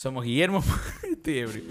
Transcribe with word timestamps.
Somos 0.00 0.24
Guillermo. 0.24 0.64
Estoy 1.02 1.38
ebrio. 1.40 1.64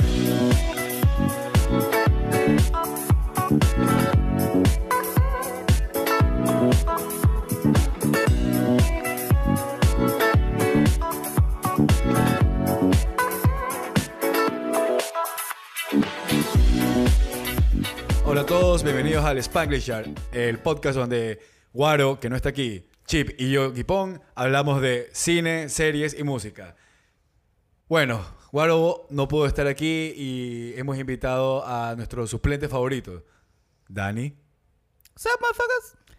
Hola 18.25 18.41
a 18.41 18.45
todos, 18.45 18.83
bienvenidos 18.83 19.25
al 19.25 19.39
Spanglish 19.39 19.85
Yard, 19.85 20.07
el 20.31 20.59
podcast 20.59 20.99
donde 20.99 21.39
Guaro, 21.73 22.19
que 22.19 22.29
no 22.29 22.35
está 22.35 22.49
aquí, 22.49 22.85
Chip 23.07 23.31
y 23.39 23.49
yo, 23.49 23.71
Guipón, 23.73 24.21
hablamos 24.35 24.83
de 24.83 25.09
cine, 25.13 25.67
series 25.69 26.15
y 26.15 26.21
música. 26.21 26.75
Bueno, 27.89 28.23
Guaro 28.51 29.07
no 29.09 29.27
pudo 29.27 29.47
estar 29.47 29.65
aquí 29.67 30.13
y 30.15 30.73
hemos 30.77 30.97
invitado 30.99 31.65
a 31.65 31.95
nuestro 31.95 32.27
suplente 32.27 32.69
favorito, 32.69 33.23
Dani. 33.87 34.33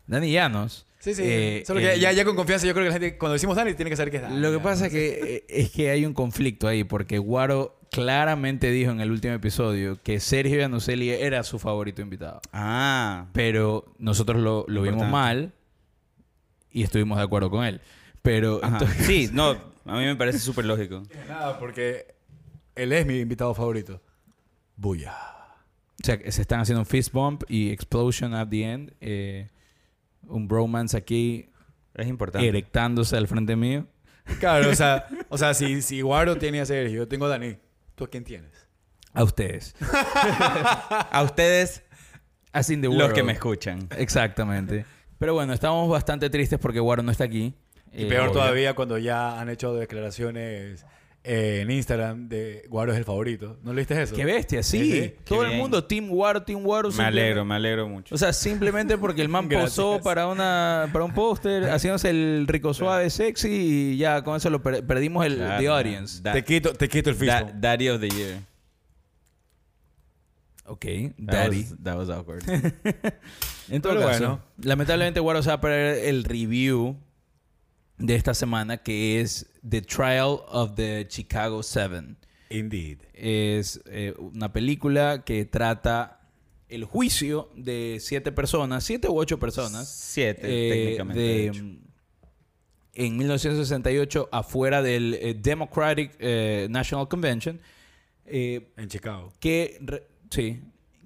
Dani 0.06 0.32
Llanos. 0.32 0.86
Sí, 0.98 1.14
sí. 1.14 1.22
Eh, 1.24 1.62
Solo 1.66 1.78
que 1.80 1.98
ya, 1.98 2.10
ya 2.12 2.24
con 2.24 2.34
confianza, 2.36 2.66
yo 2.66 2.74
creo 2.74 2.84
que 2.84 2.88
la 2.88 2.92
gente, 2.98 3.16
cuando 3.16 3.34
decimos 3.34 3.54
Dani, 3.56 3.74
tiene 3.74 3.88
que 3.90 3.96
saber 3.96 4.10
que 4.10 4.16
es 4.16 4.22
Dani. 4.24 4.38
Lo 4.40 4.50
que 4.52 4.58
pasa 4.58 4.86
es 4.86 4.92
que, 4.92 5.36
eh, 5.36 5.44
es 5.48 5.70
que 5.70 5.90
hay 5.90 6.04
un 6.04 6.12
conflicto 6.12 6.66
ahí, 6.66 6.82
porque 6.84 7.18
Guaro 7.18 7.78
claramente 7.92 8.70
dijo 8.72 8.90
en 8.90 9.00
el 9.00 9.10
último 9.12 9.32
episodio 9.34 9.96
que 10.02 10.18
Sergio 10.20 10.58
Yanuselli 10.58 11.10
era 11.10 11.42
su 11.44 11.58
favorito 11.60 12.02
invitado. 12.02 12.40
Ah, 12.52 13.28
Pero 13.32 13.94
nosotros 13.98 14.42
lo, 14.42 14.64
lo 14.68 14.82
vimos 14.82 15.06
mal 15.08 15.52
y 16.72 16.82
estuvimos 16.82 17.16
de 17.18 17.24
acuerdo 17.24 17.48
con 17.48 17.64
él. 17.64 17.80
Pero 18.22 18.60
entonces- 18.62 19.06
sí, 19.06 19.30
no, 19.32 19.56
a 19.90 19.98
mí 19.98 20.04
me 20.04 20.16
parece 20.16 20.38
súper 20.38 20.64
lógico. 20.64 21.02
Nada, 21.28 21.58
porque 21.58 22.14
él 22.74 22.92
es 22.92 23.04
mi 23.06 23.18
invitado 23.20 23.54
favorito. 23.54 24.00
Buya. 24.76 25.12
o 26.02 26.04
sea, 26.04 26.18
se 26.30 26.40
están 26.40 26.60
haciendo 26.60 26.80
un 26.80 26.86
fist 26.86 27.12
bump 27.12 27.42
y 27.48 27.70
explosion 27.70 28.34
at 28.34 28.48
the 28.48 28.62
end. 28.64 28.92
eh, 29.00 29.50
un 30.26 30.46
bromance 30.48 30.96
aquí 30.96 31.48
Es 31.94 32.06
importante. 32.06 32.46
erectándose 32.46 33.16
al 33.16 33.26
frente 33.26 33.56
mío. 33.56 33.86
Claro, 34.38 34.70
o 34.70 34.74
sea, 34.74 35.06
o 35.28 35.36
sea 35.38 35.54
si, 35.54 35.82
si 35.82 36.02
Guaro 36.02 36.36
tiene 36.36 36.60
a 36.60 36.66
Sergio, 36.66 36.98
yo 36.98 37.08
tengo 37.08 37.26
a 37.26 37.28
Dani, 37.28 37.56
¿tú 37.94 38.04
a 38.04 38.08
quién 38.08 38.22
tienes? 38.24 38.50
A 39.12 39.24
ustedes. 39.24 39.74
A 41.10 41.22
ustedes, 41.24 41.82
As 42.52 42.70
in 42.70 42.80
the 42.80 42.88
los 42.88 43.12
que 43.12 43.22
me 43.24 43.32
escuchan. 43.32 43.88
Exactamente. 43.96 44.84
Pero 45.18 45.34
bueno, 45.34 45.52
estamos 45.52 45.88
bastante 45.90 46.30
tristes 46.30 46.58
porque 46.60 46.78
Guaro 46.80 47.02
no 47.02 47.10
está 47.10 47.24
aquí. 47.24 47.54
Y 47.92 48.04
Eh, 48.04 48.06
peor 48.06 48.22
obvio. 48.28 48.32
todavía 48.32 48.74
cuando 48.74 48.98
ya 48.98 49.40
han 49.40 49.48
hecho 49.48 49.74
declaraciones 49.74 50.84
eh, 51.22 51.60
en 51.62 51.70
Instagram 51.70 52.28
de 52.28 52.64
Guaro 52.70 52.92
es 52.92 52.98
el 52.98 53.04
favorito. 53.04 53.58
¿No 53.62 53.74
leíste 53.74 54.00
eso? 54.00 54.14
Qué 54.16 54.24
bestia, 54.24 54.62
sí. 54.62 55.12
Todo 55.24 55.42
el 55.42 55.48
bien. 55.48 55.60
mundo, 55.60 55.84
Team 55.84 56.08
Guaro, 56.08 56.42
Team 56.42 56.62
Guaro. 56.62 56.90
Me 56.92 57.04
alegro, 57.04 57.44
me 57.44 57.56
alegro 57.56 57.86
mucho. 57.88 58.14
O 58.14 58.18
sea, 58.18 58.32
simplemente 58.32 58.96
porque 58.96 59.20
el 59.20 59.28
man 59.28 59.46
posó 59.50 60.00
para 60.02 60.26
una 60.28 60.88
para 60.92 61.04
un 61.04 61.12
póster, 61.12 61.64
haciéndose 61.68 62.08
el 62.08 62.46
rico 62.48 62.72
suave 62.72 63.10
sexy 63.10 63.48
y 63.50 63.96
ya 63.98 64.22
con 64.24 64.36
eso 64.36 64.48
lo 64.48 64.62
per- 64.62 64.86
perdimos 64.86 65.26
el 65.26 65.36
Claro, 65.36 65.60
the 65.60 65.68
audience. 65.68 66.22
Te 66.22 66.42
quito, 66.44 66.72
te 66.72 66.88
quito 66.88 67.10
el 67.10 67.16
fisco. 67.16 67.50
Daddy 67.54 67.88
of 67.90 68.00
the 68.00 68.08
Year. 68.08 68.38
Ok, 70.66 70.84
That 71.26 71.32
daddy. 71.34 71.58
was- 71.64 71.82
that 71.82 71.96
was 71.96 72.08
awkward. 72.10 72.42
En 73.68 73.82
todo 73.82 73.92
Pero 73.94 74.06
caso, 74.06 74.18
bueno. 74.20 74.40
lamentablemente 74.62 75.20
Guaro 75.20 75.42
se 75.42 75.48
va 75.50 75.54
a 75.56 75.60
perder 75.60 76.06
el 76.06 76.24
review 76.24 76.96
de 78.00 78.14
esta 78.14 78.34
semana 78.34 78.78
que 78.78 79.20
es 79.20 79.46
The 79.68 79.82
Trial 79.82 80.40
of 80.48 80.74
the 80.74 81.06
Chicago 81.08 81.62
Seven. 81.62 82.16
Indeed. 82.50 82.98
Es 83.14 83.80
eh, 83.86 84.14
una 84.18 84.52
película 84.52 85.22
que 85.24 85.44
trata 85.44 86.20
el 86.68 86.84
juicio 86.84 87.50
de 87.56 87.98
siete 88.00 88.32
personas, 88.32 88.84
siete 88.84 89.08
u 89.08 89.16
ocho 89.18 89.38
personas, 89.38 89.88
Siete, 89.88 90.40
eh, 90.44 90.70
técnicamente. 90.72 91.20
de- 91.22 91.50
de 91.50 91.80
en 92.94 93.16
1968 93.16 94.28
afuera 94.32 94.82
del 94.82 95.14
eh, 95.14 95.34
Democratic 95.34 96.12
eh, 96.18 96.66
National 96.70 97.06
Convention 97.08 97.60
En 98.26 98.88
Chicago. 98.88 99.32
que 99.38 99.78
re- 99.80 100.06
sí 100.28 100.60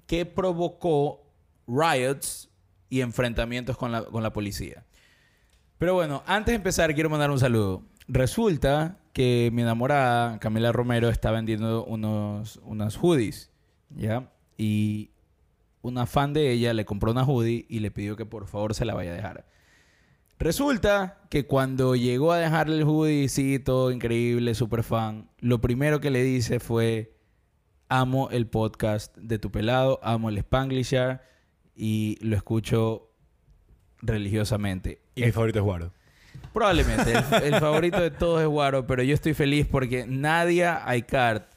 que 0.07 0.25
provocó 0.25 1.23
riots 1.67 2.49
y 2.89 3.01
enfrentamientos 3.01 3.77
con 3.77 3.91
la, 3.91 4.03
con 4.03 4.21
la 4.23 4.31
policía. 4.33 4.83
Pero 5.77 5.93
bueno, 5.93 6.23
antes 6.25 6.53
de 6.53 6.55
empezar 6.55 6.93
quiero 6.93 7.09
mandar 7.09 7.31
un 7.31 7.39
saludo. 7.39 7.83
Resulta 8.07 8.97
que 9.13 9.49
mi 9.53 9.61
enamorada 9.61 10.39
Camila 10.39 10.71
Romero 10.71 11.09
está 11.09 11.31
vendiendo 11.31 11.85
unos 11.85 12.59
unas 12.63 12.97
hoodies, 12.97 13.51
¿ya? 13.89 14.31
Y 14.57 15.11
una 15.81 16.05
fan 16.05 16.33
de 16.33 16.51
ella 16.51 16.73
le 16.73 16.85
compró 16.85 17.11
una 17.11 17.23
hoodie 17.23 17.65
y 17.69 17.79
le 17.79 17.91
pidió 17.91 18.15
que 18.15 18.25
por 18.25 18.47
favor 18.47 18.73
se 18.73 18.85
la 18.85 18.93
vaya 18.93 19.11
a 19.11 19.15
dejar. 19.15 19.45
Resulta 20.37 21.21
que 21.29 21.45
cuando 21.45 21.95
llegó 21.95 22.33
a 22.33 22.39
dejarle 22.39 22.77
el 22.77 22.83
hoodie, 22.83 23.29
increíble, 23.93 24.53
súper 24.53 24.83
fan, 24.83 25.29
lo 25.39 25.61
primero 25.61 26.01
que 26.01 26.11
le 26.11 26.23
dice 26.23 26.59
fue, 26.59 27.15
amo 27.87 28.29
el 28.31 28.47
podcast 28.47 29.15
de 29.17 29.39
tu 29.39 29.49
pelado, 29.49 29.99
amo 30.03 30.29
el 30.29 30.39
Spanglishar 30.39 31.23
y 31.73 32.17
lo 32.19 32.35
escucho 32.35 33.11
religiosamente. 34.01 35.04
Y 35.15 35.23
mi 35.23 35.31
favorito 35.31 35.59
es 35.59 35.65
Guaro. 35.65 35.91
Probablemente. 36.53 37.11
El, 37.13 37.53
el 37.53 37.55
favorito 37.59 37.99
de 38.01 38.11
todos 38.11 38.41
es 38.41 38.47
Guaro, 38.47 38.87
pero 38.87 39.03
yo 39.03 39.13
estoy 39.13 39.33
feliz 39.33 39.67
porque 39.69 40.05
Nadia 40.07 40.87
Aikart, 40.87 41.47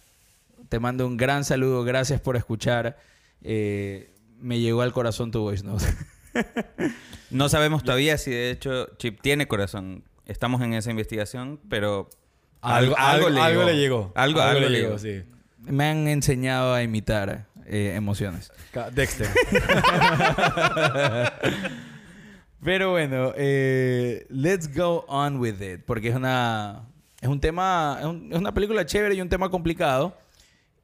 te 0.68 0.78
mando 0.80 1.06
un 1.06 1.16
gran 1.16 1.44
saludo, 1.44 1.84
gracias 1.84 2.20
por 2.20 2.36
escuchar. 2.36 2.98
Eh, 3.42 4.12
me 4.40 4.58
llegó 4.60 4.82
al 4.82 4.92
corazón 4.92 5.30
tu 5.30 5.40
voice 5.40 5.64
note. 5.64 5.84
No 7.30 7.50
sabemos 7.50 7.84
todavía 7.84 8.16
si 8.16 8.30
de 8.30 8.50
hecho 8.50 8.88
Chip 8.96 9.20
tiene 9.20 9.46
corazón. 9.48 10.02
Estamos 10.24 10.62
en 10.62 10.72
esa 10.72 10.90
investigación, 10.90 11.60
pero 11.68 12.08
Algo, 12.62 12.96
algo, 12.96 13.28
le, 13.28 13.38
algo 13.40 13.60
llegó. 13.60 13.70
le 13.70 13.76
llegó. 13.78 14.12
Algo, 14.14 14.40
algo 14.40 14.66
le 14.68 14.80
llegó. 14.80 14.98
sí. 14.98 15.24
Me 15.58 15.90
han 15.90 16.08
enseñado 16.08 16.72
a 16.72 16.82
imitar 16.82 17.46
eh, 17.66 17.92
emociones. 17.96 18.50
Dexter. 18.94 19.28
Pero 22.62 22.90
bueno, 22.92 23.32
eh, 23.36 24.26
let's 24.30 24.74
go 24.74 25.04
on 25.08 25.38
with 25.38 25.60
it. 25.62 25.80
Porque 25.86 26.08
es 26.08 26.14
una. 26.16 26.84
Es 27.20 27.28
un 27.28 27.40
tema. 27.40 27.96
Es, 28.00 28.06
un- 28.06 28.28
es 28.32 28.38
una 28.38 28.52
película 28.52 28.84
chévere 28.84 29.14
y 29.14 29.20
un 29.20 29.28
tema 29.28 29.48
complicado. 29.50 30.16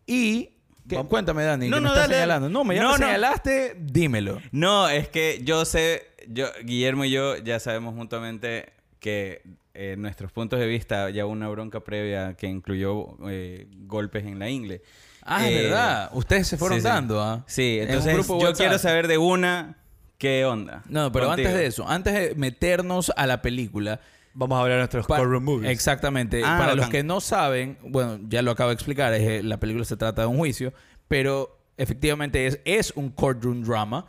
Y. 0.07 0.51
que- 0.89 0.97
cuéntame, 1.05 1.43
Dani. 1.45 1.69
No, 1.69 1.77
que 1.77 1.81
me 1.81 1.85
no, 1.89 1.95
estás 1.95 2.05
dale, 2.09 2.15
señalando. 2.15 2.49
No, 2.49 2.65
me 2.65 2.75
ya 2.77 2.83
No, 2.83 2.93
me 2.93 2.99
no. 2.99 3.07
señalaste, 3.07 3.77
dímelo. 3.81 4.41
No, 4.53 4.89
es 4.89 5.09
que 5.09 5.41
yo 5.45 5.65
sé, 5.65 6.03
yo, 6.29 6.47
Guillermo 6.63 7.05
y 7.05 7.11
yo 7.11 7.37
ya 7.39 7.59
sabemos 7.59 7.95
mutuamente 7.95 8.73
que 9.01 9.43
eh, 9.75 9.97
nuestros 9.99 10.31
puntos 10.31 10.61
de 10.61 10.67
vista, 10.67 11.11
ya 11.11 11.27
una 11.27 11.49
bronca 11.49 11.81
previa 11.81 12.35
que 12.35 12.47
incluyó 12.47 13.17
eh, 13.29 13.67
golpes 13.87 14.25
en 14.25 14.39
la 14.39 14.49
ingle. 14.49 14.83
Ah, 15.23 15.47
es 15.49 15.53
Eh, 15.57 15.63
verdad. 15.65 16.11
Ustedes 16.13 16.47
se 16.47 16.57
fueron 16.57 16.79
sí, 16.79 16.85
dando, 16.85 17.21
¿ah? 17.21 17.45
Sí, 17.49 17.79
entonces 17.81 18.27
yo 18.27 18.35
WhatsApp. 18.37 18.57
quiero 18.57 18.79
saber 18.79 19.09
de 19.09 19.19
una 19.19 19.79
qué 20.19 20.45
onda. 20.45 20.83
No, 20.89 21.11
pero 21.13 21.27
contigo. 21.27 21.49
antes 21.49 21.61
de 21.61 21.67
eso, 21.67 21.89
antes 21.89 22.13
de 22.15 22.35
meternos 22.35 23.13
a 23.17 23.27
la 23.27 23.43
película. 23.43 24.01
Vamos 24.37 24.57
a 24.59 24.63
hablar 24.63 24.77
de 24.77 24.81
nuestros 24.81 25.07
pa- 25.07 25.19
courtroom 25.19 25.45
movies. 25.45 25.71
Exactamente. 25.71 26.43
Ah, 26.45 26.57
Para 26.59 26.75
los 26.75 26.89
que 26.89 27.05
no 27.05 27.21
saben, 27.21 27.79
bueno, 27.83 28.19
ya 28.29 28.43
lo 28.43 28.51
acabo 28.51 28.71
de 28.71 28.75
explicar, 28.75 29.15
es, 29.15 29.23
eh, 29.23 29.43
la 29.45 29.61
película 29.61 29.85
se 29.85 29.97
trata 29.97 30.23
de 30.23 30.27
un 30.29 30.39
juicio, 30.39 30.73
pero 31.07 31.57
efectivamente 31.77 32.47
es, 32.49 32.59
es 32.65 32.93
un 32.97 33.11
courtroom 33.11 33.63
drama. 33.63 34.07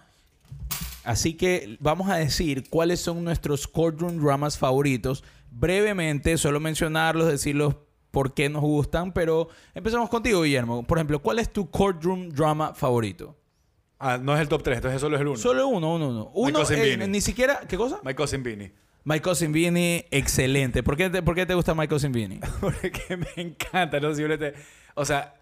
Así 1.04 1.36
que 1.36 1.78
vamos 1.80 2.10
a 2.10 2.16
decir 2.16 2.70
cuáles 2.72 3.00
son 3.02 3.24
nuestros 3.24 3.68
courtroom 3.68 4.18
dramas 4.20 4.58
favoritos. 4.58 5.24
Brevemente, 5.52 6.38
solo 6.40 6.60
mencionarlos, 6.60 7.28
decirlos 7.28 7.76
por 8.10 8.34
qué 8.34 8.50
nos 8.50 8.62
gustan, 8.62 9.12
pero 9.14 9.50
empezamos 9.76 10.10
contigo, 10.10 10.42
Guillermo. 10.42 10.82
Por 10.84 10.98
ejemplo, 10.98 11.20
¿cuál 11.22 11.38
es 11.38 11.54
tu 11.54 11.70
courtroom 11.70 12.30
drama 12.30 12.74
favorito? 12.74 13.36
Ah, 14.00 14.18
no 14.18 14.36
es 14.36 14.42
el 14.42 14.50
top 14.50 14.64
3, 14.64 14.78
entonces 14.78 15.02
solo 15.02 15.16
es 15.16 15.22
el 15.22 15.28
1. 15.28 15.38
Solo 15.38 15.68
uno, 15.68 15.96
uno, 15.96 16.10
uno. 16.10 16.32
Uno, 16.34 16.60
Cousin 16.60 16.80
eh, 16.80 16.84
Vinny. 16.84 17.08
ni 17.08 17.22
siquiera... 17.22 17.62
¿Qué 17.68 17.78
cosa? 17.78 18.00
My 18.04 18.14
cousin 18.14 18.44
Vinny. 18.44 18.72
My 19.06 19.20
Cousin 19.20 19.52
Vinny, 19.52 20.04
excelente. 20.10 20.82
¿Por 20.82 20.98
qué 20.98 21.12
te, 21.12 21.22
por 21.22 21.36
qué 21.36 21.46
te 21.46 21.54
gusta 21.54 21.76
My 21.76 21.88
Cousin 21.88 22.12
Vinny? 22.12 22.40
Porque 22.60 23.16
me 23.16 23.28
encanta, 23.36 24.00
¿no? 24.00 24.14
Simplemente, 24.16 24.58
o 24.96 25.06
sea, 25.06 25.36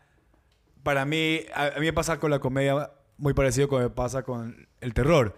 para 0.83 1.05
mí, 1.05 1.39
a, 1.55 1.67
a 1.67 1.79
mí 1.79 1.85
me 1.85 1.93
pasa 1.93 2.19
con 2.19 2.29
la 2.29 2.39
comedia 2.39 2.91
muy 3.17 3.33
parecido 3.33 3.69
como 3.69 3.81
me 3.81 3.89
pasa 3.89 4.23
con 4.23 4.67
el 4.81 4.93
terror. 4.93 5.37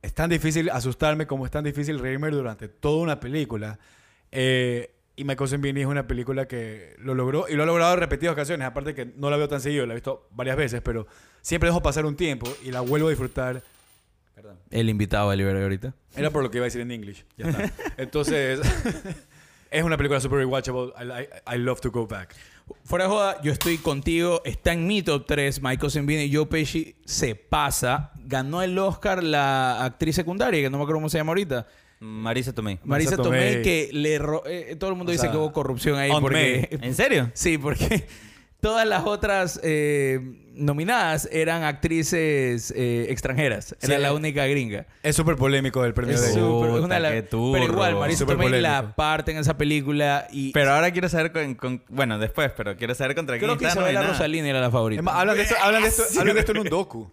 Es 0.00 0.14
tan 0.14 0.30
difícil 0.30 0.70
asustarme 0.70 1.26
como 1.26 1.44
es 1.44 1.50
tan 1.50 1.64
difícil 1.64 1.98
reírme 1.98 2.30
durante 2.30 2.68
toda 2.68 3.02
una 3.02 3.18
película. 3.18 3.80
Eh, 4.30 4.94
y 5.16 5.24
My 5.24 5.34
Cousin 5.34 5.60
Vinny 5.60 5.80
es 5.80 5.86
una 5.86 6.06
película 6.06 6.46
que 6.46 6.94
lo 6.98 7.14
logró 7.14 7.48
y 7.48 7.54
lo 7.54 7.62
ha 7.62 7.66
logrado 7.66 7.94
en 7.94 8.00
repetidas 8.00 8.32
ocasiones. 8.34 8.66
Aparte 8.66 8.94
que 8.94 9.06
no 9.06 9.30
la 9.30 9.38
veo 9.38 9.48
tan 9.48 9.60
seguido, 9.60 9.86
la 9.86 9.94
he 9.94 9.96
visto 9.96 10.28
varias 10.30 10.56
veces, 10.56 10.82
pero 10.82 11.06
siempre 11.46 11.68
dejo 11.68 11.80
pasar 11.80 12.04
un 12.06 12.16
tiempo 12.16 12.52
y 12.64 12.72
la 12.72 12.80
vuelvo 12.80 13.06
a 13.06 13.10
disfrutar. 13.10 13.62
Perdón. 14.34 14.58
El 14.70 14.88
invitado 14.90 15.30
a 15.30 15.36
liberar 15.36 15.62
ahorita. 15.62 15.94
Era 16.16 16.30
por 16.30 16.42
lo 16.42 16.50
que 16.50 16.58
iba 16.58 16.64
a 16.64 16.66
decir 16.66 16.80
en 16.80 16.90
English. 16.90 17.24
Ya 17.36 17.48
está. 17.50 17.72
Entonces, 17.96 18.60
es 19.70 19.82
una 19.84 19.96
película 19.96 20.18
super 20.20 20.38
rewatchable. 20.38 20.92
I, 20.98 21.04
I- 21.52 21.54
I 21.56 21.58
love 21.58 21.80
to 21.82 21.90
go 21.92 22.06
back. 22.06 22.34
Fuera 22.84 23.04
de 23.04 23.10
joda, 23.10 23.40
yo 23.42 23.52
estoy 23.52 23.78
contigo. 23.78 24.42
Está 24.44 24.72
en 24.72 24.88
mi 24.88 25.00
top 25.02 25.24
3. 25.24 25.62
Michael 25.62 25.90
Simbini 25.92 26.24
y 26.24 26.34
Joe 26.34 26.46
Pesci 26.46 26.96
se 27.04 27.36
pasa. 27.36 28.10
Ganó 28.24 28.60
el 28.62 28.76
Oscar 28.78 29.22
la 29.22 29.84
actriz 29.84 30.16
secundaria, 30.16 30.60
que 30.60 30.68
no 30.68 30.78
me 30.78 30.82
acuerdo 30.82 30.96
cómo 30.98 31.08
se 31.08 31.18
llama 31.18 31.30
ahorita. 31.30 31.64
Marisa 32.00 32.52
Tomei. 32.52 32.80
Marisa, 32.82 33.10
Marisa 33.12 33.22
Tomei, 33.22 33.48
Tomei. 33.50 33.62
que 33.62 33.88
le... 33.92 34.18
ro- 34.18 34.42
eh, 34.46 34.74
todo 34.78 34.90
el 34.90 34.96
mundo 34.96 35.10
O 35.10 35.12
dice 35.12 35.22
sea, 35.22 35.30
que 35.30 35.36
hubo 35.38 35.52
corrupción 35.52 35.96
ahí 35.96 36.10
porque... 36.20 36.68
¿En 36.82 36.94
serio? 36.94 37.30
Sí, 37.34 37.56
porque 37.56 38.06
todas 38.60 38.86
las 38.86 39.04
otras 39.04 39.60
eh, 39.62 40.18
nominadas 40.54 41.28
eran 41.30 41.62
actrices 41.62 42.72
eh, 42.74 43.06
extranjeras. 43.10 43.76
Era 43.82 43.96
Sí. 43.96 44.02
la 44.02 44.12
única 44.12 44.46
gringa. 44.46 44.86
Es 45.02 45.14
súper 45.16 45.36
polémico 45.36 45.84
el 45.84 45.92
premio 45.94 46.14
Es 46.14 46.34
de 46.34 46.40
Puta, 46.40 46.72
una 46.84 46.98
la- 46.98 47.10
qué 47.12 47.22
turro. 47.22 47.52
pero 47.60 47.72
igual, 47.72 47.94
Marisa 47.96 48.26
Tomei 48.26 48.60
la 48.60 48.94
parte 48.96 49.32
en 49.32 49.38
esa 49.38 49.56
película 49.56 50.26
y 50.32 50.52
Pero 50.52 50.72
ahora 50.72 50.90
quiero 50.90 51.08
saber 51.08 51.32
con, 51.32 51.54
con- 51.54 51.82
Bueno, 51.88 52.18
después, 52.18 52.50
pero 52.56 52.76
quiero 52.76 52.94
saber 52.94 53.14
contra 53.14 53.38
quién 53.38 53.48
creo 53.50 53.58
que 53.58 53.66
Isabela. 53.66 54.02
Rosalini 54.02 54.48
era 54.48 54.60
la 54.60 54.70
favorita. 54.70 55.00
Es 55.00 55.04
más, 55.04 55.14
hablan 55.16 55.36
de 55.36 55.42
esto, 55.42 55.54
hablan 55.62 55.82
de 55.82 55.88
esto, 55.88 56.02
hablan 56.20 56.34
de 56.34 56.40
esto 56.40 56.52
en 56.52 56.58
un 56.58 56.68
docu. 56.68 57.12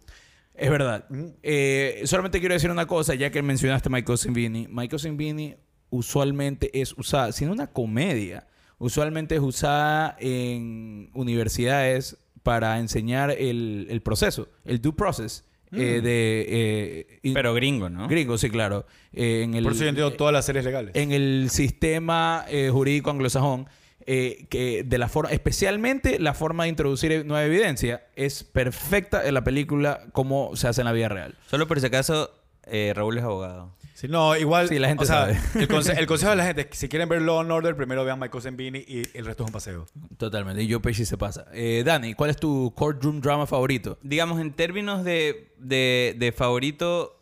Es 0.56 0.70
verdad. 0.70 1.06
Eh, 1.42 2.02
solamente 2.06 2.40
quiero 2.40 2.54
decir 2.54 2.70
una 2.70 2.86
cosa, 2.86 3.16
ya 3.16 3.32
que 3.32 3.42
mencionaste 3.42 3.90
a 3.90 3.92
Michael 3.92 4.18
Simbini. 4.20 4.68
Michael 4.70 5.00
Simbini 5.00 5.56
usualmente 5.90 6.80
es 6.80 6.94
usada, 6.98 7.32
sin 7.32 7.50
una 7.50 7.68
comedia, 7.68 8.48
usualmente 8.80 9.36
es 9.36 9.42
usada 9.42 10.16
en 10.20 11.10
universidades 11.14 12.18
para 12.44 12.78
enseñar 12.80 13.32
el, 13.32 13.88
el 13.90 14.02
proceso, 14.02 14.48
el 14.66 14.82
due 14.82 14.94
process 14.94 15.46
eh, 15.72 16.02
de... 16.04 16.46
eh, 16.50 17.20
in- 17.24 17.34
Pero 17.34 17.54
gringo, 17.54 17.90
¿no? 17.90 18.08
Gringo, 18.08 18.38
sí, 18.38 18.50
claro. 18.50 18.86
Eh, 19.12 19.42
en 19.44 19.56
el, 19.56 19.64
Por 19.64 19.74
eso 19.74 19.84
yo 19.84 19.90
entiendo 19.90 20.14
todas 20.14 20.32
las 20.34 20.46
series 20.46 20.66
legales. 20.66 20.92
en 20.96 21.12
el 21.12 21.48
sistema 21.50 22.46
eh, 22.48 22.70
jurídico 22.72 23.10
anglosajón, 23.10 23.68
eh, 24.06 24.46
que 24.50 24.84
de 24.84 24.98
la 24.98 25.08
forma, 25.08 25.32
especialmente 25.32 26.20
la 26.20 26.34
forma 26.34 26.64
de 26.66 26.70
introducir 26.70 27.26
nueva 27.26 27.46
evidencia, 27.46 28.04
es 28.16 28.44
perfecta 28.44 29.26
en 29.28 29.34
la 29.34 29.44
película 29.44 30.02
como 30.12 30.56
se 30.56 30.68
hace 30.68 30.82
en 30.82 30.86
la 30.86 30.92
vida 30.92 31.10
real. 31.10 31.36
Solo 31.50 31.68
por 31.68 31.80
si 31.80 31.86
acaso, 31.88 32.30
eh, 32.68 32.94
Raúl 32.96 33.18
es 33.18 33.24
abogado. 33.24 33.76
Sí, 33.94 34.08
no, 34.08 34.36
igual. 34.36 34.68
Sí, 34.68 34.80
la 34.80 34.88
gente 34.90 35.04
o 35.04 35.08
sea, 35.08 35.28
sabe. 35.34 35.40
El, 35.56 35.68
conse- 35.70 35.98
el 35.98 36.08
consejo 36.08 36.32
de 36.32 36.36
la 36.38 36.46
gente 36.46 36.62
es 36.62 36.68
que 36.68 36.76
si 36.76 36.90
quieren 36.90 37.08
ver 37.08 37.22
Law 37.22 37.40
and 37.42 37.52
Order, 37.52 37.76
primero 37.76 38.04
vean 38.04 38.20
Michael 38.20 38.42
Zembini 38.42 38.80
y 38.88 39.04
el 39.18 39.26
resto 39.26 39.44
es 39.44 39.48
un 39.50 39.54
paseo. 39.54 39.86
Totalmente. 40.18 40.62
Y 40.64 40.70
Joe 40.72 40.82
Pesci 40.82 41.06
se 41.06 41.18
pasa. 41.18 41.46
Eh, 41.54 41.84
Dani, 41.86 42.14
¿cuál 42.16 42.30
es 42.32 42.38
tu 42.38 42.74
courtroom 42.76 43.22
drama 43.22 43.46
favorito? 43.46 43.98
Digamos, 44.02 44.42
en 44.42 44.52
términos 44.54 45.04
de, 45.04 45.54
de, 45.60 46.16
de 46.18 46.32
favorito, 46.32 47.18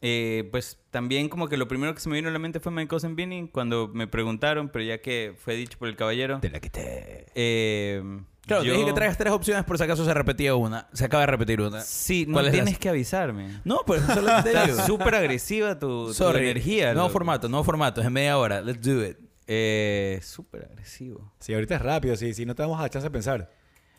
eh, 0.00 0.48
pues 0.50 0.78
también 0.90 1.28
como 1.28 1.48
que 1.48 1.56
lo 1.56 1.66
primero 1.68 1.94
que 1.94 2.00
se 2.00 2.08
me 2.08 2.14
vino 2.16 2.28
a 2.28 2.32
la 2.32 2.38
mente 2.38 2.60
fue 2.60 2.70
Michael 2.72 3.00
Zambini 3.00 3.48
cuando 3.48 3.88
me 3.88 4.06
preguntaron, 4.06 4.68
pero 4.68 4.84
ya 4.84 4.98
que 5.02 5.34
fue 5.38 5.56
dicho 5.56 5.78
por 5.78 5.88
el 5.88 5.96
caballero. 5.96 6.40
la 6.42 6.60
quité. 6.60 7.26
Eh, 7.34 8.02
Claro, 8.46 8.62
te 8.62 8.68
yo- 8.68 8.74
dije 8.74 8.86
que 8.86 8.92
traigas 8.92 9.16
tres 9.16 9.32
opciones 9.32 9.64
por 9.64 9.78
si 9.78 9.84
acaso 9.84 10.04
se 10.04 10.12
repetía 10.12 10.54
una. 10.54 10.86
Se 10.92 11.04
acaba 11.06 11.22
de 11.22 11.26
repetir 11.28 11.60
una. 11.60 11.80
Sí, 11.80 12.26
no 12.26 12.34
¿Cuál 12.34 12.46
es 12.46 12.52
la- 12.52 12.62
tienes 12.62 12.78
que 12.78 12.88
avisarme. 12.90 13.60
No, 13.64 13.80
pues 13.86 14.02
solo 14.02 14.30
te 14.42 14.48
digo. 14.50 14.60
Está 14.62 14.86
súper 14.86 15.14
agresiva 15.14 15.78
tu, 15.78 16.12
energía. 16.36 16.86
Nuevo 16.92 17.08
loco. 17.08 17.12
formato, 17.12 17.48
nuevo 17.48 17.64
formato. 17.64 18.00
Es 18.00 18.06
en 18.06 18.12
media 18.12 18.36
hora. 18.38 18.60
Let's 18.60 18.82
do 18.82 19.04
it. 19.04 19.16
Eh, 19.46 20.20
súper 20.22 20.64
agresivo. 20.66 21.32
Sí, 21.38 21.52
ahorita 21.54 21.74
es 21.76 21.82
rápido, 21.82 22.16
sí, 22.16 22.32
sí, 22.34 22.46
no 22.46 22.54
te 22.54 22.62
damos 22.62 22.80
a 22.80 22.88
chance 22.88 23.06
de 23.06 23.10
pensar. 23.10 23.50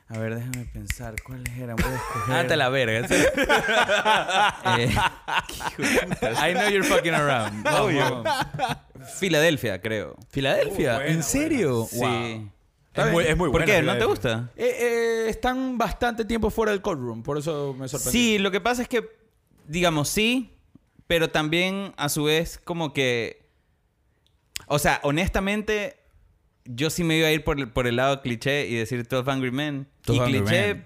A 0.08 0.20
ver, 0.20 0.36
déjame 0.36 0.66
pensar. 0.66 1.16
¿Cuáles 1.24 1.56
eran? 1.58 1.76
Voy 1.78 1.86
a 1.92 1.96
escoger. 1.96 2.36
Ante 2.36 2.56
la 2.56 2.70
verga. 2.70 3.08
Eh, 4.78 4.90
I 6.50 6.54
know 6.54 6.70
you're 6.70 6.84
fucking 6.84 7.14
around. 7.14 7.66
obvio. 7.68 8.24
Filadelfia, 9.20 9.82
creo. 9.82 10.16
Filadelfia, 10.30 10.94
Uh, 10.94 10.96
buena, 10.98 11.12
¿en 11.12 11.24
serio? 11.24 11.88
Sí. 11.90 11.98
Wow. 12.00 12.52
Es 12.96 13.12
muy, 13.12 13.24
es 13.26 13.38
muy 13.38 13.50
¿Por 13.50 13.62
buena 13.62 13.66
qué? 13.66 13.82
¿No 13.82 13.98
te 13.98 14.06
gusta? 14.06 14.52
Eh, 14.56 14.78
eh, 14.80 15.26
están 15.30 15.78
bastante 15.78 16.26
tiempo 16.26 16.50
fuera 16.50 16.72
del 16.72 16.82
courtroom, 16.82 17.24
por 17.24 17.38
eso 17.38 17.76
me 17.78 17.88
sorprendió. 17.88 18.12
Sí, 18.12 18.38
lo 18.38 18.52
que 18.52 18.62
pasa 18.62 18.82
es 18.82 18.88
que, 18.88 19.10
digamos, 19.68 20.10
sí, 20.10 20.52
pero 21.08 21.30
también 21.30 21.94
a 21.98 22.10
su 22.10 22.24
vez 22.24 22.60
como 22.64 22.94
que... 22.94 23.46
O 24.68 24.80
sea, 24.80 25.00
honestamente, 25.04 25.98
yo 26.64 26.90
sí 26.90 27.04
me 27.04 27.18
iba 27.18 27.28
a 27.28 27.32
ir 27.32 27.44
por 27.44 27.60
el, 27.60 27.70
por 27.70 27.88
el 27.88 27.98
lado 27.98 28.22
cliché 28.22 28.68
y 28.68 28.76
decir 28.76 29.08
12 29.08 29.30
Angry 29.30 29.52
Men. 29.52 29.88
12 30.06 30.18
y 30.18 30.22
Angry 30.22 30.42
cliché, 30.42 30.82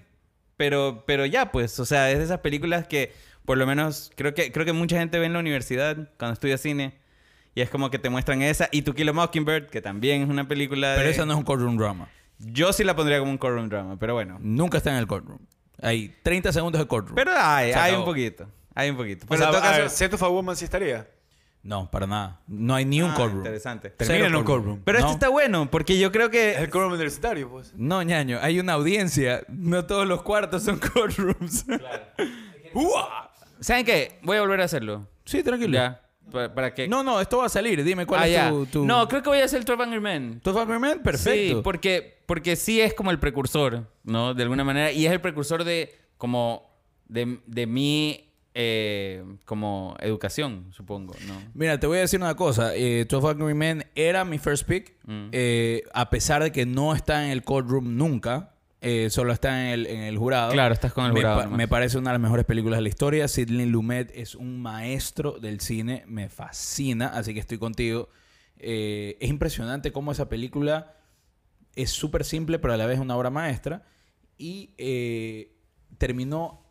pero, 0.57 1.03
pero 1.05 1.25
ya, 1.25 1.51
pues, 1.51 1.79
o 1.79 1.85
sea, 1.85 2.11
es 2.11 2.17
de 2.17 2.25
esas 2.25 2.39
películas 2.39 2.87
que 2.87 3.13
por 3.45 3.57
lo 3.57 3.65
menos 3.65 4.11
creo 4.15 4.33
que, 4.33 4.51
creo 4.51 4.65
que 4.65 4.73
mucha 4.73 4.99
gente 4.99 5.17
ve 5.17 5.25
en 5.25 5.33
la 5.33 5.39
universidad 5.39 5.95
cuando 6.17 6.33
estudia 6.33 6.57
cine. 6.57 6.99
Y 7.59 7.61
es 7.61 7.69
como 7.69 7.89
que 7.91 7.99
te 7.99 8.09
muestran 8.09 8.41
esa. 8.41 8.69
Y 8.71 8.83
To 8.83 8.93
Kill 8.95 9.09
a 9.09 9.11
Mockingbird, 9.11 9.67
que 9.69 9.81
también 9.81 10.21
es 10.21 10.29
una 10.29 10.47
película 10.47 10.93
Pero 10.95 11.07
de... 11.07 11.11
esa 11.11 11.25
no 11.25 11.33
es 11.33 11.37
un 11.39 11.43
courtroom 11.43 11.75
drama. 11.75 12.07
Yo 12.37 12.71
sí 12.71 12.85
la 12.85 12.95
pondría 12.95 13.19
como 13.19 13.31
un 13.31 13.37
courtroom 13.37 13.67
drama, 13.67 13.97
pero 13.99 14.13
bueno. 14.13 14.37
Nunca 14.39 14.77
está 14.77 14.91
en 14.91 14.95
el 14.95 15.07
courtroom. 15.07 15.39
Hay 15.81 16.15
30 16.23 16.53
segundos 16.53 16.79
de 16.79 16.87
courtroom. 16.87 17.15
Pero 17.15 17.31
hay, 17.35 17.73
hay 17.73 17.95
un 17.95 18.05
poquito. 18.05 18.47
Hay 18.73 18.89
un 18.91 18.95
poquito. 18.95 19.25
O 19.25 19.27
Pero 19.27 19.39
sea, 19.39 19.47
en 19.47 19.51
todo 19.55 19.61
a 19.61 19.65
caso... 19.71 19.81
ver, 19.81 19.89
Set 19.89 20.13
of 20.13 20.23
a 20.23 20.29
Woman 20.29 20.55
sí 20.55 20.63
estaría. 20.63 21.05
no, 21.63 21.91
para 21.91 22.07
nada. 22.07 22.39
No 22.47 22.75
hay 22.75 22.85
ni 22.85 23.01
un 23.01 23.11
Ah, 23.11 23.15
courtroom. 23.15 23.39
Interesante. 23.39 23.89
Termina 23.89 24.27
en 24.27 24.35
un 24.37 24.45
courtroom. 24.45 24.79
Pero 24.85 24.99
No. 24.99 25.05
este 25.07 25.15
está 25.15 25.27
bueno, 25.27 25.69
porque 25.69 25.99
yo 25.99 26.13
creo 26.13 26.27
Es 26.27 26.31
que... 26.31 26.51
el 26.51 26.69
courtroom 26.69 26.93
universitario, 26.93 27.49
pues. 27.49 27.73
No, 27.75 28.01
ñaño. 28.03 28.39
Hay 28.41 28.57
una 28.61 28.71
audiencia. 28.71 29.41
No 29.49 29.85
todos 29.85 30.07
los 30.07 30.21
cuartos 30.21 30.63
son 30.63 30.79
courtrooms. 30.93 31.65
¡Uah! 32.73 33.31
¿Saben 33.59 33.85
qué? 33.85 34.17
Voy 34.23 34.37
a 34.37 34.41
volver 34.41 34.61
a 34.61 34.63
hacerlo. 34.63 35.09
Sí, 35.25 35.43
tranquilo. 35.43 35.73
Ya. 35.73 36.01
Para, 36.29 36.53
para 36.53 36.73
que... 36.73 36.87
No, 36.87 37.03
no, 37.03 37.19
esto 37.21 37.37
va 37.39 37.45
a 37.45 37.49
salir. 37.49 37.83
Dime 37.83 38.05
cuál 38.05 38.21
Ah, 38.23 38.27
es 38.27 38.49
tu, 38.49 38.65
tu... 38.65 38.85
No, 38.85 39.07
creo 39.07 39.21
que 39.21 39.29
voy 39.29 39.39
a 39.39 39.45
hacer 39.45 39.59
el 39.59 39.65
12 39.65 39.83
Angry 39.83 39.99
Men. 39.99 40.39
¿Tu 40.41 40.51
Fuck 40.51 40.67
Man? 40.67 41.01
Perfecto. 41.03 41.57
Sí, 41.57 41.61
porque, 41.63 42.21
porque 42.25 42.55
sí 42.55 42.81
es 42.81 42.93
como 42.93 43.11
el 43.11 43.19
precursor, 43.19 43.87
¿no? 44.03 44.33
De 44.33 44.43
alguna 44.43 44.63
manera. 44.63 44.91
Y 44.91 45.05
es 45.05 45.11
el 45.11 45.21
precursor 45.21 45.63
de, 45.63 45.95
como, 46.17 46.69
de, 47.07 47.39
de 47.45 47.65
mi, 47.67 48.33
eh, 48.53 49.23
como, 49.45 49.95
educación, 49.99 50.67
supongo, 50.71 51.15
¿no? 51.27 51.33
Mira, 51.53 51.79
te 51.79 51.87
voy 51.87 51.97
a 51.97 52.01
decir 52.01 52.19
una 52.19 52.35
cosa. 52.35 52.75
Eh, 52.75 53.05
12 53.09 53.27
Angry 53.27 53.53
Men 53.53 53.85
era 53.95 54.25
mi 54.25 54.37
first 54.37 54.67
pick. 54.67 54.95
Mm. 55.05 55.29
eh, 55.31 55.83
a 55.93 56.09
pesar 56.09 56.43
de 56.43 56.51
que 56.51 56.65
no 56.65 56.93
está 56.93 57.25
en 57.25 57.31
el 57.31 57.43
courtroom 57.43 57.95
nunca. 57.97 58.53
Eh, 58.81 59.09
solo 59.09 59.33
está 59.33 59.61
en 59.61 59.67
el, 59.71 59.87
en 59.87 60.01
el 60.01 60.17
jurado. 60.17 60.51
Claro, 60.51 60.73
estás 60.73 60.93
con 60.93 61.05
el 61.05 61.13
me, 61.13 61.19
jurado 61.19 61.37
pa- 61.37 61.43
nomás. 61.43 61.57
me 61.57 61.67
parece 61.67 61.97
una 61.97 62.11
de 62.11 62.13
las 62.15 62.21
mejores 62.21 62.45
películas 62.45 62.77
de 62.77 62.83
la 62.83 62.89
historia. 62.89 63.27
Sidney 63.27 63.65
Lumet 63.65 64.11
es 64.15 64.35
un 64.35 64.61
maestro 64.61 65.39
del 65.39 65.59
cine. 65.59 66.03
Me 66.07 66.29
fascina. 66.29 67.07
Así 67.07 67.33
que 67.33 67.39
estoy 67.39 67.57
contigo. 67.57 68.09
Eh, 68.57 69.17
es 69.19 69.29
impresionante 69.29 69.91
cómo 69.91 70.11
esa 70.11 70.29
película 70.29 70.95
es 71.75 71.89
súper 71.91 72.23
simple, 72.25 72.59
pero 72.59 72.73
a 72.73 72.77
la 72.77 72.85
vez 72.85 72.95
es 72.97 73.01
una 73.01 73.15
obra 73.17 73.29
maestra. 73.29 73.83
Y 74.37 74.73
eh, 74.77 75.55
terminó, 75.97 76.65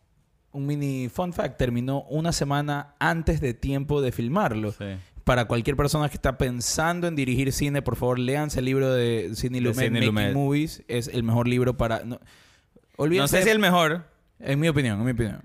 un 0.53 0.67
mini 0.67 1.09
fun 1.11 1.33
fact, 1.35 1.59
terminó 1.59 2.03
una 2.05 2.33
semana 2.33 2.95
antes 2.99 3.41
de 3.43 3.53
tiempo 3.55 4.01
de 4.01 4.13
filmarlo. 4.13 4.73
Sí. 4.73 4.85
Para 5.29 5.45
cualquier 5.45 5.77
persona 5.77 6.09
que 6.09 6.15
está 6.15 6.39
pensando 6.39 7.07
en 7.07 7.15
dirigir 7.15 7.53
cine, 7.53 7.83
por 7.83 7.97
favor, 7.97 8.19
léanse 8.19 8.61
el 8.61 8.65
libro 8.65 8.91
de 8.91 9.33
Sidney 9.35 9.61
Lumet, 9.61 9.75
Sidney 9.77 9.91
Making 10.01 10.07
Lumet. 10.07 10.33
Movies. 10.35 10.83
Es 10.89 11.09
el 11.09 11.23
mejor 11.23 11.47
libro 11.47 11.77
para... 11.77 12.03
No, 12.03 12.19
No 12.97 13.29
sé 13.29 13.43
si 13.43 13.51
el 13.51 13.59
mejor. 13.59 14.07
En 14.41 14.59
mi 14.59 14.71
opinión, 14.71 14.99
en 14.99 15.05
mi 15.05 15.13
opinión. 15.13 15.43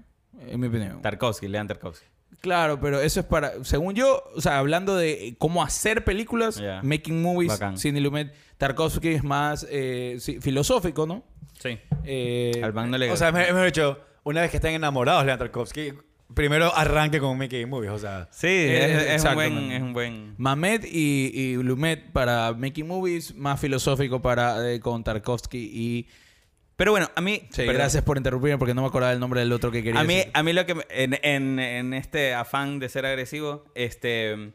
En 0.47 0.57
mi 0.61 0.67
opinión. 0.67 1.01
Tarkovsky, 1.01 1.49
lean 1.49 1.67
Tarkovsky. 1.67 2.05
Claro, 2.39 2.79
pero 2.79 3.01
eso 3.01 3.19
es 3.19 3.25
para... 3.25 3.61
Según 3.65 3.93
yo, 3.93 4.23
o 4.33 4.39
sea, 4.39 4.57
hablando 4.57 4.95
de 4.95 5.35
cómo 5.37 5.61
hacer 5.61 6.05
películas. 6.05 6.63
Making 6.81 7.21
Movies, 7.21 7.49
Bacán. 7.51 7.77
Sidney 7.77 8.01
Lumet, 8.01 8.33
Tarkovsky 8.57 9.09
es 9.09 9.23
más 9.25 9.67
eh, 9.69 10.15
sí, 10.21 10.39
filosófico, 10.39 11.05
¿no? 11.05 11.25
Sí. 11.59 11.77
Eh, 12.05 12.61
Al 12.63 12.71
Bang 12.71 12.89
no 12.89 12.97
le 12.97 13.11
O 13.11 13.17
sea, 13.17 13.33
me- 13.33 13.49
hemos 13.49 13.65
dicho, 13.65 13.99
una 14.23 14.39
vez 14.39 14.49
que 14.49 14.55
están 14.57 14.71
enamorados, 14.71 15.25
Leon 15.25 15.39
Tarkovsky, 15.39 15.91
primero 16.33 16.75
arranque 16.75 17.19
con 17.19 17.37
Mickey 17.37 17.65
Movies, 17.65 17.91
o 17.91 17.99
sea. 17.99 18.27
Sí, 18.31 18.47
Eh, 18.47 19.13
es, 19.15 19.23
es 19.23 19.29
un 19.29 19.33
buen, 19.35 19.71
es 19.71 19.81
un 19.81 19.93
buen... 19.93 20.35
Mamet 20.37 20.85
y, 20.85 21.31
y 21.33 21.55
Lumet 21.55 22.11
para 22.11 22.53
Making 22.53 22.87
Movies, 22.87 23.35
más 23.35 23.59
filosófico 23.59 24.21
para 24.21 24.71
eh, 24.71 24.79
con 24.79 25.03
Tarkovsky 25.03 25.57
y... 25.73 26.07
Pero 26.75 26.91
bueno, 26.91 27.09
a 27.15 27.21
mí... 27.21 27.43
Sí, 27.51 27.63
gracias 27.65 28.03
por 28.03 28.17
interrumpirme 28.17 28.57
porque 28.57 28.73
no 28.73 28.81
me 28.81 28.87
acordaba 28.87 29.13
el 29.13 29.19
nombre 29.19 29.39
del 29.41 29.51
otro 29.51 29.69
que 29.71 29.83
quería 29.83 30.01
A 30.01 30.03
mí, 30.03 30.15
decir. 30.15 30.31
a 30.33 30.41
mí 30.43 30.53
lo 30.53 30.65
que... 30.65 30.75
en, 30.89 31.59
en 31.59 31.93
este 31.93 32.33
afán 32.33 32.79
de 32.79 32.89
ser 32.89 33.05
agresivo, 33.05 33.65
este... 33.75 34.53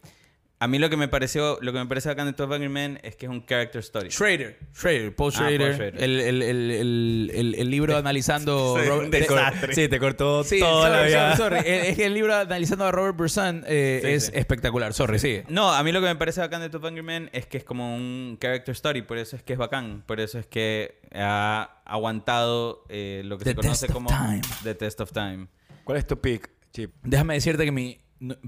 A 0.61 0.67
mí 0.67 0.81
lo 0.81 0.91
que 0.91 0.97
me 0.97 1.07
pareció... 1.07 1.57
Lo 1.61 1.73
que 1.73 1.79
me 1.79 1.87
parece 1.87 2.09
bacán 2.09 2.27
de 2.27 2.33
12 2.33 2.53
Angry 2.53 2.69
Men 2.69 2.99
es 3.05 3.15
que 3.15 3.27
es 3.27 3.31
un 3.31 3.43
character 3.43 3.79
story. 3.81 4.11
Schrader, 4.11 4.59
Schrader, 4.75 5.15
Paul 5.15 5.33
Ah, 5.37 5.39
Paul 5.39 5.49
Schrader, 5.57 5.75
Schrader. 5.75 6.03
El, 6.03 6.19
el, 6.21 6.43
el, 6.43 6.71
el, 6.73 7.31
el- 7.33 7.55
el 7.55 7.71
libro 7.71 7.97
analizando... 7.97 8.77
Sí, 8.83 8.89
Robert- 8.89 9.05
un 9.05 9.11
de- 9.13 9.21
desastre. 9.21 9.75
Sí, 9.75 9.87
te 9.89 10.01
cortó 10.01 10.43
Sí, 10.43 10.59
toda 10.59 10.89
sorry, 10.89 10.97
la 11.01 11.07
vida. 11.07 11.37
sorry, 11.37 11.57
sorry. 11.59 11.71
Es 11.71 11.97
que 11.97 12.07
el 12.07 12.15
libro 12.15 12.35
analizando 12.35 12.85
a 12.87 12.91
Robert 12.91 13.17
Bresson 13.17 13.63
eh, 13.69 14.01
Sí, 14.03 14.09
es 14.11 14.25
sí. 14.27 14.33
espectacular. 14.35 14.93
Sorry, 14.95 15.19
sigue. 15.21 15.45
No, 15.49 15.73
a 15.73 15.81
mí 15.85 15.93
lo 15.93 16.01
que 16.01 16.07
me 16.09 16.17
parece 16.17 16.41
bacán 16.41 16.61
de 16.61 16.71
Top 16.71 16.85
Angry 16.87 17.03
Men 17.03 17.31
es 17.33 17.47
que 17.47 17.59
es 17.59 17.65
como 17.65 17.95
un 17.95 18.37
character 18.41 18.73
story, 18.73 19.03
por 19.03 19.19
eso 19.19 19.37
es 19.37 19.45
que 19.45 19.53
es 19.53 19.59
bacán, 19.61 20.03
por 20.07 20.19
eso 20.19 20.41
es 20.41 20.47
que 20.47 20.99
ha 21.15 21.83
aguantado 21.85 22.85
eh, 22.89 23.23
lo 23.25 23.39
que 23.39 23.45
The 23.45 23.51
se 23.51 23.57
conoce 23.57 23.87
of 23.87 23.93
como 23.93 24.09
time. 24.11 24.41
The 24.65 24.75
Test 24.75 25.01
of 25.01 25.13
Time. 25.13 25.47
¿Cuál 25.85 25.99
es 25.99 26.07
tu 26.07 26.21
pick, 26.21 26.51
Chip? 26.73 26.93
Déjame 27.05 27.35
decirte 27.35 27.65
que 27.65 27.71
mi 27.73 28.01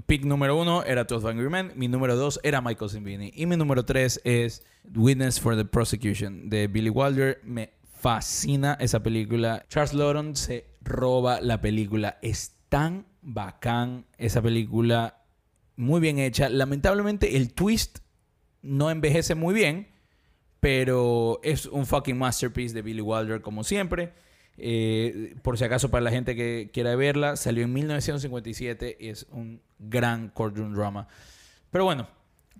pick 0.05 0.25
número 0.25 0.59
uno 0.59 0.83
era 0.83 1.03
12 1.03 1.27
Angry 1.27 1.49
Men. 1.49 1.71
Mi 1.75 1.87
número 1.87 2.15
dos 2.15 2.39
era 2.43 2.61
Michael 2.61 2.89
Cimbini. 2.89 3.31
Y 3.35 3.45
mi 3.45 3.57
número 3.57 3.85
tres 3.85 4.21
es 4.23 4.63
Witness 4.95 5.39
for 5.39 5.55
the 5.55 5.65
Prosecution 5.65 6.49
de 6.49 6.67
Billy 6.67 6.89
Wilder. 6.89 7.39
Me 7.43 7.71
fascina 7.83 8.77
esa 8.79 9.01
película. 9.01 9.65
Charles 9.69 9.93
Lawton 9.93 10.35
se 10.35 10.65
roba 10.81 11.41
la 11.41 11.61
película. 11.61 12.17
Es 12.21 12.55
tan 12.69 13.05
bacán 13.21 14.05
esa 14.17 14.41
película. 14.41 15.23
Muy 15.75 16.01
bien 16.01 16.19
hecha. 16.19 16.49
Lamentablemente 16.49 17.37
el 17.37 17.53
twist 17.53 17.99
no 18.61 18.89
envejece 18.91 19.35
muy 19.35 19.53
bien. 19.53 19.89
Pero 20.59 21.39
es 21.43 21.65
un 21.65 21.87
fucking 21.87 22.17
masterpiece 22.17 22.75
de 22.75 22.83
Billy 22.83 23.01
Wilder 23.01 23.41
como 23.41 23.63
siempre. 23.63 24.13
Eh, 24.57 25.35
por 25.41 25.57
si 25.57 25.63
acaso 25.63 25.89
para 25.89 26.03
la 26.03 26.11
gente 26.11 26.35
que 26.35 26.69
quiera 26.73 26.95
verla, 26.95 27.35
salió 27.35 27.63
en 27.63 27.73
1957 27.73 28.97
y 28.99 29.09
es 29.09 29.25
un 29.31 29.61
gran 29.79 30.29
courtroom 30.29 30.73
drama. 30.73 31.07
Pero 31.71 31.85
bueno, 31.85 32.07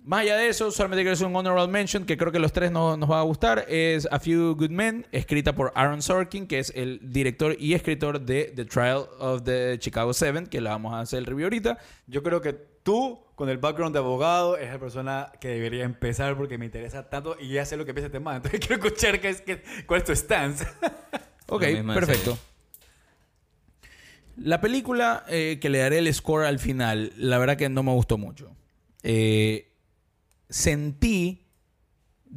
más 0.04 0.22
allá 0.22 0.36
de 0.36 0.48
eso, 0.48 0.72
solamente 0.72 1.02
quiero 1.02 1.12
hacer 1.12 1.26
un 1.28 1.36
honorable 1.36 1.70
mention 1.70 2.04
que 2.04 2.16
creo 2.16 2.32
que 2.32 2.40
los 2.40 2.52
tres 2.52 2.72
no- 2.72 2.96
nos 2.96 3.08
va 3.08 3.20
a 3.20 3.22
gustar. 3.22 3.66
Es 3.68 4.08
A 4.10 4.18
Few 4.18 4.56
Good 4.56 4.70
Men, 4.70 5.06
escrita 5.12 5.54
por 5.54 5.70
Aaron 5.76 6.02
Sorkin, 6.02 6.48
que 6.48 6.58
es 6.58 6.72
el 6.74 6.98
director 7.12 7.54
y 7.58 7.74
escritor 7.74 8.20
de 8.20 8.52
The 8.56 8.64
Trial 8.64 9.04
of 9.20 9.42
the 9.44 9.76
Chicago 9.78 10.12
Seven, 10.12 10.46
que 10.48 10.60
la 10.60 10.70
vamos 10.70 10.92
a 10.94 11.00
hacer 11.00 11.20
el 11.20 11.26
review 11.26 11.44
ahorita. 11.46 11.78
Yo 12.08 12.24
creo 12.24 12.40
que 12.40 12.52
tú, 12.82 13.20
con 13.36 13.48
el 13.48 13.58
background 13.58 13.92
de 13.94 14.00
abogado, 14.00 14.56
es 14.56 14.72
la 14.72 14.78
persona 14.80 15.30
que 15.40 15.48
debería 15.48 15.84
empezar 15.84 16.36
porque 16.36 16.58
me 16.58 16.64
interesa 16.64 17.08
tanto 17.08 17.36
y 17.38 17.50
ya 17.50 17.64
sé 17.64 17.76
lo 17.76 17.84
que 17.84 17.94
piensa 17.94 18.06
este 18.06 18.18
man. 18.18 18.36
Entonces 18.44 18.58
quiero 18.58 18.82
escuchar 18.82 19.20
qué 19.20 19.28
es, 19.28 19.40
qué- 19.42 19.62
cuál 19.86 19.98
es 20.00 20.04
tu 20.06 20.16
stance. 20.16 20.66
Ok, 21.48 21.64
perfecto. 21.94 22.38
La 24.36 24.60
película 24.60 25.24
eh, 25.28 25.58
que 25.60 25.68
le 25.68 25.78
daré 25.78 25.98
el 25.98 26.12
score 26.12 26.46
al 26.46 26.58
final, 26.58 27.12
la 27.16 27.38
verdad 27.38 27.56
que 27.56 27.68
no 27.68 27.82
me 27.82 27.92
gustó 27.92 28.16
mucho. 28.16 28.54
Eh, 29.02 29.70
sentí, 30.48 31.44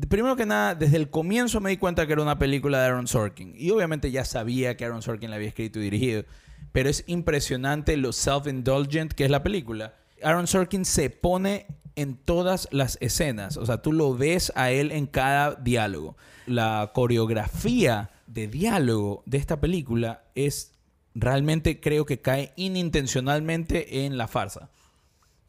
primero 0.10 0.36
que 0.36 0.46
nada, 0.46 0.76
desde 0.76 0.98
el 0.98 1.10
comienzo 1.10 1.62
me 1.62 1.70
di 1.70 1.78
cuenta 1.78 2.06
que 2.06 2.14
era 2.14 2.22
una 2.22 2.38
película 2.38 2.80
de 2.82 2.88
Aaron 2.88 3.08
Sorkin. 3.08 3.54
Y 3.56 3.72
obviamente 3.72 4.12
ya 4.12 4.26
sabía 4.26 4.76
que 4.76 4.86
Aaron 4.86 5.02
Sorkin 5.02 5.30
la 5.30 5.38
había 5.38 5.48
escrito 5.48 5.80
y 5.80 5.84
dirigido. 5.84 6.26
Pero 6.74 6.90
es 6.90 7.06
impresionante 7.08 7.96
lo 7.96 8.12
self-indulgent 8.12 9.14
que 9.14 9.24
es 9.24 9.32
la 9.32 9.44
película. 9.44 9.94
Aaron 10.22 10.48
Sorkin 10.48 10.84
se 10.84 11.10
pone 11.10 11.68
en 11.96 12.18
todas 12.18 12.68
las 12.72 12.98
escenas. 13.00 13.56
O 13.56 13.66
sea, 13.66 13.82
tú 13.82 13.94
lo 13.94 14.16
ves 14.16 14.52
a 14.56 14.72
él 14.72 14.92
en 14.92 15.08
cada 15.08 15.56
diálogo. 15.56 16.18
La 16.46 16.92
coreografía 16.94 18.10
de 18.28 18.48
diálogo 18.48 19.24
de 19.26 19.38
esta 19.38 19.60
película 19.60 20.24
es 20.36 20.74
realmente 21.14 21.80
creo 21.80 22.06
que 22.06 22.22
cae 22.22 22.54
inintencionalmente 22.56 24.06
en 24.06 24.18
la 24.18 24.28
farsa. 24.28 24.70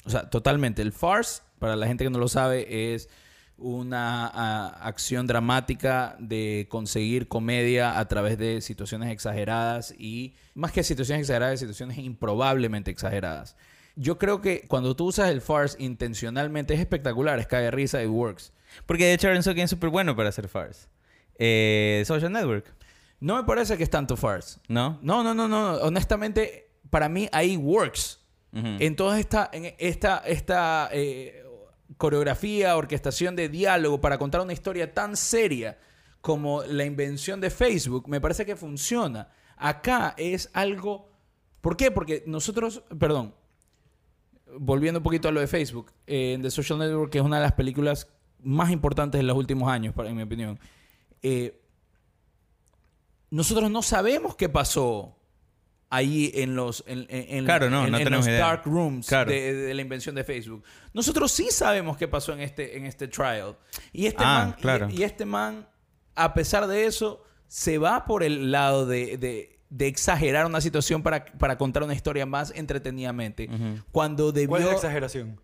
O 0.04 0.10
sea, 0.10 0.30
totalmente. 0.30 0.82
El 0.82 0.92
farce, 0.92 1.42
para 1.58 1.76
la 1.76 1.86
gente 1.86 2.04
que 2.04 2.10
no 2.10 2.18
lo 2.18 2.28
sabe, 2.28 2.94
es 2.94 3.08
una 3.58 4.26
ah, 4.26 4.78
acción 4.82 5.26
dramática 5.26 6.16
de 6.18 6.66
conseguir 6.68 7.26
comedia 7.26 7.98
a 7.98 8.06
través 8.06 8.38
de 8.38 8.60
situaciones 8.60 9.10
exageradas 9.10 9.94
y 9.98 10.34
más 10.54 10.72
que 10.72 10.84
situaciones 10.84 11.22
exageradas, 11.22 11.60
situaciones 11.60 11.98
improbablemente 11.98 12.90
exageradas. 12.90 13.56
Yo 13.96 14.18
creo 14.18 14.42
que 14.42 14.66
cuando 14.68 14.94
tú 14.94 15.06
usas 15.06 15.30
el 15.30 15.40
farce 15.40 15.82
intencionalmente 15.82 16.74
es 16.74 16.80
espectacular, 16.80 17.38
es 17.38 17.46
cae 17.46 17.70
risa 17.70 18.02
y 18.02 18.06
works. 18.06 18.52
Porque 18.84 19.06
de 19.06 19.14
hecho 19.14 19.28
Aaron 19.28 19.42
Sorkin 19.42 19.64
es 19.64 19.70
súper 19.70 19.88
bueno 19.88 20.14
para 20.14 20.28
hacer 20.28 20.48
farce. 20.48 20.86
Eh, 21.38 22.02
Social 22.06 22.32
Network, 22.32 22.74
No 23.20 23.36
me 23.36 23.44
parece 23.44 23.76
que 23.76 23.82
es 23.82 23.90
tanto 23.90 24.16
farce. 24.16 24.60
¿no? 24.68 24.98
No, 25.02 25.22
no, 25.22 25.34
no, 25.34 25.48
no. 25.48 25.74
Honestamente, 25.76 26.70
para 26.90 27.08
mí 27.08 27.28
ahí 27.32 27.56
works. 27.56 28.20
En 28.52 28.96
toda 28.96 29.20
esta, 29.20 29.50
en 29.52 29.74
esta, 29.78 30.22
esta 30.24 30.88
eh, 30.90 31.44
coreografía, 31.98 32.74
orquestación 32.78 33.36
de 33.36 33.50
diálogo 33.50 34.00
para 34.00 34.16
contar 34.16 34.40
una 34.40 34.54
historia 34.54 34.94
tan 34.94 35.14
seria 35.14 35.76
como 36.22 36.62
la 36.62 36.86
invención 36.86 37.38
de 37.40 37.50
Facebook, 37.50 38.08
me 38.08 38.18
parece 38.18 38.46
que 38.46 38.56
funciona. 38.56 39.28
Acá 39.58 40.14
es 40.16 40.50
algo... 40.54 41.10
¿Por 41.60 41.76
qué? 41.76 41.90
Porque 41.90 42.24
nosotros, 42.26 42.82
perdón, 42.98 43.34
volviendo 44.58 45.00
un 45.00 45.04
poquito 45.04 45.28
a 45.28 45.32
lo 45.32 45.40
de 45.40 45.46
Facebook, 45.46 45.92
eh, 46.06 46.32
en 46.34 46.42
The 46.42 46.50
Social 46.50 46.78
Network, 46.78 47.12
que 47.12 47.18
es 47.18 47.24
una 47.24 47.36
de 47.36 47.42
las 47.42 47.52
películas 47.52 48.08
más 48.42 48.70
importantes 48.70 49.18
de 49.18 49.22
los 49.22 49.36
últimos 49.36 49.70
años, 49.70 49.94
para, 49.94 50.08
en 50.08 50.16
mi 50.16 50.22
opinión, 50.22 50.58
eh, 51.22 51.60
nosotros 53.30 53.70
no 53.70 53.82
sabemos 53.82 54.36
qué 54.36 54.48
pasó 54.48 55.16
ahí 55.90 56.30
en 56.34 56.56
los 56.56 56.84
en, 56.86 57.00
en- 57.08 57.36
en- 57.38 57.44
Claro, 57.44 57.70
no, 57.70 57.84
en- 57.84 57.92
no 57.92 57.98
en 57.98 58.04
tenemos 58.04 58.26
los 58.26 58.32
idea. 58.34 58.46
dark 58.46 58.62
rooms 58.64 59.06
Claro. 59.08 59.30
de, 59.30 59.54
de 59.54 59.74
la 59.74 59.82
invención 59.82 60.14
de 60.14 60.24
Facebook. 60.24 60.64
Nosotros 60.92 61.30
sí 61.32 61.48
sabemos 61.50 61.96
qué 61.96 62.08
pasó 62.08 62.32
en 62.32 62.40
este 62.40 62.76
en 62.76 62.86
este 62.86 63.08
trial. 63.08 63.56
Y 63.92 64.06
este 64.06 64.22
Ah, 64.24 64.38
man 64.46 64.54
y- 64.58 64.60
claro. 64.62 64.88
y, 64.90 65.02
este 65.02 65.24
man 65.24 65.68
a 66.14 66.34
pesar 66.34 66.66
de 66.66 66.86
eso 66.86 67.22
se 67.48 67.78
va 67.78 68.04
por 68.04 68.22
el 68.22 68.50
lado 68.50 68.86
de, 68.86 69.16
de- 69.18 69.60
de 69.68 69.86
exagerar 69.88 70.46
una 70.46 70.60
situación 70.60 71.02
para, 71.02 71.24
para 71.24 71.58
contar 71.58 71.82
una 71.82 71.92
historia 71.94 72.24
más 72.24 72.52
entretenidamente. 72.54 73.48
Cuando 73.90 74.30
debió 74.32 74.48
¿Cuál 74.50 74.62
es 74.62 74.68
la 74.68 74.74
exageración? 74.74 75.40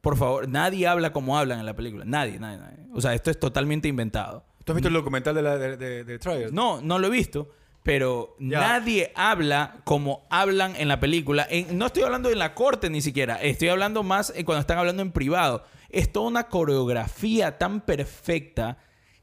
por 0.00 0.16
favor, 0.16 0.48
nadie 0.48 0.86
habla 0.86 1.12
como 1.12 1.36
hablan 1.36 1.58
en 1.58 1.66
la 1.66 1.74
película. 1.74 2.04
Nadie, 2.04 2.38
nadie, 2.38 2.58
nadie. 2.58 2.78
O 2.92 3.00
sea, 3.00 3.12
esto 3.14 3.30
es 3.30 3.38
totalmente 3.40 3.88
inventado. 3.88 4.44
¿Tú 4.66 4.72
has 4.72 4.76
visto 4.76 4.88
el 4.88 4.94
documental 4.94 5.32
de, 5.34 5.42
la, 5.42 5.56
de, 5.56 5.76
de, 5.76 6.02
de 6.02 6.18
Trial? 6.18 6.52
No, 6.52 6.80
no 6.82 6.98
lo 6.98 7.06
he 7.06 7.10
visto. 7.10 7.48
Pero 7.84 8.34
Ya. 8.40 8.58
nadie 8.58 9.12
habla 9.14 9.76
como 9.84 10.26
hablan 10.28 10.74
en 10.76 10.88
la 10.88 10.98
película. 10.98 11.46
En- 11.48 11.78
no 11.78 11.86
estoy 11.86 12.02
hablando 12.02 12.28
en 12.30 12.38
la 12.40 12.52
corte 12.52 12.90
ni 12.90 13.00
siquiera. 13.00 13.36
Estoy 13.36 13.68
hablando 13.68 14.02
más 14.02 14.32
eh, 14.34 14.44
cuando 14.44 14.60
están 14.62 14.78
hablando 14.78 15.02
en 15.02 15.12
privado. 15.12 15.62
Es 15.88 16.10
toda 16.10 16.26
una 16.26 16.48
coreografía 16.48 17.58
tan 17.58 17.80
perfecta 17.80 18.78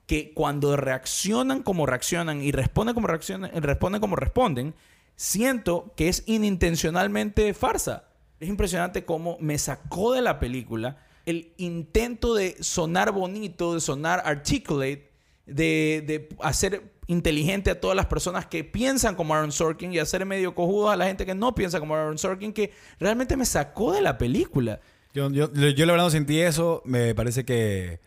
que 0.06 0.34
cuando 0.34 0.78
reaccionan 0.78 1.62
como 1.62 1.86
reaccionan 1.86 2.42
y 2.42 2.54
responden 2.54 2.96
como 2.96 3.08
reaccionan, 3.08 3.52
responden 3.62 4.00
como 4.00 4.16
responden, 4.16 4.74
siento 5.18 5.94
que 5.98 6.08
es 6.08 6.24
inintencionalmente 6.26 7.54
farsa. 7.54 8.06
Es 8.40 8.48
impresionante 8.48 9.04
cómo 9.06 9.38
me 9.42 9.58
sacó 9.58 10.14
de 10.14 10.22
la 10.22 10.40
película 10.40 10.98
el 11.26 11.54
intento 11.58 12.34
de 12.34 12.56
sonar 12.62 13.12
bonito, 13.12 13.74
de 13.74 13.80
sonar 13.82 14.22
articulate, 14.26 15.12
de, 15.46 16.04
de 16.06 16.30
hacer 16.42 16.94
inteligente 17.08 17.70
a 17.70 17.80
todas 17.80 17.96
las 17.96 18.06
personas 18.06 18.46
que 18.46 18.64
piensan 18.64 19.16
como 19.16 19.34
Aaron 19.34 19.52
Sorkin 19.52 19.94
y 19.94 20.00
hacer 20.00 20.26
medio 20.26 20.56
cojudo 20.56 20.90
a 20.90 20.96
la 20.96 21.06
gente 21.06 21.26
que 21.26 21.36
no 21.36 21.54
piensa 21.54 21.80
como 21.80 21.96
Aaron 21.96 22.18
Sorkin, 22.18 22.54
que 22.54 22.72
realmente 23.00 23.36
me 23.36 23.46
sacó 23.46 23.94
de 23.94 24.02
la 24.02 24.18
película. 24.18 24.80
Yo, 25.14 25.30
yo, 25.30 25.52
yo 25.52 25.86
la 25.86 25.94
verdad 25.94 26.06
no 26.06 26.12
sentí 26.12 26.40
eso. 26.40 26.82
Me 26.86 27.14
parece 27.14 27.46
que 27.46 28.00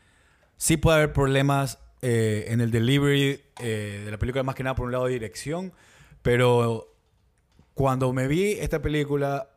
sí 0.57 0.77
puede 0.77 0.97
haber 0.99 1.13
problemas 1.13 1.79
eh, 2.03 2.47
en 2.49 2.61
el 2.61 2.71
delivery 2.71 3.41
eh, 3.61 4.03
de 4.05 4.11
la 4.11 4.19
película, 4.19 4.43
más 4.43 4.55
que 4.55 4.65
nada 4.65 4.75
por 4.75 4.87
un 4.87 4.93
lado 4.93 5.07
de 5.07 5.13
dirección. 5.13 5.73
Pero 6.23 6.97
cuando 7.75 8.13
me 8.13 8.27
vi 8.27 8.53
esta 8.53 8.81
película, 8.81 9.51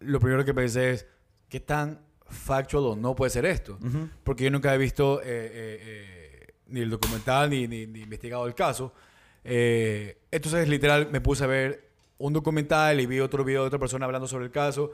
lo 0.00 0.18
primero 0.18 0.44
que 0.44 0.52
pensé 0.52 0.90
es, 0.90 1.06
¿qué 1.48 1.60
tan 1.60 2.00
factual 2.26 2.84
o 2.84 2.96
no 2.96 3.14
puede 3.14 3.30
ser 3.30 3.46
esto? 3.46 3.78
Porque 4.24 4.44
yo 4.44 4.50
nunca 4.50 4.74
he 4.74 4.78
visto 4.78 5.20
eh, 5.22 5.24
eh, 5.26 5.80
eh, 5.80 6.19
ni 6.70 6.80
el 6.80 6.90
documental 6.90 7.50
ni, 7.50 7.66
ni- 7.68 7.86
ni 7.86 8.00
investigado 8.02 8.46
el 8.46 8.54
caso. 8.54 8.92
Eh, 9.44 10.18
entonces, 10.30 10.68
literal, 10.68 11.08
me 11.10 11.20
puse 11.20 11.44
a 11.44 11.46
ver 11.46 11.88
un 12.18 12.32
documental 12.32 13.00
y 13.00 13.06
vi 13.06 13.20
otro 13.20 13.44
video 13.44 13.62
de 13.62 13.68
otra 13.68 13.78
persona 13.78 14.04
hablando 14.06 14.26
sobre 14.28 14.44
el 14.46 14.50
caso. 14.50 14.90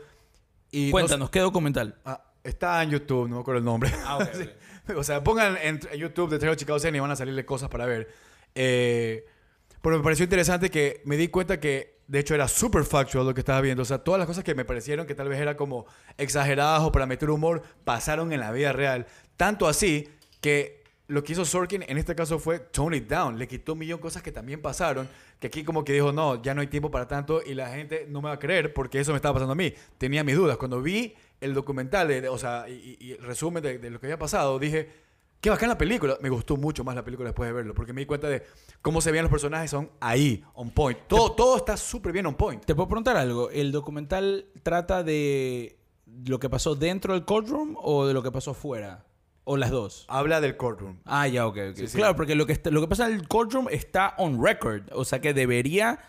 Y 0.70 0.86
no 0.86 0.90
Cuéntanos, 0.92 1.30
¿qué 1.30 1.40
documental? 1.40 1.96
Ah, 2.04 2.22
está 2.44 2.82
en 2.82 2.90
YouTube, 2.90 3.28
no 3.28 3.36
me 3.36 3.40
acuerdo 3.40 3.58
el 3.58 3.64
nombre. 3.64 3.90
Ah, 4.04 4.18
ok, 4.18 4.28
Sí. 4.34 4.92
O 4.96 5.02
sea, 5.02 5.24
pongan 5.24 5.56
en, 5.62 5.80
en 5.90 5.98
YouTube 5.98 6.30
de 6.30 6.38
Trailer 6.38 6.56
Chicago 6.56 6.78
100 6.78 6.94
y 6.94 7.00
van 7.00 7.10
a 7.10 7.16
salirle 7.16 7.44
cosas 7.44 7.68
para 7.68 7.86
ver. 7.86 8.08
Eh, 8.54 9.26
pero 9.82 9.96
me 9.98 10.02
pareció 10.04 10.22
interesante 10.24 10.70
que 10.70 11.02
me 11.04 11.16
di 11.16 11.26
cuenta 11.28 11.58
que, 11.58 11.98
de 12.06 12.20
hecho, 12.20 12.34
era 12.36 12.46
super 12.46 12.84
factual 12.84 13.26
lo 13.26 13.34
que 13.34 13.40
estaba 13.40 13.60
viendo. 13.60 13.82
O 13.82 13.84
sea, 13.84 13.98
todas 13.98 14.18
las 14.20 14.26
cosas 14.28 14.44
que 14.44 14.54
me 14.54 14.64
parecieron 14.64 15.06
que 15.06 15.14
tal 15.16 15.28
vez 15.28 15.40
era 15.40 15.56
como 15.56 15.86
exageradas 16.18 16.82
o 16.82 16.92
para 16.92 17.06
meter 17.06 17.30
humor, 17.30 17.62
pasaron 17.84 18.32
en 18.32 18.38
la 18.40 18.52
vida 18.52 18.72
real. 18.72 19.06
Tanto 19.36 19.66
así 19.66 20.08
que 20.40 20.75
lo 21.08 21.22
que 21.22 21.32
hizo 21.34 21.44
Sorkin 21.44 21.84
en 21.86 21.98
este 21.98 22.14
caso 22.14 22.38
fue 22.38 22.58
tone 22.58 22.96
it 22.96 23.08
down. 23.08 23.38
Le 23.38 23.46
quitó 23.46 23.74
un 23.74 23.78
millón 23.78 23.98
de 23.98 24.02
cosas 24.02 24.22
que 24.22 24.32
también 24.32 24.60
pasaron. 24.60 25.08
Que 25.38 25.46
aquí 25.46 25.62
como 25.64 25.84
que 25.84 25.92
dijo, 25.92 26.12
no, 26.12 26.42
ya 26.42 26.52
no 26.54 26.60
hay 26.60 26.66
tiempo 26.66 26.90
para 26.90 27.06
tanto 27.06 27.40
y 27.44 27.54
la 27.54 27.68
gente 27.70 28.06
no 28.08 28.20
me 28.22 28.28
va 28.28 28.34
a 28.34 28.38
creer 28.38 28.72
porque 28.74 28.98
eso 29.00 29.12
me 29.12 29.16
estaba 29.16 29.34
pasando 29.34 29.52
a 29.52 29.56
mí. 29.56 29.72
Tenía 29.98 30.24
mis 30.24 30.34
dudas. 30.36 30.56
Cuando 30.56 30.82
vi 30.82 31.14
el 31.40 31.54
documental, 31.54 32.08
de- 32.08 32.22
de- 32.22 32.28
o 32.28 32.38
sea, 32.38 32.68
y, 32.68 33.12
el 33.18 33.22
resumen 33.24 33.62
de, 33.62 33.78
de 33.78 33.90
lo 33.90 34.00
que 34.00 34.06
había 34.06 34.18
pasado, 34.18 34.58
dije, 34.58 34.90
qué 35.40 35.50
bacán 35.50 35.68
la 35.68 35.78
película. 35.78 36.16
Me 36.22 36.28
gustó 36.28 36.56
mucho 36.56 36.82
más 36.82 36.96
la 36.96 37.04
película 37.04 37.28
después 37.28 37.48
de 37.48 37.52
verlo 37.52 37.72
porque 37.74 37.92
me 37.92 38.00
di 38.00 38.06
cuenta 38.06 38.28
de 38.28 38.42
cómo 38.82 39.00
se 39.00 39.12
veían 39.12 39.24
los 39.24 39.30
personajes, 39.30 39.70
son 39.70 39.90
ahí, 40.00 40.42
on 40.54 40.70
point. 40.70 40.98
Todo, 41.06 41.32
todo 41.32 41.56
está 41.58 41.76
súper 41.76 42.10
bien 42.12 42.26
on 42.26 42.34
point. 42.34 42.64
¿Te 42.64 42.74
puedo 42.74 42.88
preguntar 42.88 43.16
algo? 43.16 43.50
¿El 43.50 43.70
documental 43.70 44.46
trata 44.64 45.04
de 45.04 45.78
lo 46.24 46.40
que 46.40 46.48
pasó 46.50 46.74
dentro 46.74 47.12
del 47.14 47.24
courtroom 47.24 47.76
o 47.80 48.06
de 48.06 48.14
lo 48.14 48.22
que 48.24 48.32
pasó 48.32 48.54
fuera? 48.54 49.04
¿O 49.48 49.56
las 49.56 49.70
dos? 49.70 50.04
Habla 50.08 50.40
del 50.40 50.56
courtroom. 50.56 50.98
Ah, 51.04 51.28
ya, 51.28 51.46
ok, 51.46 51.56
ok. 51.70 51.76
Sí, 51.76 51.86
sí. 51.86 51.96
Claro, 51.96 52.16
porque 52.16 52.34
lo 52.34 52.46
que, 52.46 52.52
está- 52.52 52.70
lo 52.72 52.80
que 52.80 52.88
pasa 52.88 53.06
en 53.06 53.14
el 53.14 53.28
courtroom 53.28 53.68
está 53.70 54.14
on 54.18 54.44
record. 54.44 54.82
O 54.92 55.04
sea 55.04 55.20
que 55.20 55.32
debería 55.32 56.00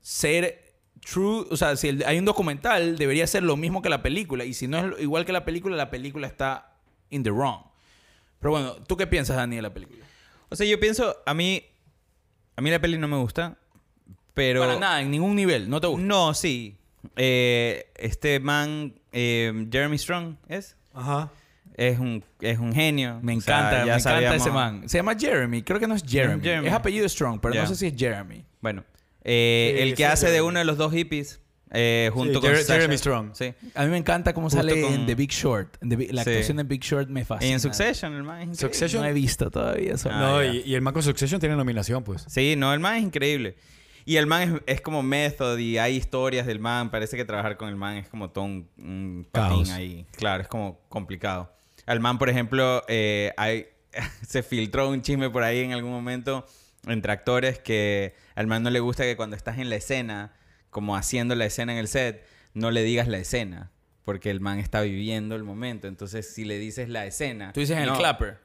ser 0.00 0.74
true, 1.04 1.46
o 1.50 1.56
sea, 1.56 1.76
si 1.76 1.88
el- 1.88 2.04
hay 2.04 2.18
un 2.18 2.24
documental, 2.26 2.98
debería 2.98 3.26
ser 3.26 3.42
lo 3.44 3.56
mismo 3.56 3.80
que 3.80 3.88
la 3.88 4.02
película. 4.02 4.44
Y 4.44 4.52
si 4.54 4.68
no 4.68 4.78
es 4.78 5.00
igual 5.00 5.24
que 5.24 5.32
la 5.32 5.44
película, 5.46 5.74
la 5.76 5.90
película 5.90 6.26
está 6.26 6.74
in 7.08 7.22
the 7.22 7.30
wrong. 7.30 7.62
Pero 8.40 8.50
bueno, 8.52 8.74
¿tú 8.86 8.96
qué 8.96 9.06
piensas, 9.06 9.36
Dani, 9.36 9.56
de 9.56 9.62
la 9.62 9.72
película? 9.72 10.04
O 10.50 10.56
sea, 10.56 10.66
yo 10.66 10.78
pienso, 10.78 11.16
a 11.24 11.32
mí, 11.34 11.64
a 12.56 12.60
mí 12.60 12.70
la 12.70 12.78
peli 12.80 12.98
no 12.98 13.08
me 13.08 13.16
gusta, 13.16 13.56
pero... 14.34 14.60
Para 14.60 14.78
nada, 14.78 15.00
en 15.00 15.10
ningún 15.10 15.34
nivel, 15.34 15.70
¿no 15.70 15.80
te 15.80 15.86
gusta? 15.86 16.04
No, 16.06 16.34
sí. 16.34 16.76
Eh, 17.16 17.90
este 17.96 18.38
man, 18.40 19.00
eh, 19.12 19.66
Jeremy 19.72 19.96
Strong, 19.96 20.36
¿es? 20.48 20.76
Ajá. 20.92 21.30
Es 21.74 21.98
un, 21.98 22.22
es 22.40 22.58
un 22.58 22.74
genio. 22.74 23.20
Me 23.22 23.36
O 23.36 23.40
sea, 23.40 23.58
encanta, 23.58 23.84
me 23.86 23.92
encanta 23.94 24.34
ese 24.36 24.50
man. 24.50 24.88
Se 24.88 24.98
llama 24.98 25.14
Jeremy, 25.18 25.62
creo 25.62 25.80
que 25.80 25.86
no 25.86 25.94
es 25.94 26.02
Jeremy. 26.06 26.42
Jeremy. 26.42 26.66
Es 26.68 26.72
apellido 26.74 27.08
Strong, 27.08 27.40
pero 27.40 27.54
no 27.54 27.66
sé 27.66 27.76
si 27.76 27.86
es 27.86 27.94
Jeremy. 27.96 28.44
Bueno, 28.60 28.84
eh, 29.24 29.74
Sí, 29.76 29.82
el 29.82 29.90
que 29.90 29.96
sí, 29.98 30.02
hace 30.04 30.30
de 30.30 30.42
uno 30.42 30.58
de 30.58 30.64
los 30.66 30.76
dos 30.76 30.92
hippies, 30.92 31.40
eh, 31.72 32.10
junto 32.12 32.34
Sí, 32.34 32.40
con 32.46 32.50
Jer- 32.50 32.66
Jeremy 32.66 32.98
Strong. 32.98 33.30
Sí. 33.34 33.54
A 33.74 33.84
mí 33.84 33.90
me 33.90 33.96
encanta 33.96 34.34
cómo 34.34 34.46
Justo 34.48 34.58
sale 34.58 34.78
en 34.78 34.96
con- 34.96 35.06
The 35.06 35.14
Big 35.14 35.30
Short. 35.30 35.76
En 35.80 35.88
The 35.88 35.96
Big- 35.96 36.12
la 36.12 36.24
Sí. 36.24 36.30
actuación 36.30 36.56
de 36.58 36.62
Big 36.64 36.82
Short 36.82 37.08
me 37.08 37.20
Y 37.20 37.24
fascina. 37.24 37.52
en 37.52 37.60
Succession, 37.60 38.12
el 38.14 38.24
man 38.24 38.50
es. 38.50 38.58
Succession. 38.58 39.02
No 39.02 39.08
he 39.08 39.12
visto 39.12 39.50
todavía 39.50 39.94
eso. 39.94 40.10
Ah, 40.12 40.18
no, 40.20 40.44
y, 40.44 40.62
y 40.66 40.74
el 40.74 40.80
Marco 40.82 41.00
Succession 41.00 41.40
tiene 41.40 41.56
nominación, 41.56 42.02
pues. 42.04 42.24
Sí, 42.28 42.56
no, 42.56 42.74
el 42.74 42.80
man 42.80 42.96
es 42.96 43.04
increíble. 43.04 43.56
Y 44.04 44.16
el 44.16 44.26
man 44.26 44.42
es, 44.66 44.74
es 44.76 44.80
como 44.80 45.02
method 45.02 45.58
y 45.58 45.78
hay 45.78 45.96
historias 45.96 46.46
del 46.46 46.58
man. 46.60 46.90
Parece 46.90 47.16
que 47.16 47.24
trabajar 47.24 47.56
con 47.56 47.68
el 47.68 47.76
man 47.76 47.96
es 47.96 48.08
como 48.08 48.30
todo 48.30 48.44
un, 48.44 48.68
un 48.78 49.26
patín 49.30 49.70
ahí. 49.70 50.06
Claro, 50.16 50.42
es 50.42 50.48
como 50.48 50.80
complicado. 50.88 51.52
Al 51.86 52.00
man, 52.00 52.18
por 52.18 52.28
ejemplo, 52.28 52.82
eh, 52.88 53.32
hay, 53.36 53.66
se 54.26 54.42
filtró 54.42 54.88
un 54.88 55.02
chisme 55.02 55.30
por 55.30 55.42
ahí 55.42 55.60
en 55.60 55.72
algún 55.72 55.92
momento 55.92 56.46
entre 56.86 57.12
actores 57.12 57.58
que 57.58 58.14
al 58.34 58.46
man 58.46 58.62
no 58.62 58.70
le 58.70 58.80
gusta 58.80 59.02
que 59.04 59.16
cuando 59.16 59.36
estás 59.36 59.58
en 59.58 59.68
la 59.68 59.76
escena, 59.76 60.32
como 60.70 60.96
haciendo 60.96 61.34
la 61.34 61.44
escena 61.44 61.72
en 61.72 61.78
el 61.78 61.88
set, 61.88 62.24
no 62.54 62.70
le 62.70 62.82
digas 62.82 63.06
la 63.08 63.18
escena. 63.18 63.70
Porque 64.04 64.30
el 64.30 64.40
man 64.40 64.58
está 64.58 64.80
viviendo 64.80 65.36
el 65.36 65.44
momento. 65.44 65.86
Entonces, 65.88 66.32
si 66.32 66.44
le 66.44 66.58
dices 66.58 66.88
la 66.88 67.04
escena... 67.06 67.52
Tú 67.52 67.60
dices 67.60 67.76
en 67.76 67.84
no- 67.86 67.92
el 67.92 67.98
clapper. 67.98 68.38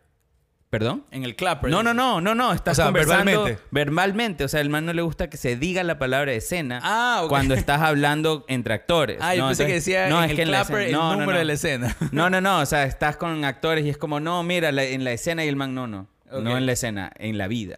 ¿Perdón? 0.77 1.05
En 1.11 1.23
el 1.23 1.37
clapper. 1.37 1.71
No, 1.71 1.83
no, 1.83 1.93
no, 1.93 2.19
no, 2.19 2.35
no. 2.35 2.51
Estás 2.51 2.73
O 2.73 2.75
sea, 2.75 2.85
conversando 2.85 3.23
verbalmente. 3.31 3.61
verbalmente. 3.71 4.43
O 4.43 4.47
sea, 4.49 4.59
el 4.59 4.69
man 4.69 4.85
no 4.85 4.91
le 4.91 5.01
gusta 5.01 5.29
que 5.29 5.37
se 5.37 5.55
diga 5.55 5.83
la 5.83 5.97
palabra 5.97 6.33
escena 6.33 6.81
Ah, 6.83 7.25
cuando 7.29 7.53
estás 7.53 7.79
hablando 7.81 8.43
entre 8.49 8.73
actores. 8.73 9.19
Ah, 9.21 9.35
yo 9.35 9.43
No, 9.43 9.47
pensé 9.47 9.67
que 9.67 9.73
decía 9.75 10.09
no, 10.09 10.21
en 10.21 10.31
es 10.31 10.35
que 10.35 10.41
el 10.41 10.49
en 10.49 10.51
la 10.51 10.65
clapper 10.65 10.87
el 10.87 10.91
no, 10.91 11.11
número 11.13 11.31
no. 11.31 11.37
de 11.37 11.45
la 11.45 11.53
escena. 11.53 11.95
No, 12.11 12.29
no, 12.29 12.41
no. 12.41 12.59
O 12.59 12.65
sea, 12.65 12.83
estás 12.83 13.15
con 13.15 13.45
actores 13.45 13.85
y 13.85 13.89
es 13.89 13.97
como, 13.97 14.19
no, 14.19 14.43
mira, 14.43 14.73
la- 14.73 14.83
en 14.83 15.05
la 15.05 15.13
escena 15.13 15.45
y 15.45 15.47
el 15.47 15.55
man, 15.55 15.73
no, 15.73 15.87
no. 15.87 16.07
No 16.29 16.57
en 16.57 16.65
la 16.65 16.73
escena, 16.73 17.11
en 17.17 17.37
la 17.37 17.47
vida. 17.47 17.77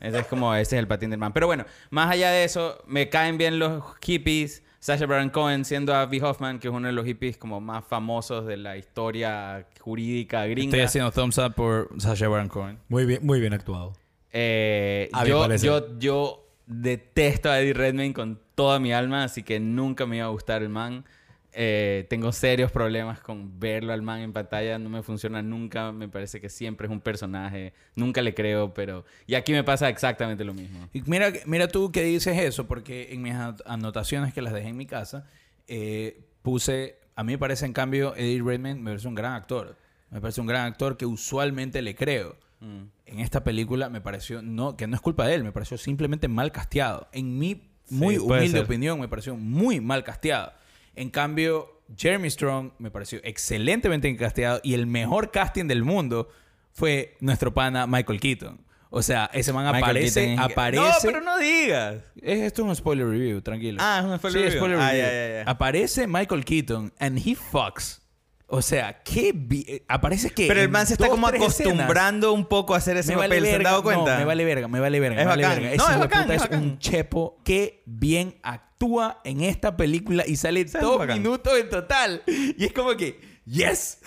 Entonces, 0.00 0.26
como, 0.26 0.54
ese 0.54 0.76
es 0.76 0.80
el 0.80 0.86
patín 0.88 1.08
del 1.08 1.18
man. 1.18 1.32
Pero 1.32 1.46
bueno, 1.46 1.64
más 1.88 2.10
allá 2.10 2.30
de 2.30 2.44
eso, 2.44 2.82
me 2.86 3.08
caen 3.08 3.38
bien 3.38 3.58
los 3.58 3.82
hippies. 4.02 4.63
Sacha 4.84 5.06
Baron 5.06 5.30
Cohen 5.30 5.64
siendo 5.64 5.94
Abby 5.94 6.20
Hoffman, 6.20 6.58
que 6.58 6.68
es 6.68 6.74
uno 6.74 6.86
de 6.86 6.92
los 6.92 7.06
hippies 7.06 7.38
como 7.38 7.58
más 7.58 7.86
famosos 7.86 8.44
de 8.44 8.58
la 8.58 8.76
historia 8.76 9.66
jurídica 9.80 10.44
gringa. 10.44 10.76
Estoy 10.76 10.80
haciendo 10.82 11.10
thumbs 11.10 11.38
up 11.38 11.54
por 11.54 11.88
Sacha 11.96 12.28
Baron 12.28 12.50
Cohen. 12.50 12.78
Muy 12.90 13.06
bien, 13.06 13.20
muy 13.24 13.40
bien 13.40 13.54
actuado. 13.54 13.94
Eh, 14.30 15.08
yo, 15.26 15.48
yo, 15.56 15.98
yo 15.98 16.46
detesto 16.66 17.48
a 17.48 17.60
Eddie 17.60 17.72
Redmayne 17.72 18.12
con 18.12 18.38
toda 18.54 18.78
mi 18.78 18.92
alma, 18.92 19.24
así 19.24 19.42
que 19.42 19.58
nunca 19.58 20.04
me 20.04 20.18
iba 20.18 20.26
a 20.26 20.28
gustar 20.28 20.60
el 20.60 20.68
man. 20.68 21.06
Eh, 21.56 22.06
tengo 22.10 22.32
serios 22.32 22.72
problemas 22.72 23.20
con 23.20 23.60
verlo 23.60 23.92
al 23.92 24.02
man 24.02 24.20
en 24.20 24.32
pantalla, 24.32 24.76
no 24.78 24.90
me 24.90 25.02
funciona 25.02 25.40
nunca, 25.40 25.92
me 25.92 26.08
parece 26.08 26.40
que 26.40 26.48
siempre 26.48 26.88
es 26.88 26.92
un 26.92 27.00
personaje, 27.00 27.72
nunca 27.94 28.22
le 28.22 28.34
creo, 28.34 28.74
pero... 28.74 29.04
Y 29.28 29.36
aquí 29.36 29.52
me 29.52 29.62
pasa 29.62 29.88
exactamente 29.88 30.44
lo 30.44 30.52
mismo. 30.52 30.88
Y 30.92 31.02
mira, 31.02 31.32
mira 31.46 31.68
tú 31.68 31.92
que 31.92 32.02
dices 32.02 32.36
eso, 32.38 32.66
porque 32.66 33.12
en 33.12 33.22
mis 33.22 33.34
anot- 33.34 33.62
anotaciones 33.66 34.34
que 34.34 34.42
las 34.42 34.52
dejé 34.52 34.68
en 34.68 34.76
mi 34.76 34.86
casa, 34.86 35.28
eh, 35.68 36.24
puse, 36.42 36.98
a 37.14 37.22
mí 37.22 37.32
me 37.32 37.38
parece 37.38 37.66
en 37.66 37.72
cambio, 37.72 38.16
Eddie 38.16 38.42
Redmayne 38.42 38.80
me 38.80 38.90
parece 38.90 39.06
un 39.06 39.14
gran 39.14 39.34
actor. 39.34 39.76
Me 40.10 40.20
parece 40.20 40.40
un 40.40 40.48
gran 40.48 40.66
actor 40.66 40.96
que 40.96 41.06
usualmente 41.06 41.82
le 41.82 41.94
creo. 41.94 42.36
Mm. 42.58 42.82
En 43.06 43.20
esta 43.20 43.44
película 43.44 43.88
me 43.88 44.00
pareció, 44.00 44.42
no, 44.42 44.76
que 44.76 44.86
no 44.86 44.96
es 44.96 45.00
culpa 45.00 45.26
de 45.26 45.34
él, 45.34 45.44
me 45.44 45.52
pareció 45.52 45.78
simplemente 45.78 46.26
mal 46.26 46.50
casteado. 46.50 47.08
En 47.12 47.38
mi 47.38 47.70
muy 47.90 48.18
puede 48.18 48.40
humilde 48.40 48.60
opinión, 48.60 48.98
me 48.98 49.08
pareció 49.08 49.36
muy 49.36 49.80
mal 49.80 50.02
casteado. 50.02 50.52
En 50.96 51.10
cambio, 51.10 51.82
Jeremy 51.96 52.30
Strong 52.30 52.72
me 52.78 52.90
pareció 52.90 53.20
excelentemente 53.24 54.14
casteado 54.16 54.60
y 54.62 54.74
el 54.74 54.86
mejor 54.86 55.30
casting 55.30 55.66
del 55.66 55.84
mundo 55.84 56.28
fue 56.72 57.16
nuestro 57.20 57.52
pana 57.54 57.86
Michael 57.86 58.20
Keaton. 58.20 58.60
O 58.90 59.02
sea, 59.02 59.28
ese 59.32 59.52
man 59.52 59.64
Michael 59.64 59.82
aparece, 59.84 60.20
Keaton 60.26 60.44
es- 60.44 60.52
aparece. 60.52 60.82
No, 60.84 60.92
pero 61.02 61.20
no 61.20 61.38
digas. 61.38 61.96
Es, 62.22 62.40
esto 62.42 62.62
es 62.62 62.68
un 62.68 62.76
spoiler 62.76 63.08
review, 63.08 63.40
tranquilo. 63.42 63.78
Ah, 63.80 63.98
es 64.00 64.04
un 64.04 64.16
spoiler 64.18 64.38
Sí, 64.40 64.44
review. 64.44 64.58
spoiler 64.60 64.78
Ah, 64.80 64.90
review. 64.92 65.42
Aparece 65.50 66.06
Michael 66.06 66.44
Keaton 66.44 66.92
and 67.00 67.18
he 67.18 67.34
fucks. 67.34 68.00
O 68.46 68.60
sea, 68.62 69.02
qué 69.02 69.32
bi- 69.34 69.64
eh, 69.66 69.84
aparece 69.88 70.30
que 70.30 70.46
Pero 70.46 70.60
el 70.60 70.68
man 70.68 70.86
se 70.86 70.92
está 70.94 71.06
dos, 71.06 71.14
como 71.14 71.28
escenas. 71.28 71.48
acostumbrando 71.48 72.32
un 72.32 72.44
poco 72.46 72.74
a 72.74 72.76
hacer 72.76 72.96
ese 72.98 73.12
Me 73.12 73.16
vale 73.16 73.28
papel, 73.36 73.44
¿se 73.44 73.50
han 73.52 73.58
verga, 73.58 73.70
dado 73.70 73.82
cuenta? 73.82 74.12
No, 74.12 74.18
me 74.18 74.24
vale 74.26 74.44
verga, 74.44 74.68
me 74.68 74.80
vale 74.80 75.00
verga. 75.00 75.20
Es 75.20 75.24
me 75.24 75.30
vale 75.30 75.42
bacán. 75.44 75.62
verga. 75.62 75.76
No, 75.76 75.82
Ese 75.84 75.92
es 75.92 75.98
bacán, 75.98 76.22
puta 76.22 76.34
es 76.34 76.42
es 76.42 76.48
bacán. 76.50 76.62
un 76.62 76.78
chepo 76.78 77.40
que 77.42 77.82
bien 77.86 78.36
actúa 78.42 79.20
en 79.24 79.40
esta 79.40 79.76
película 79.76 80.24
y 80.26 80.36
sale 80.36 80.60
es 80.60 80.72
dos 80.72 80.98
bacán. 80.98 81.18
minutos 81.18 81.58
en 81.58 81.70
total. 81.70 82.22
Y 82.26 82.64
es 82.66 82.72
como 82.74 82.94
que, 82.96 83.18
yes. 83.46 83.98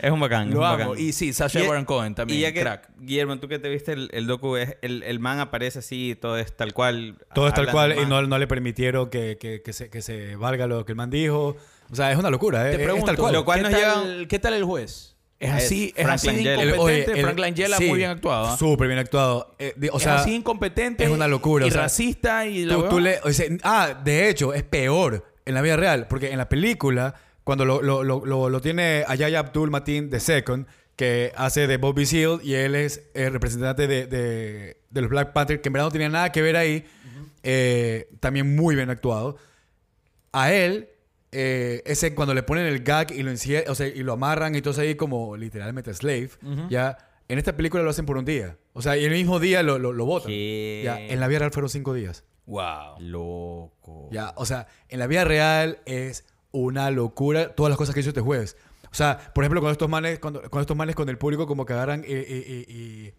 Es 0.00 0.10
un 0.10 0.20
bacán. 0.20 0.48
es 0.48 0.54
Lo 0.54 0.60
un 0.60 0.66
amo. 0.66 0.90
bacán. 0.90 1.04
Y 1.04 1.12
sí, 1.12 1.32
Sacha 1.32 1.60
Y- 1.62 1.66
Baron 1.66 1.84
Cohen 1.84 2.14
también, 2.14 2.38
Y 2.38 2.42
ya 2.42 2.52
que, 2.52 2.60
crack. 2.60 2.90
Guillermo, 3.00 3.38
tú 3.40 3.48
que 3.48 3.58
te 3.58 3.68
viste 3.68 3.92
el, 3.92 4.08
el 4.12 4.26
docu, 4.28 4.56
es, 4.56 4.76
el, 4.82 5.02
el 5.02 5.18
man 5.18 5.40
aparece 5.40 5.80
así, 5.80 6.16
todo 6.18 6.38
es 6.38 6.56
tal 6.56 6.72
cual. 6.72 7.18
Todo 7.34 7.48
es 7.48 7.54
tal 7.54 7.70
cual 7.72 7.96
y 8.00 8.06
no, 8.06 8.22
no 8.22 8.38
le 8.38 8.46
permitieron 8.46 9.10
que, 9.10 9.36
que, 9.38 9.62
que 9.62 9.72
se, 9.72 9.90
que 9.90 10.00
se 10.00 10.36
valga 10.36 10.68
lo 10.68 10.84
que 10.84 10.92
el 10.92 10.96
man 10.96 11.10
dijo. 11.10 11.56
O 11.92 11.94
sea, 11.96 12.10
es 12.10 12.18
una 12.18 12.30
locura. 12.30 12.62
Te 12.64 12.70
¿eh? 12.70 12.72
Es 12.72 12.78
pregunto, 12.78 13.06
tal 13.06 13.16
cual. 13.18 13.32
lo 13.34 13.44
cual 13.44 13.58
¿qué, 13.58 13.62
nos 13.70 13.72
tal, 13.80 13.80
lleva- 14.18 14.28
¿qué 14.28 14.38
tal 14.38 14.54
el 14.54 14.64
juez? 14.64 15.14
Es 15.38 15.48
Es 15.50 15.64
así, 15.64 15.92
es 15.96 16.04
Frank 16.04 16.14
así 16.14 16.26
de 16.28 16.32
Langella. 16.32 16.62
El- 16.62 16.68
incompetente. 16.70 17.22
Frank 17.22 17.38
Langella 17.38 17.76
sí, 17.76 17.84
muy 17.88 17.98
bien 17.98 18.10
actuado. 18.10 18.46
¿ah? 18.48 18.56
Súper 18.56 18.86
bien 18.88 18.98
actuado. 19.00 19.54
Eh, 19.58 19.74
o 19.92 19.96
es 19.96 20.02
sea, 20.02 20.16
así 20.20 20.34
incompetente. 20.34 21.04
es 21.04 21.10
una 21.10 21.28
locura, 21.28 21.66
Y 21.66 21.68
o 21.68 21.72
sea, 21.72 21.82
racista 21.82 22.46
y 22.46 22.64
la 22.64 22.74
tú, 22.74 22.80
tú 22.88 22.96
huevada. 22.96 23.20
le- 23.24 23.28
o 23.28 23.32
sea, 23.32 23.46
ah, 23.64 24.00
de 24.04 24.28
hecho, 24.28 24.54
es 24.54 24.62
peor 24.62 25.24
en 25.44 25.54
la 25.54 25.60
vida 25.62 25.76
real. 25.76 26.06
Porque 26.08 26.30
en 26.30 26.38
la 26.38 26.48
película, 26.48 27.14
cuando 27.44 27.64
lo, 27.64 27.82
lo, 27.82 28.04
lo, 28.04 28.24
lo, 28.24 28.48
lo 28.48 28.60
tiene 28.60 29.04
Ayaya 29.08 29.40
Abdul 29.40 29.70
Mateen 29.70 30.08
de 30.10 30.20
Second, 30.20 30.66
que 30.94 31.32
hace 31.36 31.66
de 31.66 31.76
Bobby 31.76 32.06
Seal 32.06 32.38
y 32.44 32.54
él 32.54 32.74
es 32.76 33.02
el 33.14 33.32
representante 33.32 33.86
de, 33.88 34.06
de, 34.06 34.76
de 34.90 35.00
los 35.00 35.10
Black 35.10 35.32
Panther, 35.32 35.60
que 35.60 35.68
en 35.68 35.72
verdad 35.72 35.86
no 35.86 35.90
tenía 35.92 36.08
nada 36.08 36.30
que 36.30 36.40
ver 36.42 36.56
ahí, 36.56 36.84
eh, 37.42 38.08
también 38.20 38.54
muy 38.54 38.76
bien 38.76 38.90
actuado. 38.90 39.36
A 40.32 40.52
él, 40.52 40.88
eh, 41.32 41.82
ese 41.86 42.14
cuando 42.14 42.34
le 42.34 42.42
ponen 42.42 42.66
el 42.66 42.80
gag 42.84 43.10
y 43.12 43.22
lo, 43.22 43.30
encie- 43.30 43.64
o 43.68 43.74
sea, 43.74 43.86
y 43.88 44.02
lo 44.02 44.12
amarran 44.12 44.54
y 44.54 44.60
todo 44.62 44.72
eso 44.72 44.82
ahí 44.82 44.94
como 44.94 45.36
literalmente 45.36 45.92
slave, 45.94 46.30
ya 46.68 46.98
en 47.28 47.38
esta 47.38 47.56
película 47.56 47.82
lo 47.82 47.90
hacen 47.90 48.04
por 48.06 48.18
un 48.18 48.24
día. 48.24 48.56
O 48.74 48.82
sea, 48.82 48.96
y 48.96 49.04
el 49.04 49.12
mismo 49.12 49.40
día 49.40 49.62
lo, 49.62 49.78
lo, 49.78 49.92
lo 49.92 50.04
botan. 50.04 50.28
¿Qué? 50.28 50.82
Ya, 50.84 51.00
en 51.00 51.20
la 51.20 51.28
vida 51.28 51.38
real 51.40 51.50
fueron 51.52 51.68
cinco 51.70 51.94
días. 51.94 52.24
Wow. 52.46 52.98
Loco. 53.00 54.08
Ya, 54.10 54.32
o 54.36 54.44
sea, 54.46 54.66
en 54.88 54.98
la 54.98 55.06
vida 55.06 55.24
real 55.24 55.78
es 55.86 56.24
una 56.50 56.90
locura 56.90 57.54
todas 57.54 57.70
las 57.70 57.78
cosas 57.78 57.94
que 57.94 58.00
hizo 58.00 58.10
este 58.10 58.20
juez. 58.20 58.56
O 58.90 58.94
sea, 58.94 59.32
por 59.34 59.44
ejemplo, 59.44 59.60
con 59.62 59.70
estos 59.72 59.88
manes, 59.88 60.18
cuando- 60.18 60.42
con 60.50 60.60
estos 60.60 60.76
manes 60.76 60.94
con 60.94 61.08
el 61.08 61.16
público 61.16 61.46
como 61.46 61.64
que 61.64 61.72
agarran 61.72 62.04
y... 62.06 62.12
y- 62.12 62.16
y- 62.16 62.66
y- 62.68 63.14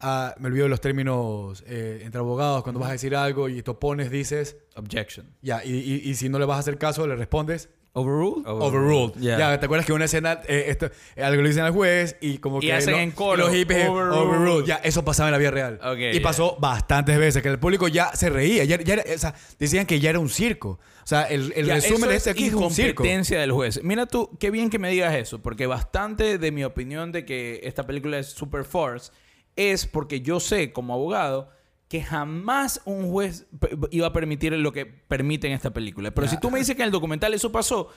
ah, 0.00 0.34
me 0.38 0.46
olvido 0.48 0.64
de 0.64 0.68
los 0.70 0.80
términos 0.80 1.62
eh, 1.66 2.00
entre 2.04 2.18
abogados, 2.20 2.62
cuando 2.62 2.80
vas 2.80 2.90
a 2.90 2.92
decir 2.92 3.14
algo 3.16 3.48
y 3.48 3.62
te 3.62 3.70
opones, 3.70 4.10
dices, 4.10 4.56
Objection. 4.76 5.26
ya, 5.42 5.64
y, 5.64 5.70
y- 5.72 6.02
y 6.10 6.14
si 6.14 6.28
no 6.28 6.38
le 6.38 6.44
vas 6.44 6.56
a 6.56 6.60
hacer 6.60 6.78
caso, 6.78 7.06
le 7.06 7.16
respondes, 7.16 7.68
Overruled. 7.94 8.46
Overruled. 8.46 8.62
overruled. 8.68 9.14
Yeah. 9.20 9.38
Ya, 9.38 9.58
¿te 9.58 9.64
acuerdas 9.66 9.84
que 9.84 9.92
una 9.92 10.04
escena, 10.04 10.40
eh, 10.46 10.66
esto, 10.68 10.88
eh, 11.16 11.22
algo 11.24 11.42
le 11.42 11.48
dicen 11.48 11.64
al 11.64 11.72
juez 11.72 12.16
y 12.20 12.38
como 12.38 12.58
Y 12.58 12.66
que... 12.66 12.72
hacen 12.74 12.92
lo- 12.92 12.98
en 13.00 13.10
coro, 13.10 13.36
Los 13.46 13.52
hippies, 13.52 13.88
overruled. 13.88 14.18
overruled. 14.20 14.66
Ya, 14.66 14.76
eso 14.76 15.04
pasaba 15.04 15.30
en 15.30 15.32
la 15.32 15.38
vida 15.38 15.50
real. 15.50 15.80
Ok, 15.82 15.96
y 15.98 16.12
yeah. 16.12 16.22
pasó 16.22 16.56
bastantes 16.60 17.18
veces, 17.18 17.42
que 17.42 17.48
el 17.48 17.58
público 17.58 17.88
ya 17.88 18.14
se 18.14 18.30
reía. 18.30 18.62
Ya, 18.64 18.78
ya 18.80 18.94
era- 18.94 19.04
o 19.12 19.18
sea, 19.18 19.34
decían 19.58 19.84
que 19.84 19.98
ya 19.98 20.10
era 20.10 20.20
un 20.20 20.28
circo. 20.28 20.78
O 21.02 21.06
sea, 21.08 21.22
el, 21.24 21.52
el 21.56 21.66
Ya, 21.66 21.74
resumen 21.76 22.02
eso 22.02 22.08
de 22.10 22.16
este 22.16 22.30
aquí 22.30 22.44
es 22.48 22.54
un 22.54 22.70
circo. 22.70 23.02
incompetencia 23.02 23.40
del 23.40 23.50
juez. 23.50 23.80
Mira 23.82 24.06
tú, 24.06 24.30
qué 24.38 24.50
bien 24.52 24.70
que 24.70 24.78
me 24.78 24.90
digas 24.90 25.14
eso, 25.16 25.40
porque 25.42 25.66
bastante 25.66 26.38
de 26.38 26.52
mi 26.52 26.62
opinión 26.62 27.10
de 27.10 27.24
que 27.24 27.62
esta 27.64 27.84
película 27.84 28.18
es 28.18 28.26
super 28.28 28.64
force 28.64 29.10
es 29.58 29.86
porque 29.86 30.20
yo 30.20 30.38
sé 30.38 30.72
como 30.72 30.94
abogado 30.94 31.50
que 31.88 32.00
jamás 32.02 32.80
un 32.84 33.10
juez 33.10 33.46
iba 33.90 34.06
a 34.06 34.12
permitir 34.12 34.52
lo 34.52 34.72
que 34.72 34.86
permite 34.86 35.48
en 35.48 35.52
esta 35.52 35.72
película. 35.72 36.12
Pero 36.12 36.26
Ya. 36.26 36.30
si 36.30 36.38
tú 36.38 36.50
me 36.50 36.60
dices 36.60 36.76
que 36.76 36.82
en 36.82 36.86
el 36.86 36.92
documental 36.92 37.34
eso 37.34 37.50
pasó, 37.50 37.88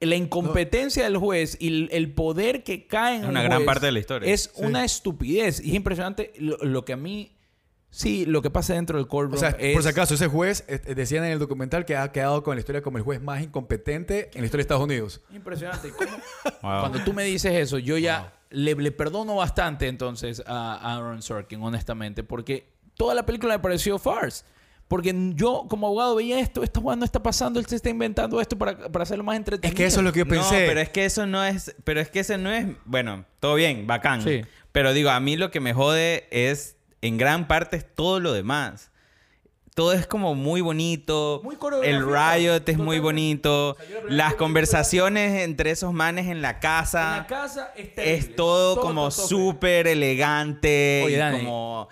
la 0.00 0.16
incompetencia 0.16 1.04
del 1.04 1.18
juez 1.18 1.56
y 1.60 1.94
el, 1.94 2.12
poder 2.12 2.64
que 2.64 2.86
cae 2.86 3.16
en 3.16 3.20
Es 3.20 3.24
un 3.24 3.30
una 3.30 3.42
gran 3.42 3.58
juez 3.58 3.66
parte 3.66 3.86
de 3.86 3.92
la 3.92 3.98
historia. 4.00 4.32
Es 4.32 4.50
una 4.56 4.84
estupidez. 4.84 5.60
Y 5.60 5.70
es 5.70 5.74
impresionante 5.76 6.32
lo, 6.38 6.56
lo 6.58 6.84
que 6.84 6.94
a 6.94 6.96
mí... 6.96 7.32
Sí, 7.90 8.26
lo 8.26 8.42
que 8.42 8.50
pasa 8.50 8.74
dentro 8.74 8.98
del 8.98 9.06
courtroom 9.06 9.34
O 9.34 9.38
sea, 9.38 9.56
es... 9.58 9.72
por 9.72 9.82
si 9.82 9.88
acaso, 9.88 10.14
ese 10.14 10.26
juez, 10.26 10.62
eh, 10.68 10.80
eh, 10.84 10.94
decían 10.94 11.24
en 11.24 11.32
el 11.32 11.38
documental 11.38 11.86
que 11.86 11.96
ha 11.96 12.12
quedado 12.12 12.42
con 12.42 12.56
la 12.56 12.60
historia 12.60 12.82
como 12.82 12.98
el 12.98 13.04
juez 13.04 13.22
más 13.22 13.42
incompetente 13.42 14.30
en 14.34 14.42
la 14.42 14.46
historia 14.46 14.58
de 14.58 14.62
Estados 14.62 14.84
Unidos. 14.84 15.22
Impresionante. 15.32 15.90
¿Cómo? 15.90 16.10
Wow. 16.62 16.80
Cuando 16.80 17.04
tú 17.04 17.12
me 17.14 17.24
dices 17.24 17.52
eso, 17.54 17.78
yo 17.78 17.96
ya 17.96 18.37
le, 18.50 18.74
le 18.74 18.92
perdono 18.92 19.36
bastante 19.36 19.88
entonces 19.88 20.42
a 20.46 20.96
Aaron 20.96 21.22
Sorkin, 21.22 21.62
honestamente, 21.62 22.22
porque 22.22 22.72
toda 22.94 23.14
la 23.14 23.24
película 23.24 23.54
me 23.54 23.60
pareció 23.60 23.98
farce. 23.98 24.44
Porque 24.88 25.14
yo, 25.34 25.66
como 25.68 25.86
abogado, 25.86 26.16
veía 26.16 26.40
esto, 26.40 26.62
esta 26.62 26.80
jugada 26.80 26.96
no 26.96 27.04
está 27.04 27.22
pasando, 27.22 27.60
él 27.60 27.66
se 27.66 27.76
está 27.76 27.90
inventando 27.90 28.40
esto 28.40 28.56
para, 28.56 28.90
para 28.90 29.02
hacerlo 29.02 29.22
más 29.22 29.36
entretenido. 29.36 29.74
Es 29.74 29.76
que 29.76 29.84
eso 29.84 30.00
es 30.00 30.04
lo 30.04 30.12
que 30.14 30.20
yo 30.20 30.26
pensé. 30.26 30.60
No, 30.60 30.66
pero 30.66 30.80
es 30.80 30.88
que 30.88 31.04
eso 31.04 31.26
no 31.26 31.44
es... 31.44 31.76
Pero 31.84 32.00
es 32.00 32.08
que 32.08 32.20
ese 32.20 32.38
no 32.38 32.50
es... 32.50 32.66
Bueno, 32.86 33.26
todo 33.38 33.54
bien, 33.54 33.86
bacán. 33.86 34.22
Sí. 34.22 34.40
Pero 34.72 34.94
digo, 34.94 35.10
a 35.10 35.20
mí 35.20 35.36
lo 35.36 35.50
que 35.50 35.60
me 35.60 35.74
jode 35.74 36.26
es... 36.30 36.78
En 37.02 37.18
gran 37.18 37.48
parte 37.48 37.76
es 37.76 37.94
todo 37.94 38.18
lo 38.18 38.32
demás. 38.32 38.90
Todo 39.78 39.92
es 39.92 40.08
como 40.08 40.34
muy 40.34 40.60
bonito. 40.60 41.40
Muy 41.44 41.56
el 41.84 42.04
riot 42.04 42.68
es 42.68 42.78
muy 42.78 42.98
bonito. 42.98 43.70
O 43.70 43.76
sea, 43.76 44.00
Las 44.08 44.34
conversaciones 44.34 45.44
entre 45.44 45.70
esos 45.70 45.92
manes 45.92 46.26
en 46.26 46.42
la 46.42 46.58
casa. 46.58 47.12
En 47.12 47.16
la 47.18 47.26
casa 47.28 47.72
es 47.76 47.90
es 47.96 48.34
todo, 48.34 48.80
como 48.80 49.02
todo, 49.02 49.12
súper 49.12 49.86
elegante. 49.86 51.02
Oye, 51.04 51.14
y 51.14 51.18
Dani. 51.18 51.38
como... 51.38 51.88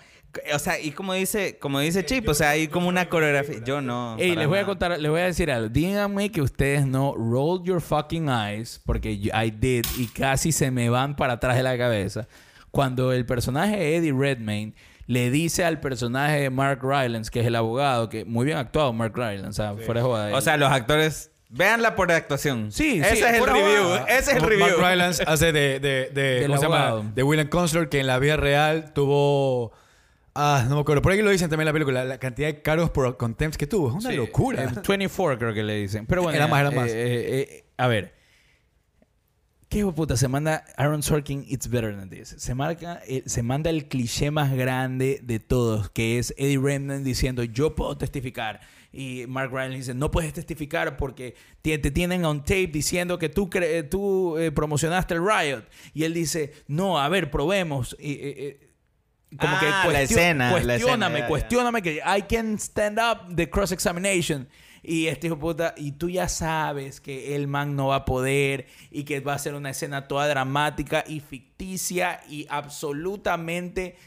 O 0.53 0.59
sea, 0.59 0.77
y 0.81 0.91
como 0.91 1.13
dice, 1.13 1.57
como 1.59 1.79
dice 1.79 2.03
Chip, 2.03 2.27
o 2.27 2.33
sea, 2.33 2.49
hay 2.49 2.67
como 2.67 2.89
una 2.89 3.07
coreografía. 3.07 3.63
Yo 3.63 3.79
no. 3.79 4.17
Ey, 4.19 4.35
les 4.35 4.49
voy 4.49 4.59
a 4.59 4.65
contar, 4.65 4.99
les 4.99 5.09
voy 5.09 5.21
a 5.21 5.25
decir 5.25 5.49
algo. 5.49 5.69
Díganme 5.69 6.29
que 6.29 6.41
ustedes 6.41 6.85
no 6.85 7.15
roll 7.15 7.63
your 7.63 7.79
fucking 7.79 8.27
eyes, 8.27 8.81
porque 8.85 9.13
I 9.13 9.49
did 9.49 9.85
y 9.97 10.07
casi 10.07 10.51
se 10.51 10.71
me 10.71 10.89
van 10.89 11.15
para 11.15 11.33
atrás 11.33 11.55
de 11.55 11.63
la 11.63 11.77
cabeza. 11.77 12.27
Cuando 12.69 13.13
el 13.13 13.25
personaje 13.25 13.77
de 13.77 13.95
Eddie 13.95 14.13
Redmayne 14.13 14.73
le 15.07 15.31
dice 15.31 15.63
al 15.65 15.79
personaje 15.79 16.41
de 16.41 16.49
Mark 16.49 16.79
Rylance, 16.83 17.31
que 17.31 17.39
es 17.39 17.45
el 17.47 17.55
abogado, 17.55 18.09
que 18.09 18.23
muy 18.25 18.45
bien 18.45 18.57
actuado 18.57 18.93
Mark 18.93 19.13
Rylance, 19.15 19.49
o 19.49 19.53
sea, 19.53 19.73
fuera 19.85 20.01
de 20.01 20.05
joda. 20.07 20.35
O 20.37 20.41
sea, 20.41 20.57
los 20.57 20.71
actores. 20.71 21.31
Véanla 21.49 21.95
por 21.95 22.11
actuación. 22.11 22.73
Sí, 22.73 22.99
Ese 22.99 23.15
sí, 23.15 23.23
es 23.23 23.33
el 23.35 23.45
review. 23.45 23.95
Ese 24.09 24.19
es 24.19 24.27
el 24.29 24.41
Mark 24.41 24.49
review. 24.49 24.77
Rylance 24.77 25.23
hace 25.25 25.53
de, 25.53 25.79
de, 25.79 26.09
de, 26.13 26.43
¿cómo 26.47 26.57
se 26.57 26.63
llama? 26.63 27.09
de 27.15 27.23
William 27.23 27.47
Consular, 27.47 27.87
que 27.87 28.01
en 28.01 28.07
la 28.07 28.19
vida 28.19 28.35
real 28.35 28.91
tuvo... 28.93 29.71
Ah, 30.35 30.65
no 30.67 30.75
me 30.75 30.81
acuerdo. 30.81 31.01
Por 31.01 31.13
ahí 31.13 31.21
lo 31.21 31.31
dicen 31.31 31.49
también 31.49 31.63
en 31.63 31.67
la 31.69 31.73
película. 31.73 32.03
La 32.05 32.17
cantidad 32.19 32.47
de 32.49 32.61
cargos 32.61 32.89
por 32.91 33.15
contempt 33.17 33.55
que 33.55 33.65
tuvo. 33.65 33.87
Es 33.87 33.93
una 34.03 34.09
Sí, 34.11 34.17
locura. 34.17 34.63
eh, 34.65 34.67
24 34.87 35.39
creo 35.39 35.53
que 35.53 35.63
le 35.63 35.75
dicen. 35.75 36.05
Pero 36.05 36.21
bueno, 36.23 36.35
Era 36.35 36.47
más, 36.47 36.59
era 36.59 36.69
más. 36.71 36.89
eh, 36.89 36.93
eh, 36.95 37.47
eh, 37.49 37.65
a 37.77 37.87
ver. 37.87 38.13
¿Qué 39.69 39.85
puta? 39.85 40.15
Se 40.15 40.29
manda 40.29 40.63
Aaron 40.77 41.03
Sorkin, 41.03 41.43
It's 41.47 41.67
Better 41.69 41.93
Than 41.97 42.09
This. 42.09 42.35
Se, 42.37 42.55
marca, 42.55 43.01
eh, 43.05 43.23
se 43.25 43.43
manda 43.43 43.69
el 43.69 43.89
cliché 43.89 44.31
más 44.31 44.53
grande 44.53 45.19
de 45.23 45.39
todos, 45.39 45.89
que 45.89 46.19
es 46.19 46.33
Eddie 46.37 46.57
Redmayne 46.57 47.03
diciendo, 47.03 47.43
yo 47.43 47.75
puedo 47.75 47.97
testificar. 47.97 48.61
Y 48.93 49.25
Mark 49.27 49.51
Ryan 49.51 49.71
dice, 49.73 49.93
no 49.93 50.09
puedes 50.09 50.31
testificar 50.31 50.95
porque 50.95 51.35
te, 51.61 51.77
te 51.77 51.91
tienen 51.91 52.23
on 52.23 52.39
tape 52.45 52.67
diciendo 52.67 53.19
que 53.19 53.27
tú, 53.27 53.49
cre- 53.49 53.87
tú 53.89 54.37
eh, 54.37 54.51
promocionaste 54.53 55.15
el 55.15 55.21
riot. 55.27 55.65
Y 55.93 56.03
él 56.05 56.13
dice, 56.13 56.53
no, 56.67 56.97
a 56.97 57.09
ver, 57.09 57.29
probemos. 57.29 57.93
Y, 57.99 58.13
eh, 58.13 58.19
eh, 58.23 58.69
como 59.37 59.53
Ah, 59.57 59.59
que 59.59 59.65
la 59.65 59.83
cuestio- 59.83 60.17
escena, 60.17 60.45
la 60.45 60.51
cuestióname, 60.51 60.85
escena, 60.87 61.09
ya, 61.09 61.19
ya. 61.19 61.27
cuestióname 61.27 61.81
que 61.81 61.95
I 61.97 62.21
can 62.21 62.57
stand 62.57 62.97
up 62.99 63.35
the 63.35 63.49
cross 63.49 63.73
examination. 63.73 64.47
Y 64.89 65.07
este 65.07 65.27
hijo 65.27 65.37
puta, 65.37 65.73
y 65.75 65.91
tú 65.91 66.09
ya 66.09 66.29
sabes 66.29 67.01
que 67.01 67.35
el 67.35 67.47
man 67.49 67.75
no 67.75 67.87
va 67.87 67.97
a 67.97 68.05
poder 68.05 68.67
y 68.89 69.03
que 69.03 69.19
va 69.19 69.33
a 69.33 69.37
ser 69.37 69.53
una 69.53 69.71
escena 69.71 70.07
toda 70.07 70.29
dramática 70.29 71.03
y 71.05 71.19
ficticia 71.19 72.21
y 72.29 72.47
absolutamente 72.49 73.97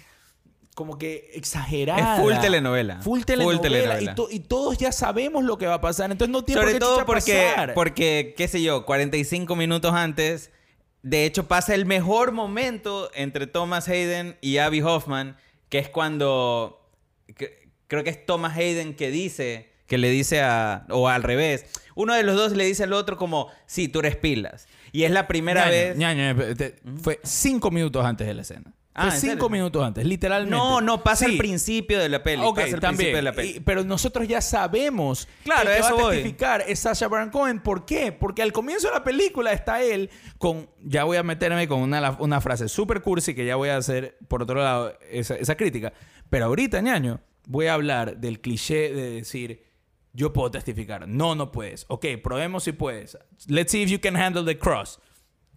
como 0.75 0.97
que 0.97 1.31
exagerada. 1.35 2.14
Es 2.16 2.23
full 2.23 2.33
telenovela. 2.40 3.03
Full 3.03 3.19
Full 3.19 3.25
telenovela. 3.25 3.61
telenovela. 3.61 4.12
Y, 4.12 4.14
to- 4.14 4.29
y 4.31 4.40
todos 4.40 4.79
ya 4.79 4.93
sabemos 4.93 5.45
lo 5.45 5.59
que 5.59 5.66
va 5.66 5.75
a 5.75 5.81
pasar. 5.83 6.11
Entonces 6.11 6.33
no 6.33 6.45
tiene 6.45 6.61
Sobre 6.62 6.73
por 6.73 6.81
qué 6.81 6.87
todo 6.87 7.05
porque, 7.07 7.45
pasar. 7.51 7.75
porque, 7.75 8.35
qué 8.37 8.49
sé 8.49 8.62
yo, 8.62 8.87
45 8.87 9.57
minutos 9.57 9.93
antes, 9.93 10.51
de 11.03 11.27
hecho 11.27 11.47
pasa 11.47 11.75
el 11.75 11.85
mejor 11.85 12.33
momento 12.33 13.11
entre 13.14 13.47
Thomas 13.47 13.88
Hayden 13.88 14.38
y 14.40 14.57
Abby 14.59 14.81
Hoffman, 14.81 15.37
que 15.69 15.79
es 15.79 15.90
cuando, 15.90 16.88
que- 17.37 17.69
creo 17.87 18.03
que 18.03 18.11
es 18.11 18.25
Thomas 18.25 18.57
Hayden 18.57 18.95
que 18.95 19.11
dice, 19.11 19.70
que 19.90 19.98
le 19.98 20.09
dice 20.09 20.40
a, 20.40 20.87
o 20.88 21.09
al 21.09 21.24
revés, 21.24 21.66
uno 21.96 22.14
de 22.14 22.22
los 22.22 22.37
dos 22.37 22.53
le 22.53 22.64
dice 22.64 22.85
al 22.85 22.92
otro 22.92 23.16
como, 23.16 23.48
sí, 23.66 23.88
tú 23.88 23.98
eres 23.98 24.14
pilas. 24.14 24.68
Y 24.92 25.03
es 25.03 25.11
la 25.11 25.26
primera 25.26 25.62
Ñaño, 25.66 25.70
vez... 25.72 25.96
Ñaño, 25.98 26.22
eh, 26.42 26.55
te- 26.55 26.76
fue 27.03 27.18
cinco 27.24 27.72
minutos 27.72 28.05
antes 28.07 28.26
de 28.29 28.35
la 28.35 28.42
escena. 28.42 28.72
Ah, 28.94 29.07
fue 29.07 29.14
¿en 29.14 29.20
cinco 29.20 29.33
serio? 29.35 29.48
minutos 29.50 29.85
antes, 29.85 30.05
literalmente. 30.07 30.57
No, 30.57 30.81
no, 30.81 31.03
pasa 31.03 31.24
Sí. 31.26 31.33
al 31.33 31.38
principio 31.38 31.98
de 31.98 32.09
la 32.09 32.22
peli. 32.22 32.42
Ok, 32.44 32.57
pasa 32.61 32.74
al 32.74 32.81
también. 32.81 32.96
principio 32.96 33.16
de 33.16 33.22
la 33.22 33.33
peli. 33.33 33.48
Y- 33.57 33.61
pero 33.61 33.83
nosotros 33.83 34.29
ya 34.29 34.40
sabemos 34.40 35.26
Claro, 35.42 35.70
que 35.70 35.79
eso 35.79 35.83
va 35.96 36.00
a 36.00 36.05
voy. 36.05 36.14
testificar 36.16 36.64
es 36.68 36.79
Sasha 36.79 37.09
Baron 37.09 37.31
Cohen. 37.31 37.61
¿Por 37.61 37.85
qué? 37.85 38.12
Porque 38.12 38.42
al 38.42 38.53
comienzo 38.53 38.87
de 38.88 38.94
la 38.94 39.03
película 39.05 39.53
está 39.53 39.83
él 39.83 40.09
con... 40.38 40.68
Ya 40.85 41.03
voy 41.03 41.16
a 41.16 41.22
meterme 41.24 41.66
con 41.66 41.81
una, 41.81 42.16
una 42.20 42.40
frase 42.40 42.68
súper 42.68 43.00
cursi 43.03 43.35
que 43.35 43.44
ya 43.44 43.57
voy 43.57 43.70
a 43.70 43.76
hacer, 43.76 44.16
por 44.29 44.42
otro 44.42 44.57
lado, 44.62 44.92
esa, 45.11 45.35
esa 45.35 45.57
crítica. 45.57 45.92
Pero 46.31 46.46
ahorita, 46.46 46.81
ñaño, 46.81 47.20
voy 47.46 47.66
a 47.66 47.74
hablar 47.74 48.18
del 48.18 48.40
cliché 48.40 48.92
de 48.94 49.11
decir... 49.11 49.70
Yo 50.12 50.33
puedo 50.33 50.51
testificar. 50.51 51.07
No, 51.07 51.35
no 51.35 51.53
puedes. 51.53 51.85
Ok, 51.88 52.07
probemos 52.23 52.64
si 52.64 52.73
puedes. 52.73 53.16
Let's 53.49 53.70
see 53.70 53.83
if 53.83 53.90
you 53.90 53.99
can 53.99 54.16
handle 54.16 54.44
the 54.44 54.59
cross. 54.59 54.99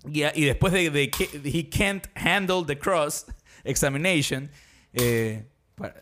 Y, 0.05 0.23
y 0.23 0.45
después 0.45 0.73
de, 0.73 0.89
de 0.89 1.09
que 1.09 1.41
he 1.43 1.69
can't 1.69 2.07
handle 2.15 2.63
the 2.65 2.77
cross 2.77 3.25
examination, 3.63 4.51
eh, 4.93 5.45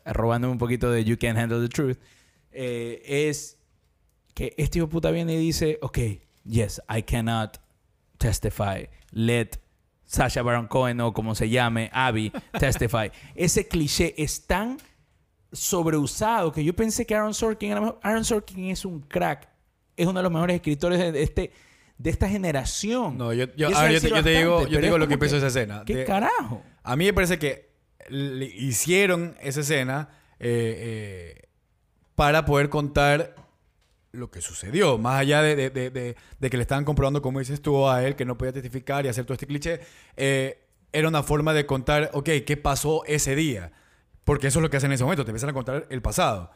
robándome 0.06 0.52
un 0.52 0.58
poquito 0.58 0.92
de 0.92 1.04
you 1.04 1.18
can't 1.18 1.38
handle 1.38 1.62
the 1.62 1.70
truth, 1.70 1.98
eh, 2.52 3.02
es 3.06 3.58
que 4.34 4.54
este 4.58 4.80
hijo 4.80 4.90
puta 4.90 5.12
viene 5.12 5.34
y 5.34 5.38
dice, 5.38 5.78
ok, 5.82 6.00
yes, 6.44 6.82
I 6.90 7.04
cannot 7.04 7.58
testify. 8.18 8.88
Let 9.12 9.60
Sasha 10.06 10.42
Baron 10.42 10.68
Cohen 10.68 11.00
o 11.00 11.14
como 11.14 11.36
se 11.36 11.50
llame, 11.50 11.90
Abby, 11.94 12.32
testify. 12.60 13.12
Ese 13.36 13.68
cliché 13.68 14.14
es 14.18 14.46
tan 14.46 14.78
sobreusado 15.52 16.52
que 16.52 16.64
yo 16.64 16.76
pensé 16.76 17.06
que 17.06 17.16
Aaron 17.16 17.34
Sorkin 17.34 17.72
era 17.72 17.82
mejor. 17.82 18.00
Aaron 18.04 18.24
Sorkin 18.26 18.70
es 18.70 18.86
un 18.86 19.02
crack. 19.02 19.50
Es 19.98 20.08
uno 20.08 20.20
de 20.20 20.24
los 20.24 20.32
mejores 20.32 20.56
escritores 20.56 21.00
de, 21.14 21.22
este, 21.22 21.52
de 21.98 22.10
esta 22.10 22.28
generación. 22.30 23.18
No, 23.18 23.34
yo, 23.34 23.46
yo, 23.56 23.76
a 23.78 23.84
ver, 23.84 23.94
yo 23.94 24.02
te, 24.02 24.10
yo 24.10 24.24
te 24.24 24.30
digo, 24.30 24.52
bastante, 24.54 24.74
yo 24.74 24.80
te 24.80 24.86
digo 24.86 24.98
lo 24.98 25.08
que 25.08 25.18
pienso 25.18 25.36
de 25.36 25.48
esa 25.48 25.60
escena. 25.60 25.84
¿Qué 25.86 25.98
De- 25.98 26.06
carajo? 26.06 26.64
A 26.84 26.96
mí 26.96 27.06
me 27.06 27.14
parece 27.14 27.38
que 27.38 27.72
le 28.10 28.46
hicieron 28.46 29.36
esa 29.42 29.60
escena 29.62 30.10
eh, 30.40 31.36
eh, 31.38 31.50
para 32.16 32.46
poder 32.46 32.70
contar 32.70 33.36
lo 34.12 34.32
que 34.32 34.42
sucedió. 34.42 34.98
Más 34.98 35.20
allá 35.20 35.42
de, 35.42 35.56
de- 35.56 35.70
de- 35.70 35.90
de- 35.90 36.16
de 36.40 36.50
que 36.50 36.58
le 36.58 36.64
estaban 36.64 36.84
comprobando, 36.86 37.22
como 37.22 37.40
dices 37.40 37.62
tú, 37.62 37.88
a 37.88 38.04
él 38.06 38.16
que 38.16 38.26
no 38.26 38.38
podía 38.38 38.54
testificar 38.54 39.06
y 39.06 39.10
hacer 39.10 39.26
todo 39.26 39.34
este 39.34 39.48
cliché. 39.48 39.82
eh, 40.18 40.58
era 40.94 41.08
una 41.08 41.24
forma 41.24 41.54
de 41.54 41.66
contar, 41.66 42.10
ok, 42.14 42.30
¿qué 42.46 42.58
pasó 42.58 43.04
ese 43.06 43.34
día? 43.36 43.72
Porque 44.24 44.48
eso 44.48 44.60
es 44.60 44.64
lo 44.64 44.70
que 44.70 44.78
hacen 44.78 44.92
en 44.92 44.96
ese 44.96 45.04
momento, 45.04 45.26
te 45.26 45.32
empiezan 45.32 45.50
a 45.50 45.54
contar 45.54 45.88
el 45.90 46.02
pasado. 46.02 46.52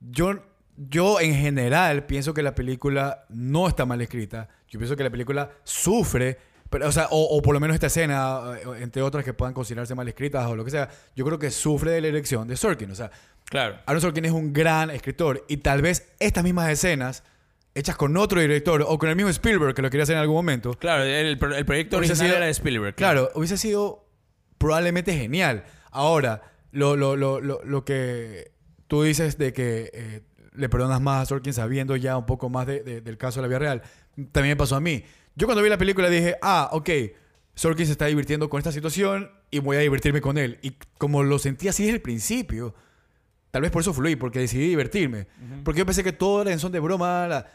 Yo, 0.00 0.42
yo 0.76 1.20
en 1.20 1.34
general 1.34 2.06
pienso 2.06 2.34
que 2.34 2.42
la 2.42 2.54
película 2.54 3.24
no 3.28 3.68
está 3.68 3.84
mal 3.86 4.00
escrita. 4.00 4.48
Yo 4.68 4.78
pienso 4.78 4.96
que 4.96 5.04
la 5.04 5.10
película 5.10 5.50
sufre, 5.64 6.38
pero, 6.70 6.88
o, 6.88 6.92
sea, 6.92 7.06
o, 7.10 7.36
o 7.36 7.42
por 7.42 7.54
lo 7.54 7.60
menos 7.60 7.74
esta 7.74 7.86
escena, 7.86 8.40
eh, 8.56 8.82
entre 8.82 9.02
otras 9.02 9.24
que 9.24 9.32
puedan 9.32 9.54
considerarse 9.54 9.94
mal 9.94 10.06
escritas 10.08 10.46
o 10.46 10.54
lo 10.56 10.64
que 10.64 10.70
sea, 10.70 10.88
yo 11.16 11.24
creo 11.24 11.38
que 11.38 11.50
sufre 11.50 11.92
de 11.92 12.00
la 12.00 12.08
elección 12.08 12.46
de 12.46 12.56
Sorkin. 12.56 12.90
O 12.90 12.94
sea, 12.94 13.10
Claro. 13.44 13.78
Aaron 13.86 14.02
Sorkin 14.02 14.26
es 14.26 14.32
un 14.32 14.52
gran 14.52 14.90
escritor 14.90 15.42
y 15.48 15.56
tal 15.58 15.80
vez 15.80 16.12
estas 16.20 16.44
mismas 16.44 16.68
escenas, 16.68 17.22
hechas 17.74 17.96
con 17.96 18.14
otro 18.18 18.40
director 18.42 18.84
o 18.86 18.98
con 18.98 19.08
el 19.08 19.16
mismo 19.16 19.30
Spielberg 19.30 19.74
que 19.74 19.80
lo 19.80 19.88
quería 19.88 20.02
hacer 20.02 20.16
en 20.16 20.20
algún 20.20 20.36
momento, 20.36 20.74
Claro, 20.74 21.02
el, 21.04 21.38
el 21.54 21.64
proyecto 21.64 21.96
original 21.96 22.18
sido- 22.26 22.36
era 22.36 22.44
de 22.44 22.50
Spielberg. 22.50 22.94
Claro, 22.94 23.30
hubiese 23.34 23.56
sido 23.56 24.04
probablemente 24.58 25.14
genial. 25.16 25.64
Ahora, 25.90 26.42
lo, 26.72 26.96
lo, 26.96 27.16
lo, 27.16 27.40
lo, 27.40 27.60
lo 27.64 27.84
que 27.84 28.52
tú 28.86 29.02
dices 29.02 29.38
de 29.38 29.52
que 29.52 29.90
eh, 29.92 30.20
le 30.54 30.68
perdonas 30.68 31.00
más 31.00 31.22
a 31.22 31.26
Sorkin 31.26 31.52
sabiendo 31.52 31.96
ya 31.96 32.16
un 32.16 32.26
poco 32.26 32.48
más 32.48 32.66
de- 32.66 32.82
de- 32.82 33.00
del 33.00 33.16
caso 33.18 33.40
de 33.40 33.42
la 33.42 33.48
vida 33.48 33.58
real, 33.58 33.82
también 34.32 34.52
me 34.52 34.56
pasó 34.56 34.76
a 34.76 34.80
mí. 34.80 35.04
Yo 35.36 35.46
cuando 35.46 35.62
vi 35.62 35.68
la 35.68 35.78
película 35.78 36.08
dije, 36.10 36.36
ah, 36.42 36.68
ok, 36.72 36.90
Sorkin 37.54 37.86
se 37.86 37.92
está 37.92 38.06
divirtiendo 38.06 38.48
con 38.48 38.58
esta 38.58 38.72
situación 38.72 39.30
y 39.50 39.58
voy 39.60 39.76
a 39.76 39.80
divertirme 39.80 40.20
con 40.20 40.36
él. 40.38 40.58
Y 40.62 40.72
como 40.98 41.22
lo 41.22 41.38
sentí 41.38 41.68
así 41.68 41.84
desde 41.84 41.96
el 41.96 42.02
principio, 42.02 42.74
tal 43.50 43.62
vez 43.62 43.70
por 43.70 43.82
eso 43.82 43.92
fluí, 43.94 44.16
porque 44.16 44.38
decidí 44.40 44.68
divertirme. 44.68 45.26
Porque 45.64 45.78
yo 45.78 45.86
pensé 45.86 46.02
que 46.04 46.12
todo 46.12 46.42
era 46.42 46.52
en 46.52 46.58
son 46.58 46.72
de 46.72 46.80
broma. 46.80 47.26
la- 47.28 47.46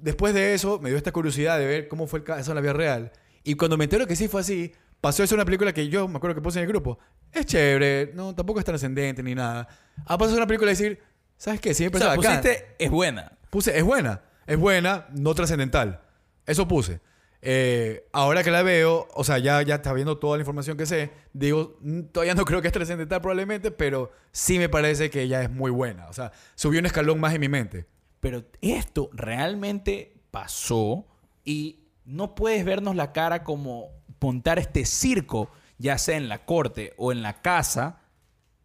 Después 0.00 0.34
de 0.34 0.54
eso, 0.54 0.80
me 0.80 0.88
dio 0.88 0.96
esta 0.98 1.12
curiosidad 1.12 1.58
de 1.58 1.66
ver 1.66 1.88
cómo 1.88 2.06
fue 2.06 2.18
el 2.20 2.24
caso 2.24 2.50
en 2.50 2.54
la 2.56 2.60
vida 2.60 2.72
real. 2.72 3.12
Y 3.44 3.54
cuando 3.54 3.76
me 3.76 3.84
entero 3.84 4.06
que 4.06 4.16
sí 4.16 4.28
fue 4.28 4.40
así, 4.40 4.72
pasó 5.02 5.24
a 5.24 5.26
ser 5.26 5.36
una 5.36 5.44
película 5.44 5.74
que 5.74 5.88
yo 5.88 6.06
me 6.08 6.16
acuerdo 6.16 6.36
que 6.36 6.40
puse 6.40 6.60
en 6.60 6.62
el 6.62 6.68
grupo. 6.68 6.98
Es 7.32 7.44
chévere, 7.44 8.12
no, 8.14 8.34
tampoco 8.34 8.60
es 8.60 8.64
trascendente 8.64 9.22
ni 9.22 9.34
nada. 9.34 9.68
A 10.06 10.16
pasar 10.16 10.28
a 10.28 10.28
ser 10.30 10.36
una 10.38 10.46
película 10.46 10.70
y 10.70 10.74
decir, 10.74 11.00
¿sabes 11.36 11.60
qué? 11.60 11.74
Sí, 11.74 11.82
me 11.90 11.96
O 11.96 11.98
sea, 11.98 12.14
pusiste 12.14 12.76
es 12.78 12.90
buena. 12.90 13.32
Puse, 13.50 13.76
es 13.76 13.84
buena, 13.84 14.22
es 14.46 14.56
buena, 14.56 15.08
no 15.12 15.34
trascendental. 15.34 16.00
Eso 16.46 16.66
puse. 16.68 17.00
Eh, 17.42 18.08
ahora 18.12 18.44
que 18.44 18.52
la 18.52 18.62
veo, 18.62 19.08
o 19.12 19.24
sea, 19.24 19.38
ya, 19.38 19.60
ya 19.62 19.74
está 19.74 19.92
viendo 19.92 20.18
toda 20.18 20.36
la 20.36 20.42
información 20.42 20.76
que 20.76 20.86
sé, 20.86 21.10
digo, 21.32 21.76
mm, 21.80 22.02
todavía 22.12 22.34
no 22.36 22.44
creo 22.44 22.62
que 22.62 22.68
es 22.68 22.72
trascendental 22.72 23.20
probablemente, 23.20 23.72
pero 23.72 24.12
sí 24.30 24.60
me 24.60 24.68
parece 24.68 25.10
que 25.10 25.26
ya 25.26 25.42
es 25.42 25.50
muy 25.50 25.72
buena. 25.72 26.06
O 26.08 26.12
sea, 26.12 26.30
subió 26.54 26.78
un 26.78 26.86
escalón 26.86 27.18
más 27.18 27.34
en 27.34 27.40
mi 27.40 27.48
mente. 27.48 27.86
Pero 28.20 28.44
esto 28.60 29.10
realmente 29.12 30.14
pasó 30.30 31.04
y 31.44 31.81
no 32.04 32.34
puedes 32.34 32.64
vernos 32.64 32.96
la 32.96 33.12
cara 33.12 33.44
como 33.44 33.90
montar 34.20 34.58
este 34.58 34.84
circo, 34.84 35.50
ya 35.78 35.98
sea 35.98 36.16
en 36.16 36.28
la 36.28 36.44
corte 36.44 36.94
o 36.96 37.12
en 37.12 37.22
la 37.22 37.42
casa, 37.42 38.00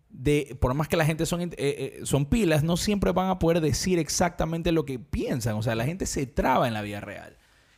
de, 0.09 0.57
por 0.59 0.73
más 0.73 0.87
que 0.87 0.97
la 0.97 1.05
gente 1.05 1.25
son, 1.25 1.41
eh, 1.41 1.49
eh, 1.57 1.99
son 2.03 2.25
pilas, 2.25 2.63
no 2.63 2.77
siempre 2.77 3.11
van 3.11 3.29
a 3.29 3.39
poder 3.39 3.61
decir 3.61 3.99
exactamente 3.99 4.71
lo 4.71 4.85
que 4.85 4.99
piensan. 4.99 5.55
O 5.55 5.63
sea, 5.63 5.75
la 5.75 5.85
gente 5.85 6.05
se 6.05 6.25
traba 6.25 6.67
en 6.67 6.73
la 6.73 6.81
vida 6.81 6.99
real. 6.99 7.37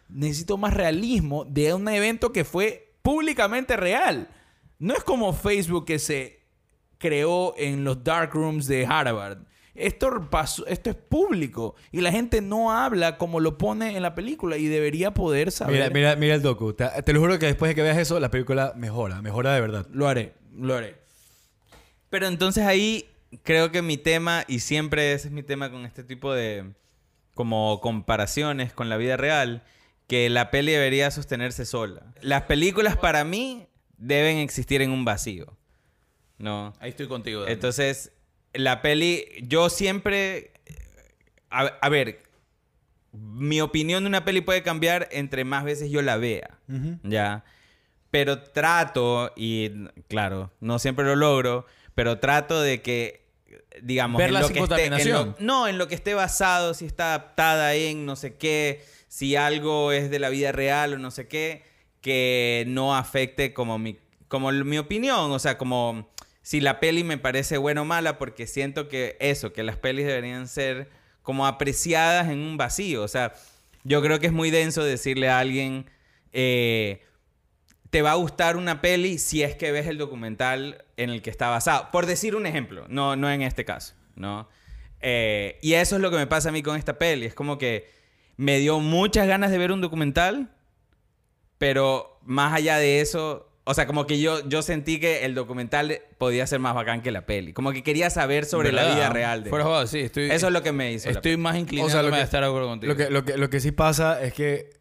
Necesito 0.09 0.57
más 0.57 0.73
realismo 0.73 1.45
de 1.45 1.73
un 1.73 1.87
evento 1.87 2.31
que 2.31 2.43
fue 2.43 2.93
públicamente 3.01 3.77
real. 3.77 4.29
No 4.77 4.93
es 4.93 5.03
como 5.03 5.33
Facebook 5.33 5.85
que 5.85 5.99
se 5.99 6.39
creó 6.97 7.53
en 7.57 7.83
los 7.83 8.03
dark 8.03 8.33
rooms 8.33 8.67
de 8.67 8.85
Harvard. 8.85 9.39
Esto, 9.79 10.27
pasó, 10.29 10.65
esto 10.67 10.89
es 10.89 10.95
público 10.95 11.75
y 11.91 12.01
la 12.01 12.11
gente 12.11 12.41
no 12.41 12.71
habla 12.71 13.17
como 13.17 13.39
lo 13.39 13.57
pone 13.57 13.95
en 13.95 14.03
la 14.03 14.15
película 14.15 14.57
y 14.57 14.67
debería 14.67 15.13
poder 15.13 15.51
saber. 15.51 15.75
Mira, 15.75 15.89
mira, 15.89 16.15
mira 16.15 16.35
el 16.35 16.41
docu. 16.41 16.73
Te, 16.73 16.85
te 17.03 17.13
lo 17.13 17.19
juro 17.19 17.39
que 17.39 17.45
después 17.45 17.69
de 17.69 17.75
que 17.75 17.81
veas 17.81 17.97
eso, 17.97 18.19
la 18.19 18.29
película 18.29 18.73
mejora. 18.75 19.21
Mejora 19.21 19.53
de 19.53 19.61
verdad. 19.61 19.87
Lo 19.91 20.07
haré, 20.07 20.33
lo 20.55 20.75
haré. 20.75 20.97
Pero 22.09 22.27
entonces 22.27 22.65
ahí 22.65 23.09
creo 23.43 23.71
que 23.71 23.81
mi 23.81 23.97
tema, 23.97 24.43
y 24.47 24.59
siempre 24.59 25.13
ese 25.13 25.27
es 25.27 25.33
mi 25.33 25.43
tema 25.43 25.71
con 25.71 25.85
este 25.85 26.03
tipo 26.03 26.33
de 26.33 26.73
como 27.33 27.79
comparaciones 27.79 28.73
con 28.73 28.89
la 28.89 28.97
vida 28.97 29.15
real, 29.15 29.63
que 30.07 30.29
la 30.29 30.51
peli 30.51 30.71
debería 30.71 31.11
sostenerse 31.11 31.65
sola. 31.65 32.13
Las 32.21 32.43
películas 32.43 32.97
para 32.97 33.23
mí 33.23 33.67
deben 33.97 34.37
existir 34.37 34.81
en 34.81 34.91
un 34.91 35.05
vacío. 35.05 35.55
¿No? 36.37 36.73
Ahí 36.79 36.89
estoy 36.89 37.07
contigo. 37.07 37.41
Dani. 37.41 37.53
Entonces, 37.53 38.11
la 38.53 38.81
peli, 38.81 39.25
yo 39.43 39.69
siempre, 39.69 40.51
a, 41.49 41.61
a 41.81 41.89
ver, 41.89 42.23
mi 43.11 43.59
opinión 43.61 44.03
de 44.03 44.07
una 44.07 44.23
peli 44.25 44.41
puede 44.41 44.63
cambiar 44.63 45.07
entre 45.11 45.43
más 45.43 45.63
veces 45.63 45.89
yo 45.89 46.01
la 46.01 46.17
vea, 46.17 46.57
¿ya? 47.03 47.43
Pero 48.11 48.41
trato, 48.41 49.31
y 49.35 49.69
claro, 50.07 50.51
no 50.59 50.79
siempre 50.79 51.05
lo 51.05 51.15
logro, 51.15 51.65
pero 51.95 52.19
trato 52.19 52.61
de 52.61 52.81
que, 52.81 53.25
digamos, 53.81 54.19
Verla 54.19 54.39
en 54.39 54.41
lo 54.41 54.47
que 54.53 54.59
esté, 54.75 54.87
en 54.87 54.93
lo- 55.13 55.35
no, 55.39 55.67
en 55.67 55.77
lo 55.77 55.87
que 55.87 55.95
esté 55.95 56.13
basado, 56.13 56.73
si 56.73 56.85
está 56.85 57.09
adaptada 57.15 57.75
en 57.75 58.05
no 58.05 58.15
sé 58.15 58.35
qué, 58.35 58.83
si 59.07 59.35
algo 59.35 59.91
es 59.91 60.09
de 60.09 60.19
la 60.19 60.29
vida 60.29 60.51
real 60.51 60.93
o 60.93 60.97
no 60.97 61.11
sé 61.11 61.27
qué, 61.27 61.63
que 62.01 62.63
no 62.67 62.95
afecte 62.95 63.53
como 63.53 63.77
mi, 63.77 63.97
como 64.27 64.51
mi 64.51 64.77
opinión, 64.77 65.31
o 65.31 65.39
sea, 65.39 65.57
como 65.57 66.09
si 66.41 66.61
la 66.61 66.79
peli 66.79 67.03
me 67.03 67.17
parece 67.17 67.57
buena 67.57 67.81
o 67.81 67.85
mala, 67.85 68.17
porque 68.17 68.47
siento 68.47 68.87
que 68.87 69.17
eso, 69.19 69.53
que 69.53 69.63
las 69.63 69.77
pelis 69.77 70.05
deberían 70.05 70.47
ser 70.47 70.89
como 71.21 71.45
apreciadas 71.45 72.29
en 72.29 72.39
un 72.39 72.57
vacío, 72.57 73.03
o 73.03 73.07
sea, 73.07 73.33
yo 73.83 74.01
creo 74.01 74.19
que 74.19 74.27
es 74.27 74.33
muy 74.33 74.51
denso 74.51 74.83
decirle 74.83 75.29
a 75.29 75.39
alguien, 75.39 75.89
eh, 76.33 77.01
te 77.89 78.01
va 78.01 78.11
a 78.11 78.15
gustar 78.15 78.57
una 78.57 78.81
peli 78.81 79.17
si 79.17 79.41
es 79.41 79.55
que 79.55 79.71
ves 79.71 79.87
el 79.87 79.97
documental 79.97 80.85
en 80.97 81.09
el 81.09 81.21
que 81.21 81.29
está 81.29 81.49
basado. 81.49 81.89
Por 81.91 82.05
decir 82.05 82.35
un 82.35 82.45
ejemplo, 82.45 82.85
no, 82.87 83.15
no 83.15 83.31
en 83.31 83.41
este 83.41 83.65
caso, 83.65 83.95
¿no? 84.15 84.47
Eh, 85.01 85.57
y 85.61 85.73
eso 85.73 85.95
es 85.95 86.01
lo 86.01 86.11
que 86.11 86.17
me 86.17 86.27
pasa 86.27 86.49
a 86.49 86.51
mí 86.51 86.61
con 86.61 86.77
esta 86.77 86.99
peli. 86.99 87.25
Es 87.25 87.33
como 87.33 87.57
que 87.57 87.89
me 88.37 88.59
dio 88.59 88.79
muchas 88.79 89.27
ganas 89.27 89.51
de 89.51 89.57
ver 89.57 89.71
un 89.71 89.81
documental, 89.81 90.53
pero 91.57 92.19
más 92.23 92.53
allá 92.53 92.77
de 92.77 93.01
eso, 93.01 93.48
o 93.69 93.73
sea, 93.75 93.85
como 93.85 94.07
que 94.07 94.19
yo, 94.19 94.43
yo 94.49 94.63
sentí 94.63 94.99
que 94.99 95.25
el 95.25 95.35
documental 95.35 96.01
podía 96.17 96.47
ser 96.47 96.57
más 96.57 96.73
bacán 96.73 97.03
que 97.03 97.11
la 97.11 97.27
peli. 97.27 97.53
Como 97.53 97.71
que 97.71 97.83
quería 97.83 98.09
saber 98.09 98.45
sobre 98.45 98.71
la 98.71 98.95
vida 98.95 99.09
real. 99.11 99.43
De 99.43 99.51
Fuera 99.51 99.63
joda, 99.63 99.85
sí, 99.85 99.99
estoy, 99.99 100.31
eso 100.31 100.47
es 100.47 100.53
lo 100.53 100.63
que 100.63 100.71
me 100.71 100.91
hizo. 100.91 101.07
estoy 101.07 101.37
más 101.37 101.55
inclinado 101.55 101.87
O 101.87 101.91
sea, 101.91 102.01
lo 102.01 102.11
a 102.11 102.19
estar 102.19 102.41
de 102.41 102.47
acuerdo 102.47 102.67
contigo. 102.67 102.91
Lo 102.91 102.97
que, 102.97 103.11
lo, 103.11 103.23
que, 103.23 103.37
lo 103.37 103.47
que 103.51 103.59
sí 103.59 103.71
pasa 103.71 104.23
es 104.23 104.33
que. 104.33 104.71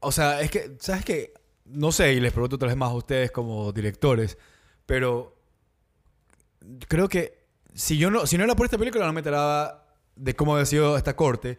O 0.00 0.12
sea, 0.12 0.42
es 0.42 0.50
que. 0.50 0.76
¿Sabes 0.78 1.06
qué? 1.06 1.32
No 1.64 1.90
sé, 1.90 2.12
y 2.12 2.20
les 2.20 2.34
pregunto 2.34 2.56
otra 2.56 2.68
vez 2.68 2.76
más 2.76 2.90
a 2.90 2.94
ustedes 2.94 3.30
como 3.30 3.72
directores, 3.72 4.36
pero. 4.84 5.34
Creo 6.86 7.08
que. 7.08 7.46
Si 7.72 7.96
yo 7.96 8.10
no, 8.10 8.26
si 8.26 8.36
no 8.36 8.44
era 8.44 8.56
por 8.56 8.66
esta 8.66 8.76
película, 8.76 9.06
no 9.06 9.14
me 9.14 9.20
enteraba 9.20 9.86
de 10.16 10.36
cómo 10.36 10.52
había 10.52 10.66
sido 10.66 10.98
esta 10.98 11.16
corte. 11.16 11.56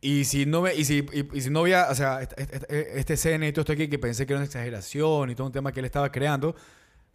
Y 0.00 0.24
si 0.24 0.46
no 0.46 0.62
me, 0.62 0.74
y 0.74 0.84
si, 0.84 1.06
y, 1.12 1.36
y 1.36 1.40
si 1.40 1.50
no 1.50 1.60
había, 1.60 1.88
o 1.90 1.94
sea, 1.94 2.20
esta, 2.22 2.36
esta- 2.36 2.66
esta 2.68 3.12
escena 3.14 3.46
y 3.48 3.52
todo 3.52 3.62
esto 3.62 3.72
aquí 3.72 3.88
que 3.88 3.98
pensé 3.98 4.26
que 4.26 4.34
era 4.34 4.38
una 4.40 4.46
exageración 4.46 5.30
y 5.30 5.34
todo 5.34 5.46
un 5.46 5.52
tema 5.52 5.72
que 5.72 5.80
él 5.80 5.86
estaba 5.86 6.12
creando, 6.12 6.54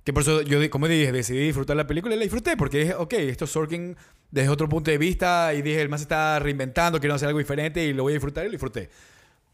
que 0.04 0.12
por 0.14 0.24
eso 0.24 0.42
yo, 0.42 0.58
como 0.72 0.88
dije, 0.88 1.12
decidí 1.12 1.40
disfrutar 1.46 1.78
la 1.78 1.86
película 1.86 2.16
y 2.16 2.18
la 2.18 2.24
disfruté 2.24 2.58
porque 2.58 2.80
dije, 2.80 2.96
ok, 2.96 3.14
esto 3.14 3.46
es 3.46 3.52
Sorkin 3.52 3.96
desde 4.32 4.50
otro 4.50 4.68
punto 4.68 4.90
de 4.90 4.98
vista 4.98 5.54
y 5.54 5.62
dije, 5.62 5.80
el 5.82 5.90
man 5.90 6.00
se 6.00 6.04
está 6.04 6.40
reinventando, 6.40 7.00
quiero 7.00 7.14
hacer 7.16 7.28
algo 7.28 7.40
diferente 7.40 7.86
y 7.86 7.94
lo 7.94 8.04
voy 8.04 8.14
a 8.14 8.16
disfrutar 8.16 8.44
y 8.46 8.48
lo 8.48 8.52
disfruté. 8.54 8.90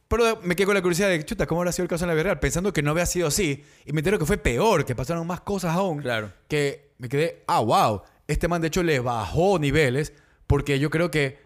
Pero 0.08 0.40
me 0.44 0.56
quedé 0.56 0.66
con 0.66 0.76
la 0.76 0.82
curiosidad 0.82 1.10
de, 1.10 1.24
chuta, 1.26 1.46
¿cómo 1.48 1.60
habrá 1.62 1.74
sido 1.74 1.84
el 1.84 1.90
caso 1.90 2.06
en 2.06 2.08
la 2.08 2.14
vida 2.14 2.24
real? 2.24 2.40
Pensando 2.40 2.72
que 2.72 2.82
no 2.82 2.92
había 2.92 3.06
sido 3.06 3.28
así 3.28 3.66
y 3.86 3.92
me 3.92 4.00
entero 4.00 4.18
que 4.18 4.26
fue 4.26 4.38
peor, 4.38 4.86
que 4.86 4.96
pasaron 4.96 5.28
más 5.28 5.42
cosas 5.42 5.76
aún. 5.76 6.00
Claro. 6.02 6.32
Que 6.48 6.92
me 6.98 7.10
quedé, 7.10 7.44
ah, 7.48 7.60
wow. 7.60 8.04
Este 8.26 8.48
man 8.48 8.62
de 8.62 8.68
hecho 8.70 8.84
le 8.84 9.02
bajó 9.02 9.60
niveles 9.60 10.14
porque 10.48 10.80
yo 10.80 10.90
creo 10.90 11.12
que 11.12 11.40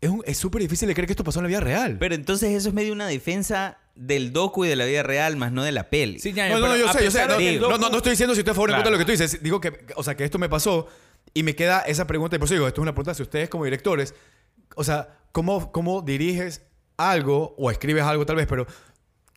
es 0.00 0.10
un- 0.10 0.22
es 0.26 0.36
súper 0.38 0.62
difícil 0.62 0.86
de 0.88 0.94
creer 0.94 1.06
que 1.06 1.12
esto 1.12 1.24
pasó 1.24 1.40
en 1.40 1.44
la 1.44 1.48
vida 1.48 1.60
real. 1.60 1.96
Pero 1.98 2.14
entonces 2.14 2.50
eso 2.50 2.68
es 2.68 2.74
medio 2.74 2.92
una 2.92 3.06
defensa 3.08 3.78
del 3.94 4.32
docu 4.32 4.64
y 4.64 4.68
de 4.68 4.76
la 4.76 4.84
vida 4.84 5.02
real, 5.02 5.36
más 5.36 5.50
no 5.50 5.64
de 5.64 5.72
la 5.72 5.90
peli. 5.90 6.20
Sí, 6.20 6.32
ñaño, 6.32 6.54
No, 6.54 6.60
no, 6.60 6.68
no, 6.68 6.76
yo 6.76 6.92
sé, 6.92 7.04
yo 7.04 7.10
sé. 7.10 7.26
No, 7.26 7.96
estoy 7.96 8.10
diciendo 8.10 8.34
si 8.34 8.40
estoy 8.40 8.52
a 8.52 8.54
favor 8.54 8.70
o 8.70 8.72
en 8.72 8.76
Claro. 8.76 8.84
contra 8.84 8.90
de 8.90 8.90
lo 8.92 8.98
que 8.98 9.04
tú 9.04 9.10
dices. 9.10 9.42
Digo 9.42 9.60
que, 9.60 9.86
o 9.96 10.04
sea, 10.04 10.16
que 10.16 10.24
esto 10.24 10.38
me 10.38 10.48
pasó 10.48 10.86
y 11.34 11.42
me 11.42 11.56
queda 11.56 11.80
esa 11.80 12.06
pregunta. 12.06 12.36
Y 12.36 12.38
por 12.38 12.46
eso 12.46 12.54
digo, 12.54 12.68
esto 12.68 12.80
es 12.80 12.82
una 12.82 12.92
pregunta 12.92 13.14
si 13.14 13.22
ustedes 13.22 13.48
como 13.48 13.64
directores, 13.64 14.14
o 14.76 14.84
sea, 14.84 15.18
¿cómo, 15.32 15.72
cómo 15.72 16.02
diriges 16.02 16.62
algo 16.96 17.54
o 17.58 17.70
escribes 17.72 18.04
algo 18.04 18.24
tal 18.24 18.36
vez, 18.36 18.46
pero 18.46 18.66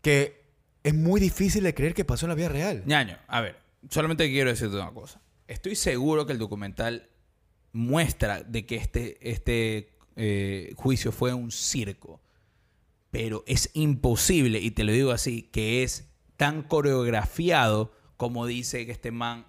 que 0.04 0.44
es 0.84 0.94
muy 0.94 1.20
difícil 1.20 1.64
de 1.64 1.74
creer 1.74 1.94
que 1.96 2.06
pasó 2.06 2.26
en 2.28 2.30
la 2.30 2.36
vida 2.36 2.50
real? 2.50 2.84
Ñaño, 2.86 3.18
a 3.28 3.42
ver, 3.42 3.56
solamente 3.90 4.30
quiero 4.30 4.52
decirte 4.52 4.76
una 4.76 4.92
cosa. 4.92 5.22
Estoy 5.48 5.76
seguro 5.76 6.28
que 6.28 6.34
el 6.34 6.40
documental 6.40 7.10
muestra 7.74 8.44
de 8.44 8.66
que 8.66 8.76
este, 8.76 9.18
este 9.30 9.98
eh, 10.22 10.74
juicio 10.76 11.12
fue 11.12 11.34
un 11.34 11.52
circo. 11.52 12.22
Pero 13.10 13.44
es 13.48 13.72
imposible, 13.74 14.60
y 14.60 14.72
te 14.72 14.84
lo 14.84 14.92
digo 14.92 15.12
así, 15.12 15.50
que 15.52 15.84
es 15.84 16.08
tan 16.38 16.62
coreografiado 16.64 17.92
como 18.18 18.46
dice 18.46 18.86
que 18.86 18.92
este 18.92 19.12
man. 19.12 19.46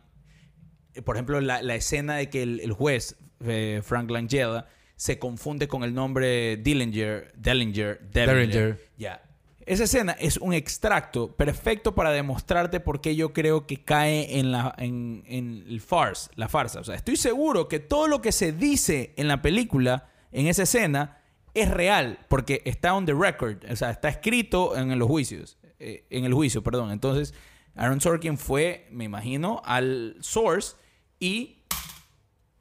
eh, 0.94 1.02
Por 1.02 1.16
ejemplo, 1.16 1.40
la, 1.40 1.62
la 1.62 1.74
escena 1.74 2.16
de 2.16 2.30
que 2.30 2.42
el, 2.42 2.60
el 2.60 2.72
juez, 2.72 3.16
eh, 3.44 3.80
Frank 3.84 4.10
Langella, 4.10 4.66
se 4.96 5.18
confunde 5.18 5.68
con 5.68 5.84
el 5.84 5.94
nombre 5.94 6.56
Dillinger, 6.56 7.32
Dellinger, 7.36 8.00
Dellinger. 8.10 8.48
Dellinger. 8.48 8.90
Ya. 8.96 9.22
Esa 9.64 9.84
escena 9.84 10.12
es 10.18 10.38
un 10.38 10.54
extracto 10.54 11.36
perfecto 11.36 11.94
para 11.94 12.10
demostrarte 12.10 12.80
por 12.80 13.00
qué 13.00 13.14
yo 13.14 13.32
creo 13.32 13.66
que 13.66 13.84
cae 13.84 14.40
en, 14.40 14.50
la, 14.50 14.74
en, 14.78 15.22
en 15.26 15.64
el 15.68 15.80
farce, 15.80 16.30
la 16.34 16.48
farsa. 16.48 16.80
O 16.80 16.84
sea, 16.84 16.96
estoy 16.96 17.16
seguro 17.16 17.68
que 17.68 17.78
todo 17.78 18.08
lo 18.08 18.20
que 18.20 18.32
se 18.32 18.52
dice 18.52 19.12
en 19.16 19.28
la 19.28 19.40
película, 19.40 20.10
en 20.32 20.46
esa 20.46 20.64
escena, 20.64 21.18
es 21.54 21.70
real, 21.70 22.18
porque 22.28 22.62
está 22.64 22.94
on 22.94 23.06
the 23.06 23.14
record, 23.14 23.58
o 23.70 23.76
sea, 23.76 23.90
está 23.90 24.08
escrito 24.08 24.76
en 24.76 24.98
los 24.98 25.08
juicios, 25.08 25.58
eh, 25.78 26.06
en 26.10 26.24
el 26.24 26.32
juicio, 26.32 26.62
perdón. 26.62 26.90
Entonces, 26.90 27.34
Aaron 27.74 28.00
Sorkin 28.00 28.38
fue, 28.38 28.86
me 28.90 29.04
imagino, 29.04 29.60
al 29.64 30.16
source 30.20 30.76
y 31.18 31.62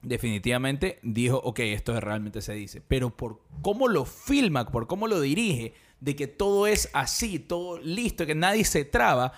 definitivamente 0.01 0.99
dijo, 1.03 1.37
ok, 1.37 1.59
esto 1.59 1.99
realmente 1.99 2.41
se 2.41 2.53
dice. 2.53 2.81
Pero 2.81 3.15
por 3.15 3.41
cómo 3.61 3.87
lo 3.87 4.05
filma, 4.05 4.65
por 4.65 4.87
cómo 4.87 5.07
lo 5.07 5.21
dirige, 5.21 5.73
de 5.99 6.15
que 6.15 6.27
todo 6.27 6.67
es 6.67 6.89
así, 6.93 7.39
todo 7.39 7.77
listo, 7.79 8.25
que 8.25 8.35
nadie 8.35 8.65
se 8.65 8.85
traba, 8.85 9.33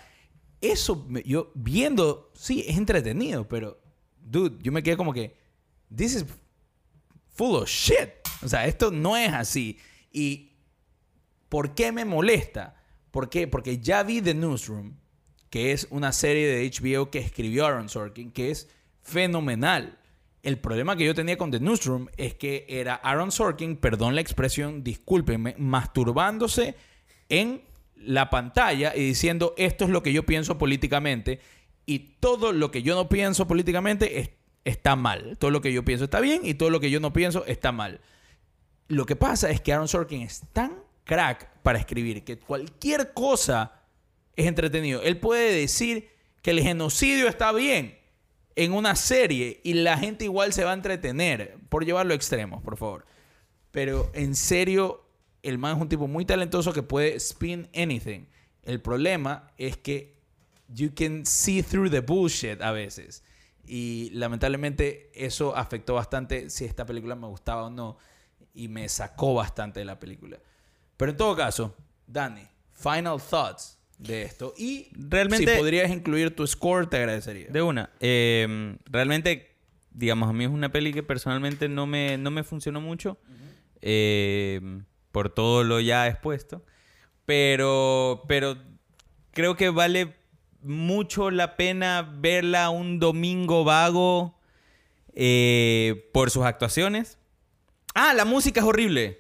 eso 0.62 1.06
yo 1.26 1.52
viendo, 1.56 2.32
sí, 2.34 2.64
es 2.68 2.78
entretenido, 2.78 3.48
pero, 3.48 3.80
dude, 4.22 4.58
yo 4.62 4.72
me 4.72 4.82
quedé 4.82 4.96
como 4.96 5.14
que, 5.14 5.36
this 5.94 6.16
is 6.16 6.26
full 7.34 7.56
of 7.56 7.68
shit. 7.70 8.10
O 8.44 8.48
sea, 8.48 8.66
esto 8.66 8.92
no 8.92 9.16
es 9.18 9.32
así. 9.34 9.78
Y 10.12 10.54
¿por 11.50 11.76
qué 11.76 11.92
me 11.92 12.06
molesta? 12.06 12.76
¿Por 13.12 13.30
qué? 13.30 13.48
Porque 13.48 13.80
ya 13.80 14.04
vi 14.04 14.22
The 14.22 14.34
Newsroom, 14.34 14.96
que 15.50 15.72
es 15.72 15.88
una 15.92 16.12
serie 16.12 16.48
de 16.48 16.70
HBO 16.70 17.12
que 17.12 17.20
escribió 17.20 17.66
Aaron 17.66 17.90
Sorkin, 17.90 18.32
que 18.32 18.52
es 18.52 18.70
fenomenal. 19.02 20.00
El 20.42 20.58
problema 20.60 20.98
que 20.98 21.06
yo 21.06 21.16
tenía 21.16 21.38
con 21.38 21.52
The 21.52 21.60
Newsroom 21.60 22.08
es 22.18 22.34
que 22.34 22.66
era 22.68 22.96
Aaron 22.96 23.32
Sorkin, 23.32 23.78
perdón 23.78 24.16
la 24.16 24.22
expresión, 24.22 24.84
discúlpenme, 24.84 25.56
masturbándose 25.58 26.76
en 27.30 27.62
la 27.96 28.30
pantalla 28.30 28.94
y 28.96 29.00
diciendo 29.06 29.54
esto 29.58 29.86
es 29.86 29.90
lo 29.92 30.04
que 30.04 30.12
yo 30.12 30.26
pienso 30.26 30.58
políticamente 30.58 31.40
y 31.86 32.00
todo 32.20 32.52
lo 32.52 32.72
que 32.72 32.82
yo 32.84 32.96
no 32.96 33.08
pienso 33.08 33.48
políticamente 33.48 34.20
es- 34.20 34.32
está 34.66 34.96
mal. 34.96 35.38
Todo 35.40 35.52
lo 35.52 35.62
que 35.62 35.74
yo 35.74 35.84
pienso 35.86 36.06
está 36.06 36.20
bien 36.20 36.42
y 36.44 36.54
todo 36.54 36.70
lo 36.70 36.80
que 36.80 36.90
yo 36.90 37.00
no 37.00 37.14
pienso 37.14 37.46
está 37.46 37.72
mal. 37.72 38.02
Lo 38.88 39.06
que 39.06 39.16
pasa 39.16 39.50
es 39.50 39.62
que 39.62 39.74
Aaron 39.74 39.88
Sorkin 39.88 40.22
es 40.22 40.44
tan 40.54 40.84
crack 41.04 41.50
para 41.62 41.80
escribir 41.80 42.24
que 42.24 42.38
cualquier 42.38 43.14
cosa 43.14 43.82
es 44.36 44.46
entretenido. 44.46 45.02
Él 45.02 45.20
puede 45.20 45.54
decir 45.54 46.10
que 46.42 46.52
el 46.52 46.62
genocidio 46.62 47.28
está 47.28 47.52
bien 47.52 47.98
en 48.56 48.74
una 48.74 48.96
serie 48.96 49.62
y 49.64 49.74
la 49.74 49.98
gente 49.98 50.26
igual 50.26 50.54
se 50.54 50.64
va 50.64 50.72
a 50.72 50.76
entretener, 50.76 51.58
por 51.70 51.86
llevarlo 51.86 52.14
a 52.14 52.16
extremos, 52.16 52.62
por 52.62 52.78
favor. 52.78 53.06
Pero 53.72 54.12
en 54.14 54.36
serio, 54.36 55.06
el 55.42 55.58
man 55.58 55.76
es 55.76 55.82
un 55.82 55.90
tipo 55.90 56.08
muy 56.08 56.26
talentoso 56.26 56.74
que 56.74 56.84
puede 56.84 57.16
spin 57.16 57.68
anything. 57.76 58.28
El 58.64 58.82
problema 58.82 59.52
es 59.58 59.78
que 59.78 60.14
you 60.68 60.92
can 60.94 61.26
see 61.26 61.64
through 61.64 61.90
the 61.90 62.02
bullshit 62.02 62.62
a 62.62 62.72
veces. 62.72 63.24
Y 63.66 64.10
lamentablemente 64.14 65.10
eso 65.14 65.56
afectó 65.56 65.94
bastante 65.96 66.50
si 66.50 66.66
esta 66.66 66.86
película 66.86 67.16
me 67.16 67.28
gustaba 67.28 67.64
o 67.66 67.70
no. 67.70 67.98
Y 68.54 68.68
me 68.68 68.88
sacó 68.90 69.34
bastante 69.36 69.80
de 69.80 69.86
la 69.86 70.00
película. 70.00 70.38
Pero 70.98 71.12
en 71.12 71.18
todo 71.18 71.36
caso, 71.36 71.76
Dani, 72.06 72.48
final 72.74 73.20
thoughts 73.22 73.80
de 73.98 74.24
esto. 74.24 74.54
Y 74.58 74.90
Realmente- 74.94 75.52
si 75.54 75.58
podrías 75.60 75.90
incluir 75.92 76.36
tu 76.36 76.46
score, 76.46 76.88
te 76.88 76.98
agradecería. 76.98 77.48
De 77.48 77.62
una. 77.62 77.90
Eh, 78.00 78.78
realmente, 78.86 79.56
digamos, 79.92 80.30
a 80.30 80.34
mí 80.34 80.44
es 80.44 80.50
una 80.52 80.72
peli 80.72 80.94
que 80.94 81.02
personalmente 81.04 81.68
no 81.70 81.88
me, 81.88 82.18
no 82.18 82.30
me 82.32 82.44
funcionó 82.44 82.82
mucho. 82.82 83.18
eh, 83.86 84.62
por 85.12 85.30
todo 85.30 85.64
lo 85.64 85.80
ya 85.80 86.08
expuesto. 86.08 86.64
Pero, 87.26 88.24
pero 88.28 88.58
creo 89.32 89.56
que 89.56 89.70
vale 89.70 90.16
mucho 90.64 91.32
la 91.32 91.56
pena 91.56 92.02
verla 92.20 92.70
un 92.70 93.00
domingo 93.00 93.64
vago 93.64 94.38
eh, 95.16 96.10
por 96.14 96.30
sus 96.32 96.44
actuaciones. 96.46 97.18
Ah, 97.96 98.14
la 98.14 98.26
música 98.26 98.62
es 98.62 98.66
horrible. 98.66 99.20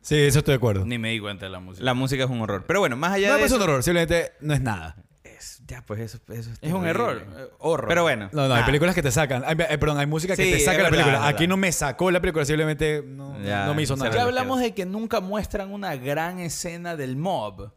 Sí, 0.00 0.16
eso 0.16 0.40
estoy 0.40 0.52
de 0.52 0.56
acuerdo. 0.56 0.84
Ni 0.84 0.98
me 0.98 1.10
di 1.10 1.20
cuenta 1.20 1.46
de 1.46 1.52
la 1.52 1.60
música. 1.60 1.84
La 1.84 1.94
música 1.94 2.24
es 2.24 2.30
un 2.30 2.40
horror. 2.40 2.64
Pero 2.66 2.80
bueno, 2.80 2.96
más 2.96 3.12
allá 3.12 3.28
No 3.28 3.34
de 3.34 3.38
me 3.38 3.42
parece 3.42 3.54
eso... 3.54 3.64
un 3.64 3.70
horror, 3.70 3.82
simplemente 3.84 4.32
no 4.40 4.52
es 4.54 4.60
nada. 4.60 4.96
es- 5.22 5.62
ya, 5.68 5.82
pues 5.86 6.00
eso, 6.00 6.18
eso 6.32 6.50
es 6.60 6.72
un 6.72 6.86
error. 6.86 7.24
eh, 7.36 7.46
horror. 7.60 7.86
Pero 7.88 8.02
bueno. 8.02 8.28
No, 8.32 8.38
no, 8.40 8.42
hay 8.46 8.48
nada. 8.50 8.66
películas 8.66 8.94
que 8.96 9.02
te 9.02 9.12
sacan. 9.12 9.44
Hay- 9.46 9.54
eh, 9.70 9.78
perdón, 9.78 9.98
hay 9.98 10.06
música 10.06 10.34
que 10.34 10.44
Sí, 10.44 10.50
te 10.50 10.56
es 10.56 10.64
saca 10.64 10.82
la 10.82 10.90
película. 10.90 11.18
es. 11.18 11.22
Aquí 11.34 11.46
no 11.46 11.56
me 11.56 11.70
sacó 11.70 12.10
la 12.10 12.20
película, 12.20 12.44
simplemente 12.44 13.02
no, 13.06 13.40
Ya, 13.44 13.66
no 13.66 13.74
me 13.74 13.82
hizo 13.82 13.94
nada. 13.96 14.10
Ya 14.12 14.22
hablamos 14.24 14.60
de 14.60 14.74
que 14.74 14.84
nunca 14.86 15.20
muestran 15.20 15.72
una 15.72 15.94
gran 15.94 16.40
escena 16.40 16.96
del 16.96 17.16
mob. 17.16 17.70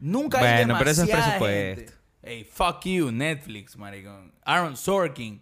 Nunca 0.00 0.38
hay 0.38 0.64
Bueno, 0.64 0.76
pero 0.78 0.90
eso 0.90 1.02
es 1.02 1.08
demasiada 1.08 1.38
presupuesto. 1.38 1.80
gente. 1.80 2.00
Hey, 2.22 2.44
fuck 2.50 2.84
you, 2.84 3.10
Netflix, 3.10 3.76
maricón. 3.76 4.32
Aaron 4.44 4.76
Sorkin, 4.76 5.40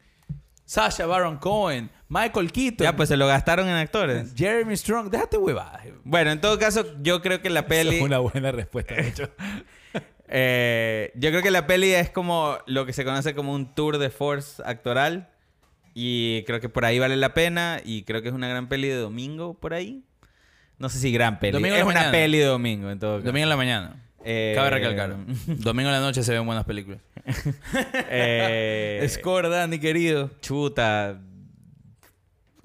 Sasha 0.65 1.07
Baron 1.07 1.39
Cohen, 1.39 1.91
Michael 2.09 2.53
Keaton, 2.53 2.85
Ya, 2.85 2.95
pues 2.95 3.09
se 3.09 3.17
lo 3.17 3.27
gastaron 3.27 3.69
en 3.69 3.75
actores. 3.75 4.35
Jeremy 4.37 4.77
Strong. 4.77 5.11
Déjate 5.11 5.39
huevadas. 5.39 5.83
Bueno, 6.05 6.31
en 6.31 6.41
todo 6.41 6.59
caso, 6.59 6.85
yo 7.01 7.23
creo 7.23 7.41
que 7.41 7.51
la 7.51 7.67
peli... 7.67 7.97
es 7.97 8.03
una 8.03 8.19
buena 8.19 8.53
respuesta, 8.53 8.95
de 8.95 9.09
hecho. 9.09 9.31
eh, 10.29 11.11
yo 11.15 11.31
creo 11.31 11.43
que 11.43 11.51
la 11.51 11.67
peli 11.67 11.93
es 11.93 12.11
como 12.11 12.59
lo 12.67 12.85
que 12.87 12.93
se 12.93 13.05
conoce 13.05 13.35
como 13.35 13.55
un 13.55 13.75
tour 13.75 13.99
de 13.99 14.11
force 14.11 14.63
actoral. 14.65 15.31
Y 15.95 16.45
creo 16.45 16.61
que 16.61 16.69
por 16.69 16.85
ahí 16.85 16.99
vale 16.99 17.17
la 17.17 17.35
pena. 17.35 17.81
Y 17.85 18.03
creo 18.05 18.23
que 18.23 18.29
es 18.29 18.35
una 18.35 18.49
gran 18.49 18.69
peli 18.69 18.89
de 18.89 18.97
domingo 18.97 19.55
por 19.55 19.75
ahí. 19.75 20.05
No 20.79 20.89
sé 20.89 20.99
si 20.99 21.11
gran 21.13 21.41
peli. 21.41 21.53
Domingo 21.53 21.75
en 21.75 21.81
es 21.81 21.87
la 21.87 21.91
una 21.91 21.95
mañana. 21.95 22.13
peli 22.13 22.39
de 22.39 22.45
domingo, 22.45 22.91
en 22.91 22.99
todo 22.99 23.17
caso. 23.17 23.27
Domingo 23.27 23.45
en 23.45 23.49
la 23.49 23.57
mañana. 23.57 24.08
Eh, 24.31 24.53
Cabe 24.55 24.69
recalcar. 24.69 25.17
Domingo 25.47 25.89
en 25.89 25.95
la 25.95 26.01
noche 26.01 26.23
se 26.23 26.35
ven 26.35 26.45
buenas 26.45 26.67
películas. 26.67 27.01
eh, 28.11 29.07
Score, 29.09 29.49
Dani, 29.49 29.79
querido. 29.79 30.31
Chuta. 30.43 31.19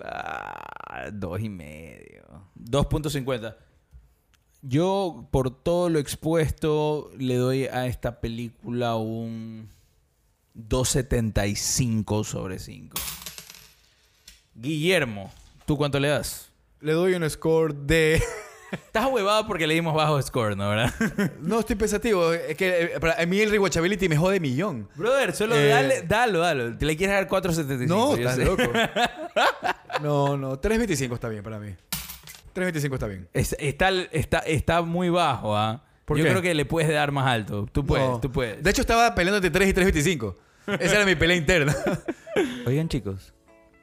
Ah, 0.03 1.05
dos 1.13 1.39
y 1.39 1.47
medio. 1.47 2.23
2.50. 2.59 3.55
Yo, 4.61 5.25
por 5.31 5.51
todo 5.63 5.87
lo 5.87 5.99
expuesto, 5.99 7.09
le 7.17 7.35
doy 7.35 7.67
a 7.67 7.87
esta 7.87 8.19
película 8.19 8.97
un 8.97 9.69
2.75 10.55 12.25
sobre 12.25 12.59
5. 12.59 12.93
Guillermo, 14.55 15.31
¿tú 15.65 15.77
cuánto 15.77 15.97
le 15.97 16.09
das? 16.09 16.51
Le 16.81 16.91
doy 16.91 17.13
un 17.13 17.29
score 17.29 17.73
de... 17.73 18.21
Estás 18.73 19.05
huevado 19.11 19.45
porque 19.47 19.67
le 19.67 19.73
dimos 19.75 19.93
bajo 19.93 20.21
score, 20.21 20.57
¿no? 20.57 20.69
¿Verdad? 20.69 20.93
no, 21.41 21.59
estoy 21.59 21.75
pensativo. 21.75 22.33
Es 22.33 22.57
que 22.57 22.83
eh, 22.95 22.99
para 22.99 23.25
mí 23.25 23.39
el 23.39 23.49
rewatchability 23.51 24.09
me 24.09 24.17
jode 24.17 24.39
millón. 24.39 24.89
Brother, 24.95 25.33
solo 25.33 25.55
Eh, 25.55 25.67
dale, 25.69 26.01
dalo, 26.03 26.39
dalo. 26.39 26.77
¿Te 26.77 26.85
le 26.85 26.97
quieres 26.97 27.15
dar 27.15 27.27
4.75? 27.27 27.87
No, 27.87 28.15
Yo 28.17 28.29
estás 28.29 28.35
sé. 28.35 28.45
loco. 28.45 28.63
No, 30.01 30.37
no. 30.37 30.59
3.25 30.59 31.13
está 31.13 31.29
bien 31.29 31.43
para 31.43 31.59
mí. 31.59 31.75
3.25 32.55 32.93
está 32.93 33.07
bien. 33.07 33.27
Es- 33.33 33.55
está, 33.59 33.89
está, 34.11 34.39
está 34.39 34.81
muy 34.81 35.09
bajo, 35.09 35.55
¿ah? 35.55 35.83
¿Por 36.05 36.17
Yo 36.17 36.23
qué? 36.23 36.29
creo 36.31 36.41
que 36.41 36.53
le 36.53 36.65
puedes 36.65 36.91
dar 36.91 37.11
más 37.11 37.27
alto. 37.27 37.67
Tú 37.71 37.85
puedes, 37.85 38.07
No. 38.07 38.19
tú 38.19 38.31
puedes. 38.31 38.61
De 38.63 38.69
hecho, 38.71 38.81
estaba 38.81 39.13
peleando 39.15 39.37
entre 39.37 39.51
3 39.51 39.69
y 39.69 39.73
3.25. 39.73 40.35
Esa 40.79 40.95
era 40.95 41.05
mi 41.05 41.15
pelea 41.15 41.37
interna. 41.37 41.75
Oigan, 42.65 42.89
chicos. 42.89 43.33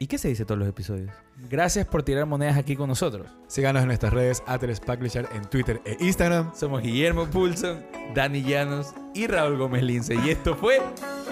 ¿Y 0.01 0.07
qué 0.07 0.17
se 0.17 0.29
dice 0.29 0.45
todos 0.45 0.57
los 0.57 0.67
episodios? 0.67 1.11
Gracias 1.47 1.85
por 1.85 2.01
tirar 2.01 2.25
monedas 2.25 2.57
aquí 2.57 2.75
con 2.75 2.87
nosotros. 2.87 3.27
Síganos 3.45 3.83
en 3.83 3.87
nuestras 3.87 4.11
redes, 4.11 4.41
Atelespacklishar 4.47 5.29
en 5.31 5.47
Twitter 5.47 5.79
e 5.85 5.95
Instagram. 5.99 6.55
Somos 6.55 6.81
Guillermo 6.81 7.27
Pulson, 7.27 7.85
Dani 8.15 8.41
Llanos 8.41 8.95
y 9.13 9.27
Raúl 9.27 9.59
Gómez 9.59 9.83
Lince. 9.83 10.15
Y 10.15 10.31
esto 10.31 10.55
fue 10.55 10.81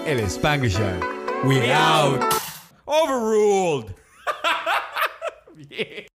El 0.06 0.20
Spanglishar. 0.30 1.00
We 1.42 1.74
out. 1.74 2.22
Overruled. 2.84 3.92